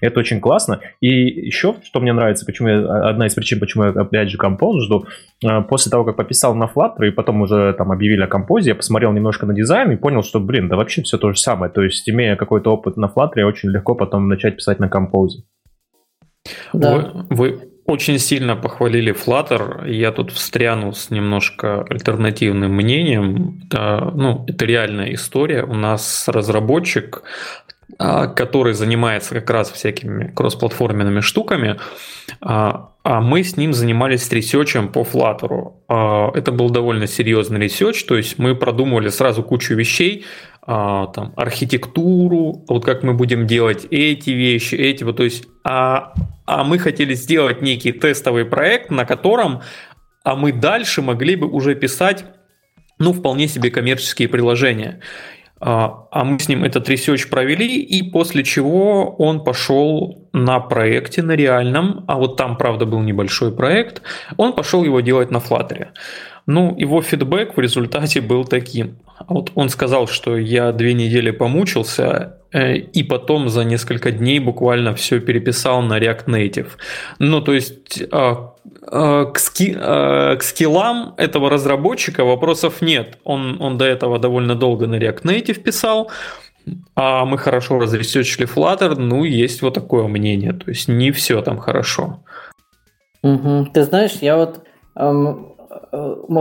[0.00, 0.80] Это очень классно.
[1.00, 4.80] И еще, что мне нравится, почему я, одна из причин, почему я, опять же, Compose
[4.80, 5.06] жду,
[5.44, 8.74] э, после того, как пописал на Flutter, и потом уже там объявили о Compose, я
[8.74, 11.72] посмотрел немножко на дизайн и понял, что, блин, да вообще все то же самое.
[11.72, 15.42] То есть, имея какой-то опыт на Flutter, очень легко потом начать писать на Compose.
[16.72, 16.96] Да.
[16.96, 19.90] Вы, вы очень сильно похвалили Flutter.
[19.90, 23.62] Я тут встряну с немножко альтернативным мнением.
[23.66, 25.64] Это, ну, это реальная история.
[25.64, 27.22] У нас разработчик
[27.98, 31.78] который занимается как раз всякими кроссплатформенными штуками,
[32.40, 35.72] а, а мы с ним занимались research ем по Flutter.
[35.88, 40.24] А, это был довольно серьезный research, то есть мы продумывали сразу кучу вещей,
[40.66, 46.12] там, архитектуру, вот как мы будем делать эти вещи, эти, вот, то есть, а,
[46.46, 49.62] а мы хотели сделать некий тестовый проект, на котором
[50.22, 52.24] а мы дальше могли бы уже писать
[52.98, 55.00] ну, вполне себе коммерческие приложения.
[55.60, 61.22] А, а мы с ним этот research провели, и после чего он пошел на проекте,
[61.22, 64.00] на реальном, а вот там, правда, был небольшой проект,
[64.38, 65.88] он пошел его делать на Flutter.
[66.50, 68.98] Ну, его фидбэк в результате был таким.
[69.28, 74.94] Вот он сказал, что я две недели помучился, э, и потом за несколько дней буквально
[74.94, 76.68] все переписал на React Native.
[77.18, 78.54] Ну, то есть а,
[78.92, 83.18] Э, к, ски, э, к скиллам этого разработчика вопросов нет.
[83.24, 86.10] Он, он до этого довольно долго на React Native писал,
[86.94, 90.52] а мы хорошо разресечили Flutter, ну, есть вот такое мнение.
[90.52, 92.24] То есть не все там хорошо.
[93.22, 93.68] Угу.
[93.74, 94.62] Ты знаешь, я вот
[94.96, 95.59] эм, э,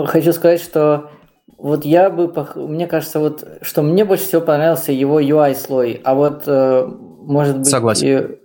[0.08, 1.10] хочу сказать, что
[1.58, 6.44] вот я бы, мне кажется, вот, что мне больше всего понравился его UI-слой, а вот,
[6.48, 7.68] э, может быть...
[7.68, 8.38] Согласен.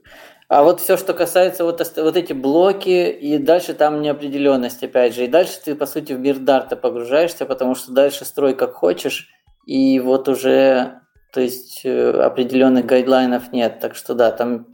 [0.48, 5.24] А вот все, что касается вот, вот эти блоки, и дальше там неопределенность, опять же.
[5.24, 9.28] И дальше ты, по сути, в мир дарта погружаешься, потому что дальше строй как хочешь,
[9.64, 11.00] и вот уже,
[11.32, 13.80] то есть, э, определенных гайдлайнов нет.
[13.80, 14.66] Так что да, там...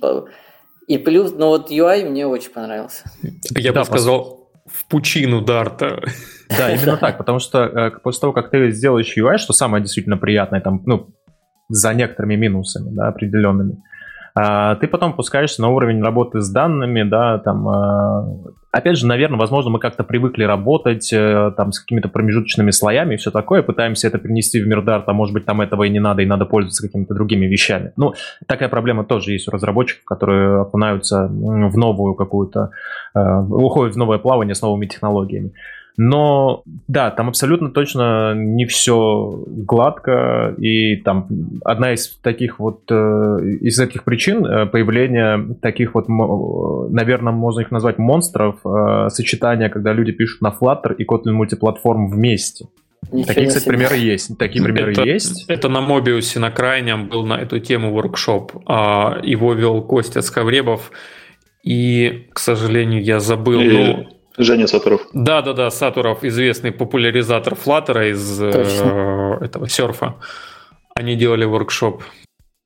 [0.86, 3.04] И плюс, ну вот UI мне очень понравился.
[3.50, 4.39] Я да, бы сказал,
[4.72, 6.02] в пучину дарта.
[6.48, 10.16] Да, именно так, потому что э, после того, как ты сделаешь UI, что самое действительно
[10.16, 11.14] приятное, там, ну,
[11.68, 13.76] за некоторыми минусами, да, определенными,
[14.80, 18.28] ты потом пускаешься на уровень работы с данными, да, там, а,
[18.70, 23.16] опять же, наверное, возможно, мы как-то привыкли работать э, там с какими-то промежуточными слоями и
[23.16, 26.00] все такое, пытаемся это принести в мир Dart, а может быть, там этого и не
[26.00, 27.92] надо, и надо пользоваться какими-то другими вещами.
[27.96, 28.14] Ну,
[28.46, 32.70] такая проблема тоже есть у разработчиков, которые окунаются в новую какую-то,
[33.14, 35.52] э, уходят в новое плавание с новыми технологиями.
[36.02, 41.28] Но да, там абсолютно точно не все гладко, и там
[41.62, 42.94] одна из таких вот, э,
[43.60, 49.92] из этих причин э, появления таких вот, наверное, можно их назвать монстров, э, сочетания, когда
[49.92, 52.64] люди пишут на Flutter и Kotlin мультиплатформ вместе.
[53.12, 53.72] Ничего Такие, кстати, себе.
[53.74, 54.38] примеры есть.
[54.38, 55.44] Такие примеры это, есть.
[55.48, 58.52] Это на Мобиусе, на крайнем был на эту тему воркшоп.
[58.64, 60.92] А, его вел Костя Сковребов.
[61.62, 63.60] И, к сожалению, я забыл.
[63.60, 63.68] И...
[63.68, 65.02] Ну, Женя Сатуров.
[65.12, 68.48] Да, да, да, Сатуров, известный популяризатор Флаттера из э,
[69.40, 70.16] этого серфа.
[70.94, 72.02] Они делали воркшоп.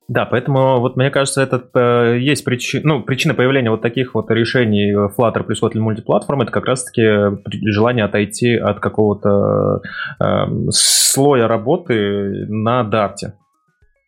[0.07, 4.31] Да, поэтому вот мне кажется, это э, есть причина, ну, причина появления вот таких вот
[4.31, 7.03] решений Flutter плюс Kotlin мультиплатформ, это как раз-таки
[7.71, 9.81] желание отойти от какого-то
[10.21, 10.25] э,
[10.71, 13.35] слоя работы на Дарте.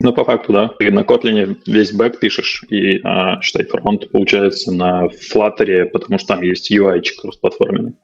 [0.00, 0.68] Ну, по факту, да.
[0.78, 6.34] Ты на Kotlin весь бэк пишешь, и, а, считай, фронт получается на Flutter, потому что
[6.34, 7.94] там есть UI-чик кроссплатформенный.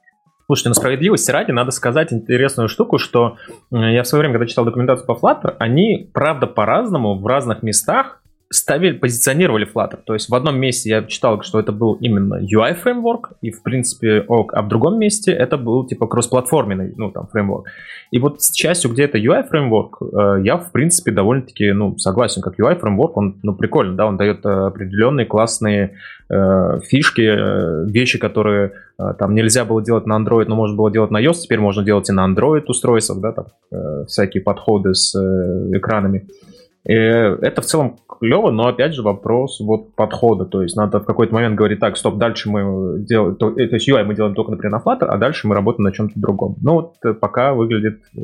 [0.47, 3.37] Слушайте, на справедливости ради надо сказать интересную штуку, что
[3.71, 8.22] я в свое время, когда читал документацию по Flutter, они, правда, по-разному в разных местах
[8.53, 9.99] ставили, позиционировали Flutter.
[10.05, 13.63] То есть в одном месте я читал, что это был именно UI фреймворк, и в
[13.63, 17.67] принципе, а в другом месте это был типа кроссплатформенный, ну там фреймворк.
[18.11, 22.41] И вот с частью, где это UI фреймворк, э, я в принципе довольно-таки, ну, согласен,
[22.41, 25.97] как UI фреймворк, он, ну, прикольно, да, он дает определенные классные
[26.29, 30.91] э, фишки, э, вещи, которые э, там нельзя было делать на Android, но можно было
[30.91, 34.93] делать на iOS, теперь можно делать и на Android устройствах, да, там э, всякие подходы
[34.93, 36.27] с э, экранами.
[36.85, 40.45] Это в целом клево, но опять же вопрос вот подхода.
[40.45, 43.87] То есть надо в какой-то момент говорить, так, стоп, дальше мы делаем, то, то есть
[43.87, 46.57] UI мы делаем только, например, на Flutter, а дальше мы работаем на чем-то другом.
[46.61, 48.19] Ну вот э, пока выглядит э,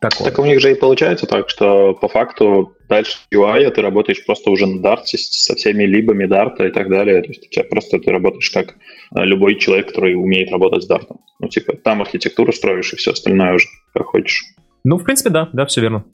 [0.00, 0.30] такое.
[0.30, 4.24] Так у них же и получается так, что по факту дальше UI а ты работаешь
[4.24, 7.22] просто уже на Dart со всеми либами Dart и так далее.
[7.22, 8.70] То есть у тебя просто ты работаешь как
[9.14, 11.06] э, любой человек, который умеет работать с Dart.
[11.40, 14.44] Ну типа там архитектуру строишь и все остальное уже как хочешь.
[14.84, 16.04] Ну, в принципе, да, да, все верно.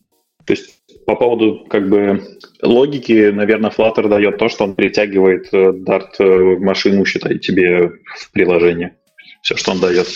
[0.46, 2.22] То есть по поводу как бы
[2.62, 8.30] логики, наверное, Flutter дает то, что он притягивает э, Dart э, машину, считай, тебе в
[8.32, 8.96] приложение.
[9.42, 10.06] Все, что он дает.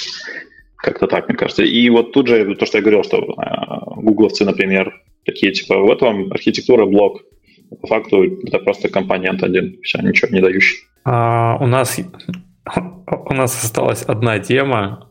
[0.77, 1.65] Как-то так, мне кажется.
[1.65, 6.01] И вот тут же то, что я говорил, что э, гугловцы, например, такие типа, вот
[6.03, 7.23] вам архитектура блок.
[7.81, 10.77] По факту это просто компонент один, все, ничего не дающий.
[11.05, 11.99] А, у нас
[13.07, 15.11] у нас осталась одна тема,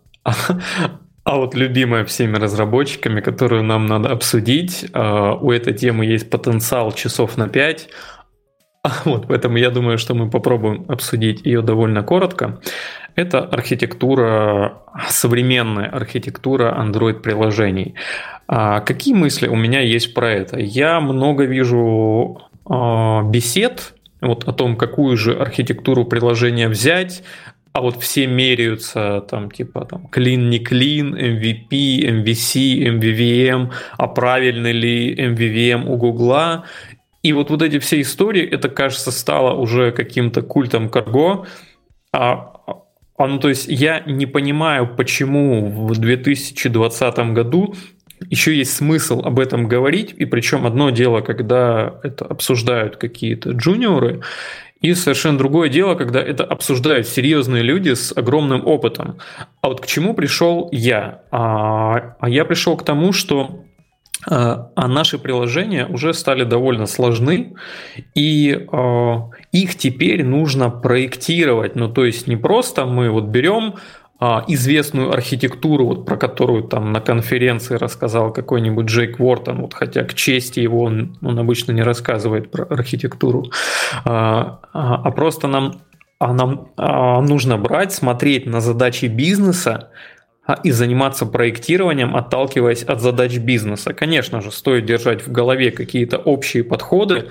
[1.26, 6.91] а вот любимая всеми разработчиками, которую нам надо обсудить, а, у этой темы есть потенциал
[6.91, 7.89] часов на 5.
[8.84, 12.61] А вот, поэтому я думаю, что мы попробуем обсудить ее довольно коротко.
[13.15, 17.95] Это архитектура, современная архитектура Android-приложений.
[18.47, 20.60] А какие мысли у меня есть про это?
[20.60, 27.23] Я много вижу бесед вот о том, какую же архитектуру приложения взять,
[27.76, 34.72] а вот все меряются там типа там клин не клин, MVP, MVC, MVVM, а правильный
[34.72, 36.64] ли MVVM у Гугла.
[37.22, 41.47] И вот вот эти все истории, это, кажется, стало уже каким-то культом карго.
[42.14, 42.53] А,
[43.18, 47.76] а, ну, то есть я не понимаю, почему в 2020 году
[48.30, 54.22] еще есть смысл об этом говорить, и причем одно дело, когда это обсуждают какие-то джуниоры,
[54.86, 59.18] и совершенно другое дело, когда это обсуждают серьезные люди с огромным опытом.
[59.62, 61.24] А вот к чему пришел я?
[61.32, 63.64] А, а я пришел к тому, что
[64.30, 67.56] а, а наши приложения уже стали довольно сложны,
[68.14, 69.14] и э,
[69.52, 71.76] их теперь нужно проектировать.
[71.76, 73.76] Ну, то есть не просто мы вот берем
[74.48, 80.14] известную архитектуру, вот, про которую там на конференции рассказал какой-нибудь Джейк Уортон, вот, хотя к
[80.14, 83.52] чести его он, он обычно не рассказывает про архитектуру,
[84.06, 85.82] а, а, а просто нам,
[86.20, 89.90] а нам а, нужно брать, смотреть на задачи бизнеса,
[90.64, 93.94] и заниматься проектированием, отталкиваясь от задач бизнеса.
[93.94, 97.30] Конечно же, стоит держать в голове какие-то общие подходы,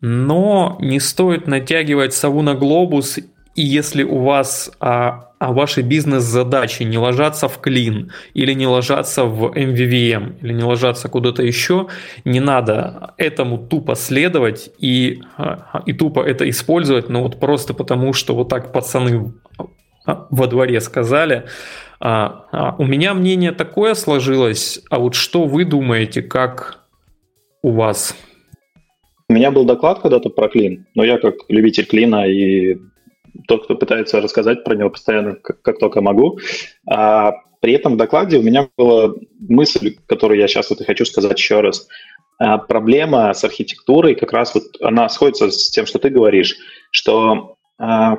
[0.00, 6.84] но не стоит натягивать сову на глобус, и если у вас а, а ваши бизнес-задачи
[6.84, 11.88] не ложатся в клин или не ложатся в MVVM или не ложатся куда-то еще,
[12.24, 18.12] не надо этому тупо следовать и, а, и тупо это использовать, но вот просто потому,
[18.12, 19.32] что вот так пацаны
[20.06, 21.46] во дворе сказали.
[21.98, 26.84] А, у меня мнение такое сложилось, а вот что вы думаете, как
[27.62, 28.14] у вас?
[29.28, 32.78] У меня был доклад когда-то про клин, но я как любитель клина и
[33.46, 36.38] тот, кто пытается рассказать про него постоянно, как, как только могу.
[36.88, 41.04] А при этом в докладе у меня была мысль, которую я сейчас вот и хочу
[41.04, 41.88] сказать еще раз.
[42.38, 46.56] А, проблема с архитектурой как раз вот она сходится с тем, что ты говоришь,
[46.90, 48.16] что а,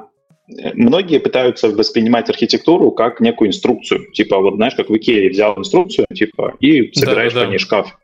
[0.48, 4.12] многие пытаются воспринимать архитектуру как некую инструкцию.
[4.14, 7.46] Типа, вот знаешь, как в Икее взял инструкцию, типа, и собираешь да, да.
[7.46, 7.98] по ней шкаф.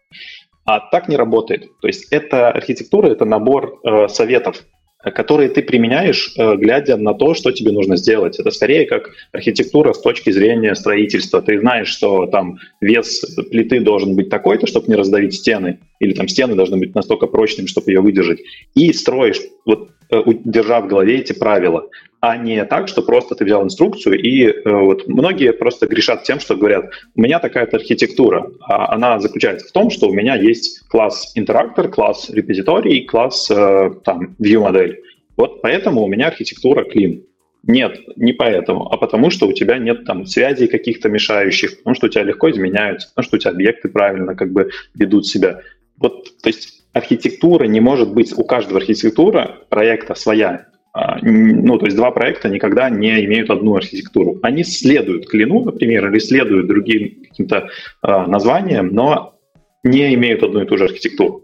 [0.66, 1.70] А так не работает.
[1.82, 4.64] То есть эта архитектура, это набор э, советов,
[5.02, 8.38] которые ты применяешь, э, глядя на то, что тебе нужно сделать.
[8.38, 11.42] Это скорее как архитектура с точки зрения строительства.
[11.42, 16.28] Ты знаешь, что там вес плиты должен быть такой-то, чтобы не раздавить стены, или там
[16.28, 18.40] стены должны быть настолько прочными, чтобы ее выдержать.
[18.76, 21.90] И строишь, вот э, держа в голове эти правила
[22.22, 26.40] а не так, что просто ты взял инструкцию, и э, вот многие просто грешат тем,
[26.40, 30.86] что говорят, у меня такая-то архитектура, а она заключается в том, что у меня есть
[30.90, 35.02] класс интерактор, класс репозиторий, класс э, там view модель.
[35.38, 37.24] Вот поэтому у меня архитектура clean.
[37.64, 42.08] Нет, не поэтому, а потому что у тебя нет там связей каких-то мешающих, потому что
[42.08, 45.62] у тебя легко изменяются, потому что у тебя объекты правильно как бы ведут себя.
[46.00, 50.68] Вот, то есть архитектура не может быть, у каждого архитектура проекта своя.
[50.94, 54.40] А, ну, то есть два проекта никогда не имеют одну архитектуру.
[54.42, 57.68] Они следуют клину, например, или следуют другим каким-то
[58.02, 59.36] э, названиям, но
[59.84, 61.44] не имеют одну и ту же архитектуру.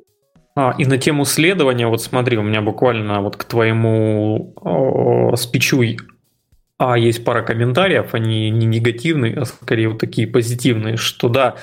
[0.56, 5.82] А, и на тему следования, вот смотри, у меня буквально вот к твоему о, спичу
[6.78, 11.56] а есть пара комментариев, они не негативные, а скорее вот такие позитивные, что да,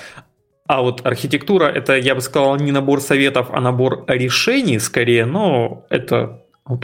[0.73, 5.85] а вот архитектура это, я бы сказал, не набор советов, а набор решений скорее, но
[5.90, 6.39] это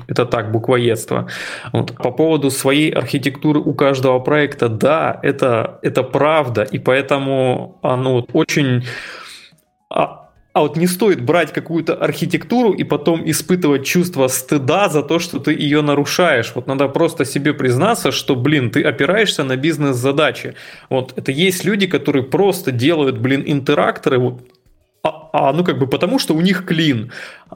[0.09, 1.29] это так, буквоедство.
[1.73, 1.95] Вот.
[1.97, 8.85] По поводу своей архитектуры у каждого проекта, да, это, это правда, и поэтому оно очень
[10.59, 15.21] а, а вот не стоит брать какую-то архитектуру и потом испытывать чувство стыда за то,
[15.21, 16.53] что ты ее нарушаешь.
[16.55, 20.55] Вот надо просто себе признаться, что, блин, ты опираешься на бизнес-задачи.
[20.91, 24.41] Вот это есть люди, которые просто делают, блин, интеракторы, вот,
[25.05, 27.13] а, а, ну как бы потому, что у них клин.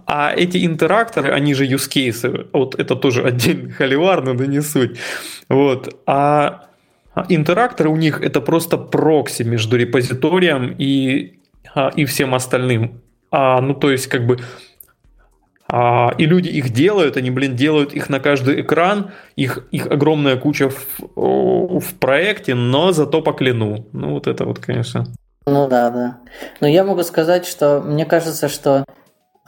[0.06, 4.62] А эти интеракторы, они же use cases, вот это тоже отдельный холивар, но да не
[4.62, 4.96] суть.
[5.48, 6.00] Вот.
[6.06, 6.68] А
[7.28, 11.41] интеракторы у них это просто прокси между репозиторием и
[11.74, 13.02] а, и всем остальным.
[13.30, 14.38] А, ну, то есть, как бы,
[15.68, 20.36] а, и люди их делают, они, блин, делают их на каждый экран, их, их огромная
[20.36, 20.86] куча в,
[21.16, 23.86] в проекте, но зато по клину.
[23.92, 25.06] Ну, вот это вот, конечно.
[25.46, 26.18] Ну да, да.
[26.60, 28.84] Но я могу сказать, что мне кажется, что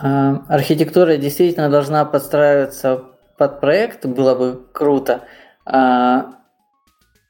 [0.03, 3.05] э, архитектура действительно должна подстраиваться
[3.37, 5.25] под проект, было бы круто.
[5.67, 6.37] А,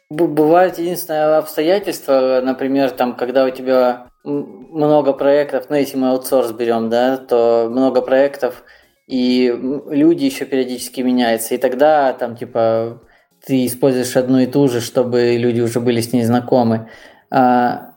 [0.08, 6.88] бывает единственное обстоятельство, например, там, когда у тебя много проектов, ну если мы аутсорс берем,
[6.88, 8.64] да, то много проектов,
[9.06, 9.54] и
[9.88, 13.02] люди еще периодически меняются, и тогда там типа
[13.46, 16.88] ты используешь одну и ту же, чтобы люди уже были с ней знакомы.
[17.30, 17.94] А,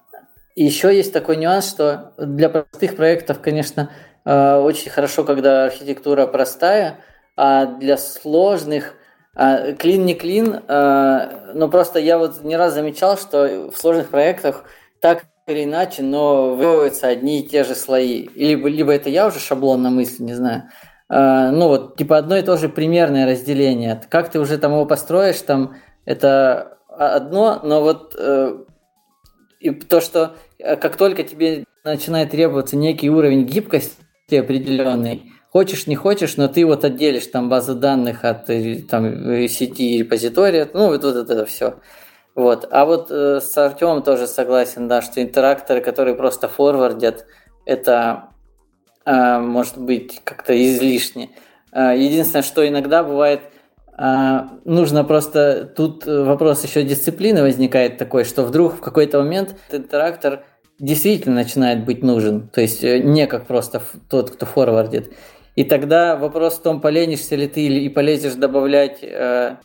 [0.56, 3.90] еще есть такой нюанс, что для простых проектов, конечно,
[4.26, 6.99] а, очень хорошо, когда архитектура простая,
[7.38, 8.95] а для сложных
[9.34, 14.10] а, клин не клин, а, но просто я вот не раз замечал, что в сложных
[14.10, 14.66] проектах
[14.99, 18.28] так или иначе, но выводятся одни и те же слои.
[18.36, 20.64] Либо, либо это я уже шаблонно мысль, не знаю.
[21.10, 24.02] Uh, ну вот, типа одно и то же примерное разделение.
[24.10, 28.65] Как ты уже там его построишь, там это одно, но вот uh,
[29.61, 33.95] и то, что э, как только тебе начинает требоваться некий уровень гибкости
[34.36, 39.99] определенный, хочешь, не хочешь, но ты вот отделишь там базы данных от э, там, сети
[39.99, 41.76] репозитория, ну вот, вот это все.
[42.38, 42.68] Вот.
[42.70, 47.26] А вот э, с Артемом тоже согласен, да, что интеракторы, которые просто форвардят,
[47.66, 48.30] это
[49.06, 51.32] э, может быть как-то излишне.
[51.74, 53.42] Э, единственное, что иногда бывает,
[53.98, 60.44] э, нужно просто, тут вопрос еще дисциплины возникает такой, что вдруг в какой-то момент интерактор
[60.78, 63.82] действительно начинает быть нужен, то есть э, не как просто
[64.12, 65.12] тот, кто форвардит.
[65.56, 69.56] И тогда вопрос в том, поленишься ли ты и полезешь добавлять э,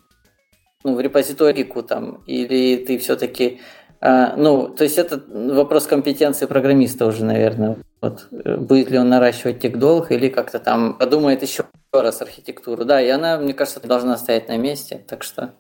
[0.84, 3.60] ну, в репозиторику там, или ты все-таки...
[4.00, 7.76] А, ну, то есть это вопрос компетенции программиста уже, наверное.
[8.00, 12.84] Вот, э, будет ли он наращивать тех долг или как-то там подумает еще раз архитектуру.
[12.84, 15.54] Да, и она, мне кажется, должна стоять на месте, так что...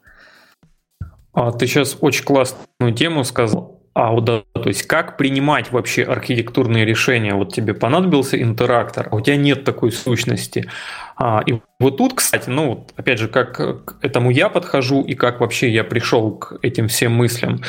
[1.32, 3.81] А ты сейчас очень классную тему сказал.
[3.94, 7.34] А вот да, то есть как принимать вообще архитектурные решения?
[7.34, 10.70] Вот тебе понадобился интерактор, а у тебя нет такой сущности.
[11.16, 15.40] А, и вот тут, кстати, ну, опять же, как к этому я подхожу и как
[15.40, 17.60] вообще я пришел к этим всем мыслям.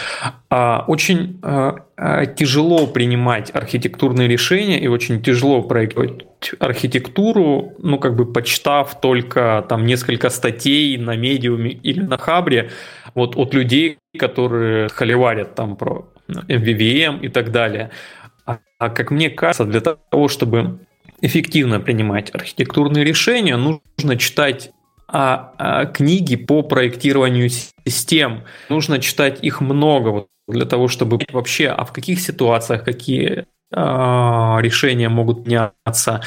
[0.49, 6.25] А, очень а, тяжело принимать архитектурные решения и очень тяжело проектировать
[6.59, 12.71] архитектуру, ну, как бы почитав только там несколько статей на медиуме или на хабре,
[13.13, 17.91] вот от людей, которые холиварят там про MVVM и так далее.
[18.45, 20.79] А, а как мне кажется, для того, чтобы
[21.21, 24.71] эффективно принимать архитектурные решения, нужно читать
[25.07, 28.43] а, а, книги по проектированию систем.
[28.69, 34.59] Нужно читать их много вот, для того, чтобы вообще, а в каких ситуациях какие а,
[34.61, 36.21] решения могут меняться,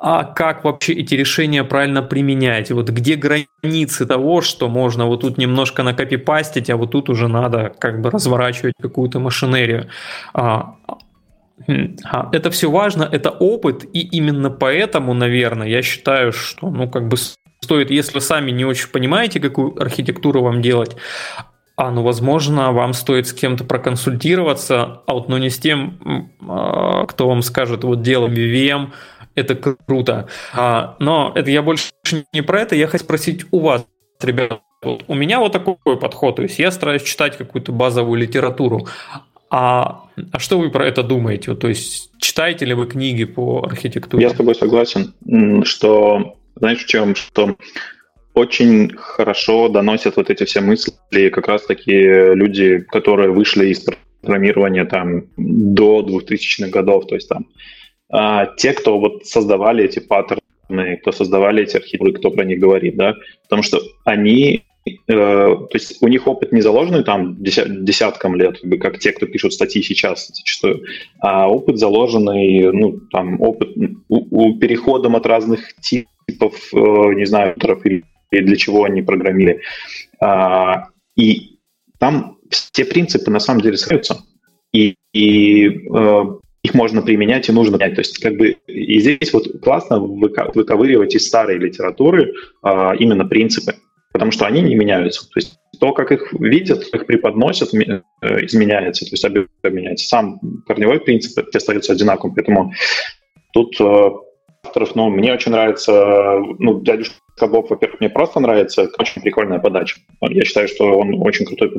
[0.00, 5.38] а, как вообще эти решения правильно применять, вот где границы того, что можно вот тут
[5.38, 9.88] немножко накопипастить, а вот тут уже надо как бы разворачивать какую-то машинерию.
[10.34, 10.76] А,
[12.04, 17.08] а, это все важно, это опыт, и именно поэтому, наверное, я считаю, что, ну, как
[17.08, 17.16] бы
[17.60, 20.96] стоит, если сами не очень понимаете, какую архитектуру вам делать,
[21.74, 27.06] а, ну, возможно, вам стоит с кем-то проконсультироваться, а вот, но не с тем, а,
[27.06, 28.90] кто вам скажет, вот делаем VVM,
[29.38, 30.28] это круто.
[30.52, 31.90] А, но это я больше
[32.32, 33.86] не про это, я хочу спросить у вас,
[34.22, 38.86] ребят, вот у меня вот такой подход, то есть я стараюсь читать какую-то базовую литературу,
[39.50, 41.54] А, а что вы про это думаете?
[41.54, 44.22] То есть читаете ли вы книги по архитектуре?
[44.22, 45.14] Я с тобой согласен,
[45.64, 47.56] что, знаешь, в чем, что
[48.34, 53.84] очень хорошо доносят вот эти все мысли как раз такие люди, которые вышли из
[54.20, 57.46] программирования там до 2000-х годов, то есть там
[58.10, 62.96] а, те, кто вот создавали эти паттерны, кто создавали эти архитектуры, кто про них говорит,
[62.96, 63.14] да,
[63.44, 64.64] потому что они
[65.06, 69.52] Э, то есть у них опыт не заложенный там десяткам лет, как те, кто пишут
[69.52, 70.84] статьи сейчас зачастую,
[71.20, 73.70] а опыт заложенный, ну, там, опыт
[74.08, 76.76] у, у переходом от разных типов, э,
[77.14, 77.54] не знаю,
[77.84, 79.60] или для чего они программили.
[80.20, 81.58] А, и
[81.98, 84.22] там все принципы на самом деле сходятся,
[84.72, 86.24] и, и э,
[86.68, 87.94] их можно применять и нужно менять.
[87.94, 92.32] То есть как бы и здесь вот классно выковыривать из старой литературы
[92.62, 93.74] а, именно принципы
[94.12, 95.22] потому что они не меняются.
[95.26, 98.00] То есть то, как их видят, их преподносят, э,
[98.44, 99.24] изменяется, то есть
[99.62, 100.08] обменяется.
[100.08, 102.72] Сам корневой принцип остается одинаковым, поэтому
[103.52, 104.10] тут э,
[104.64, 110.00] авторов, ну, мне очень нравится, ну, дядюшка Боб, во-первых, мне просто нравится, очень прикольная подача.
[110.22, 111.70] Я считаю, что он очень крутой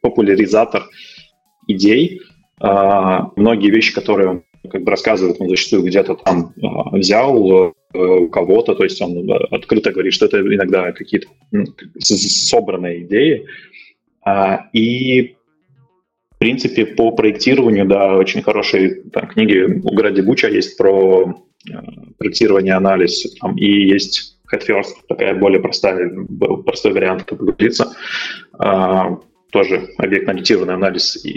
[0.00, 0.84] популяризатор
[1.66, 2.20] идей.
[2.60, 8.28] А, многие вещи, которые как бы рассказывает, он зачастую где-то там а, взял э, у
[8.28, 11.28] кого-то, то есть он открыто говорит, что это иногда какие-то
[11.98, 13.46] собранные идеи.
[14.22, 15.36] А, и
[16.34, 21.34] в принципе, по проектированию, да, очень хорошие там, книги у Гради Буча есть про
[21.68, 21.72] э,
[22.18, 26.10] проектирование, анализ, там, и есть Head First, такая более простая,
[26.66, 27.94] простой вариант, как говорится.
[29.50, 31.30] Тоже объектно-ориентированный анализ и,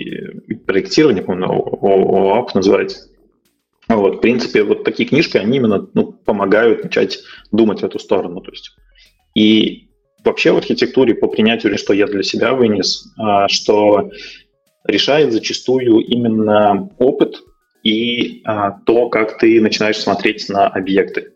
[0.47, 3.09] и проектирование, по-моему, ОАП называется.
[3.87, 7.19] Вот, в принципе, вот такие книжки, они именно ну, помогают начать
[7.51, 8.41] думать в эту сторону.
[8.41, 8.71] То есть.
[9.35, 9.89] И
[10.23, 14.09] вообще в архитектуре по принятию, что я для себя вынес, а, что
[14.85, 17.41] решает зачастую именно опыт
[17.83, 21.33] и а, то, как ты начинаешь смотреть на объекты.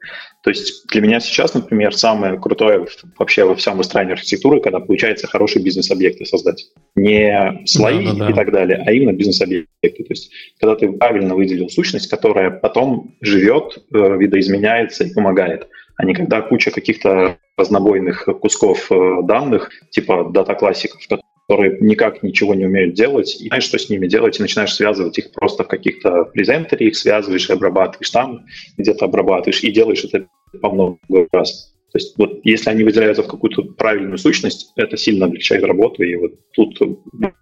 [0.48, 2.88] То есть для меня сейчас, например, самое крутое
[3.20, 6.68] вообще во всем выстраивании архитектуры, когда получается хорошие бизнес-объекты создать.
[6.96, 8.30] Не слои да, да, да.
[8.30, 9.68] и так далее, а именно бизнес-объекты.
[9.82, 15.68] То есть когда ты правильно выделил сущность, которая потом живет, э, видоизменяется и помогает,
[15.98, 21.02] а не когда куча каких-то разнобойных кусков э, данных, типа дата-классиков,
[21.48, 25.18] которые никак ничего не умеют делать, и знаешь, что с ними делать, и начинаешь связывать
[25.18, 28.46] их просто в каких-то презентере, их связываешь обрабатываешь там,
[28.78, 30.28] где-то обрабатываешь, и делаешь это
[30.62, 30.98] по много
[31.32, 31.74] раз.
[31.98, 36.16] То есть вот если они выделяются в какую-то правильную сущность, это сильно облегчает работу, и
[36.16, 36.80] вот тут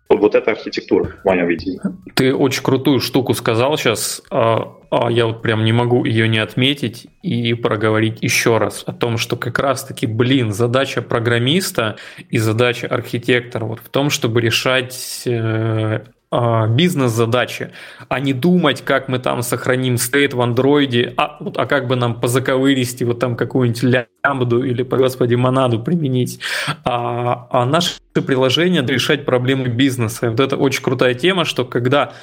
[0.09, 1.81] вот эта архитектура, в моем видении.
[2.15, 6.37] Ты очень крутую штуку сказал сейчас, а, а я вот прям не могу ее не
[6.37, 11.97] отметить и проговорить еще раз о том, что как раз-таки, блин, задача программиста
[12.29, 15.99] и задача архитектора вот в том, чтобы решать э,
[16.31, 17.71] бизнес-задачи,
[18.09, 21.95] а не думать, как мы там сохраним стейт в андроиде, а, вот, а как бы
[21.95, 26.39] нам позаковырести вот там какую-нибудь лямбду или, по господи, монаду применить.
[26.83, 30.29] А, а наше приложение решать проблемы бизнеса.
[30.29, 32.13] Вот это очень крутая тема, что когда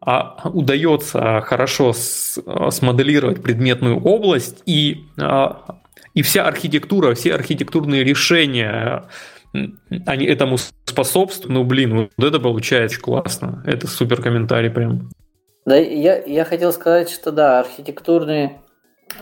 [0.00, 2.38] а, удается хорошо с,
[2.70, 5.78] смоделировать предметную область и, а,
[6.12, 9.04] и вся архитектура, все архитектурные решения
[10.06, 13.62] они этому способствуют, ну, блин, вот это получается классно.
[13.66, 15.10] Это супер комментарий прям.
[15.64, 18.58] Да, я, я хотел сказать, что да, архитектурный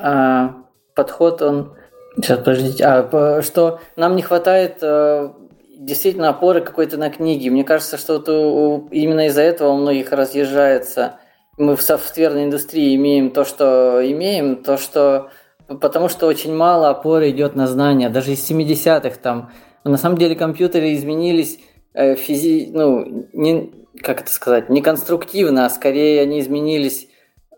[0.00, 0.54] а,
[0.94, 1.74] подход, он...
[2.16, 2.84] Сейчас, подождите.
[2.84, 5.34] А, что нам не хватает а,
[5.78, 7.48] действительно опоры какой-то на книги.
[7.48, 11.18] Мне кажется, что вот у, именно из-за этого у многих разъезжается.
[11.58, 15.30] Мы в софтверной индустрии имеем то, что имеем, то, что...
[15.68, 18.10] Потому что очень мало опоры идет на знания.
[18.10, 19.52] Даже из 70-х там
[19.90, 21.58] на самом деле компьютеры изменились
[21.94, 22.70] э, физи...
[22.72, 23.72] ну, не,
[24.02, 27.08] как это сказать, не конструктивно, а скорее они изменились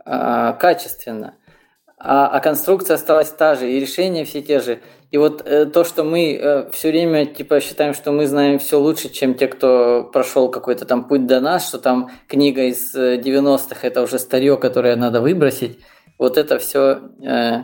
[0.04, 1.34] э, качественно.
[1.98, 4.80] А, а конструкция осталась та же, и решения все те же.
[5.10, 8.78] И вот э, то, что мы э, все время типа считаем, что мы знаем все
[8.78, 13.86] лучше, чем те, кто прошел какой-то там путь до нас, что там книга из 90-х
[13.86, 15.78] это уже старье, которое надо выбросить.
[16.18, 17.62] Вот это все э,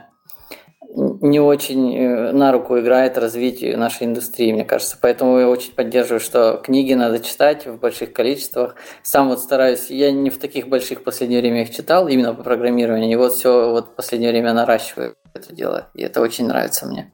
[0.94, 4.98] не очень э, на руку играет развитию нашей индустрии, мне кажется.
[5.00, 8.74] Поэтому я очень поддерживаю, что книги надо читать в больших количествах.
[9.02, 12.42] Сам вот стараюсь, я не в таких больших в последнее время их читал, именно по
[12.42, 13.12] программированию.
[13.12, 15.88] И вот все вот в последнее время наращиваю это дело.
[15.94, 17.12] И это очень нравится мне.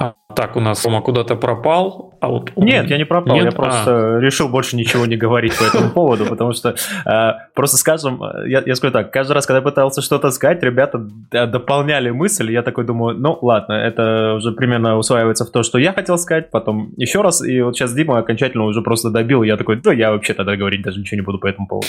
[0.00, 2.14] А, так, у нас Рома куда-то пропал.
[2.20, 2.64] А вот он...
[2.64, 3.46] Нет, я не пропал, Нет?
[3.46, 4.20] я просто а.
[4.20, 8.74] решил больше ничего не говорить по этому поводу, потому что э, просто скажем, я, я
[8.76, 13.18] скажу так, каждый раз, когда я пытался что-то сказать, ребята дополняли мысль, я такой думаю,
[13.18, 17.42] ну ладно, это уже примерно усваивается в то, что я хотел сказать, потом еще раз,
[17.42, 20.82] и вот сейчас Дима окончательно уже просто добил, я такой, да я вообще тогда говорить
[20.82, 21.88] даже ничего не буду по этому поводу.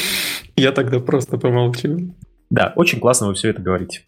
[0.55, 2.15] Я тогда просто помолчу.
[2.49, 4.01] Да, очень классно вы все это говорите.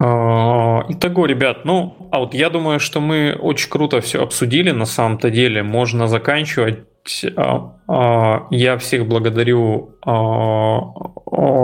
[0.00, 4.86] А, итого, ребят, ну, а вот я думаю, что мы очень круто все обсудили на
[4.86, 5.62] самом-то деле.
[5.62, 6.80] Можно заканчивать.
[7.36, 9.90] А, а, я всех благодарю,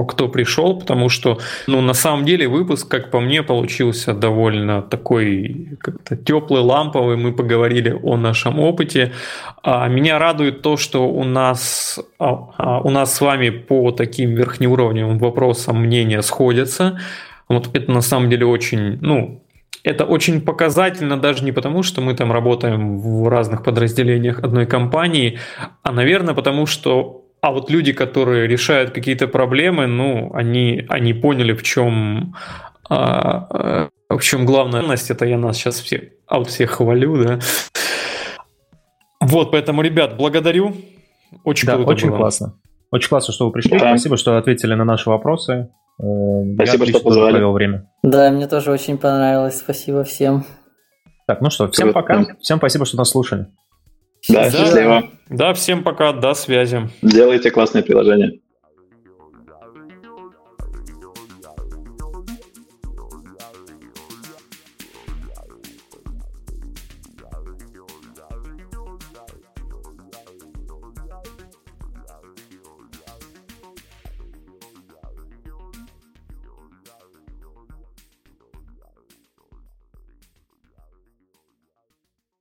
[0.09, 5.77] кто пришел, потому что, ну, на самом деле выпуск, как по мне, получился довольно такой
[5.81, 7.16] как-то теплый, ламповый.
[7.16, 9.12] Мы поговорили о нашем опыте.
[9.65, 16.23] Меня радует то, что у нас, у нас с вами по таким верхнеуровневым вопросам мнения
[16.23, 16.98] сходятся.
[17.51, 19.43] Вот это на самом деле очень, ну,
[19.82, 25.40] это очень показательно даже не потому, что мы там работаем в разных подразделениях одной компании,
[25.82, 31.52] а, наверное, потому что а вот люди, которые решают какие-то проблемы, ну, они, они поняли,
[31.52, 32.36] в чем,
[32.89, 35.10] а, а, в чем главная ценность.
[35.10, 37.40] Это я нас сейчас всех, а вот всех хвалю, да.
[39.20, 40.77] Вот, поэтому, ребят, благодарю.
[41.43, 42.18] Очень да, круто очень было.
[42.18, 42.55] классно.
[42.93, 43.72] Очень классно, что вы пришли.
[43.72, 43.89] Да.
[43.89, 45.68] Спасибо, что ответили на наши вопросы.
[46.01, 47.32] Э, спасибо, что позвали.
[47.32, 47.90] провел время.
[48.02, 49.59] Да, мне тоже очень понравилось.
[49.59, 50.44] Спасибо всем.
[51.27, 52.24] Так, ну что, всем пока.
[52.40, 53.48] Всем спасибо, что нас слушали.
[54.28, 55.10] Да, счастливо.
[55.28, 56.89] Да, всем пока, до связи.
[57.02, 58.40] Делайте классные приложения.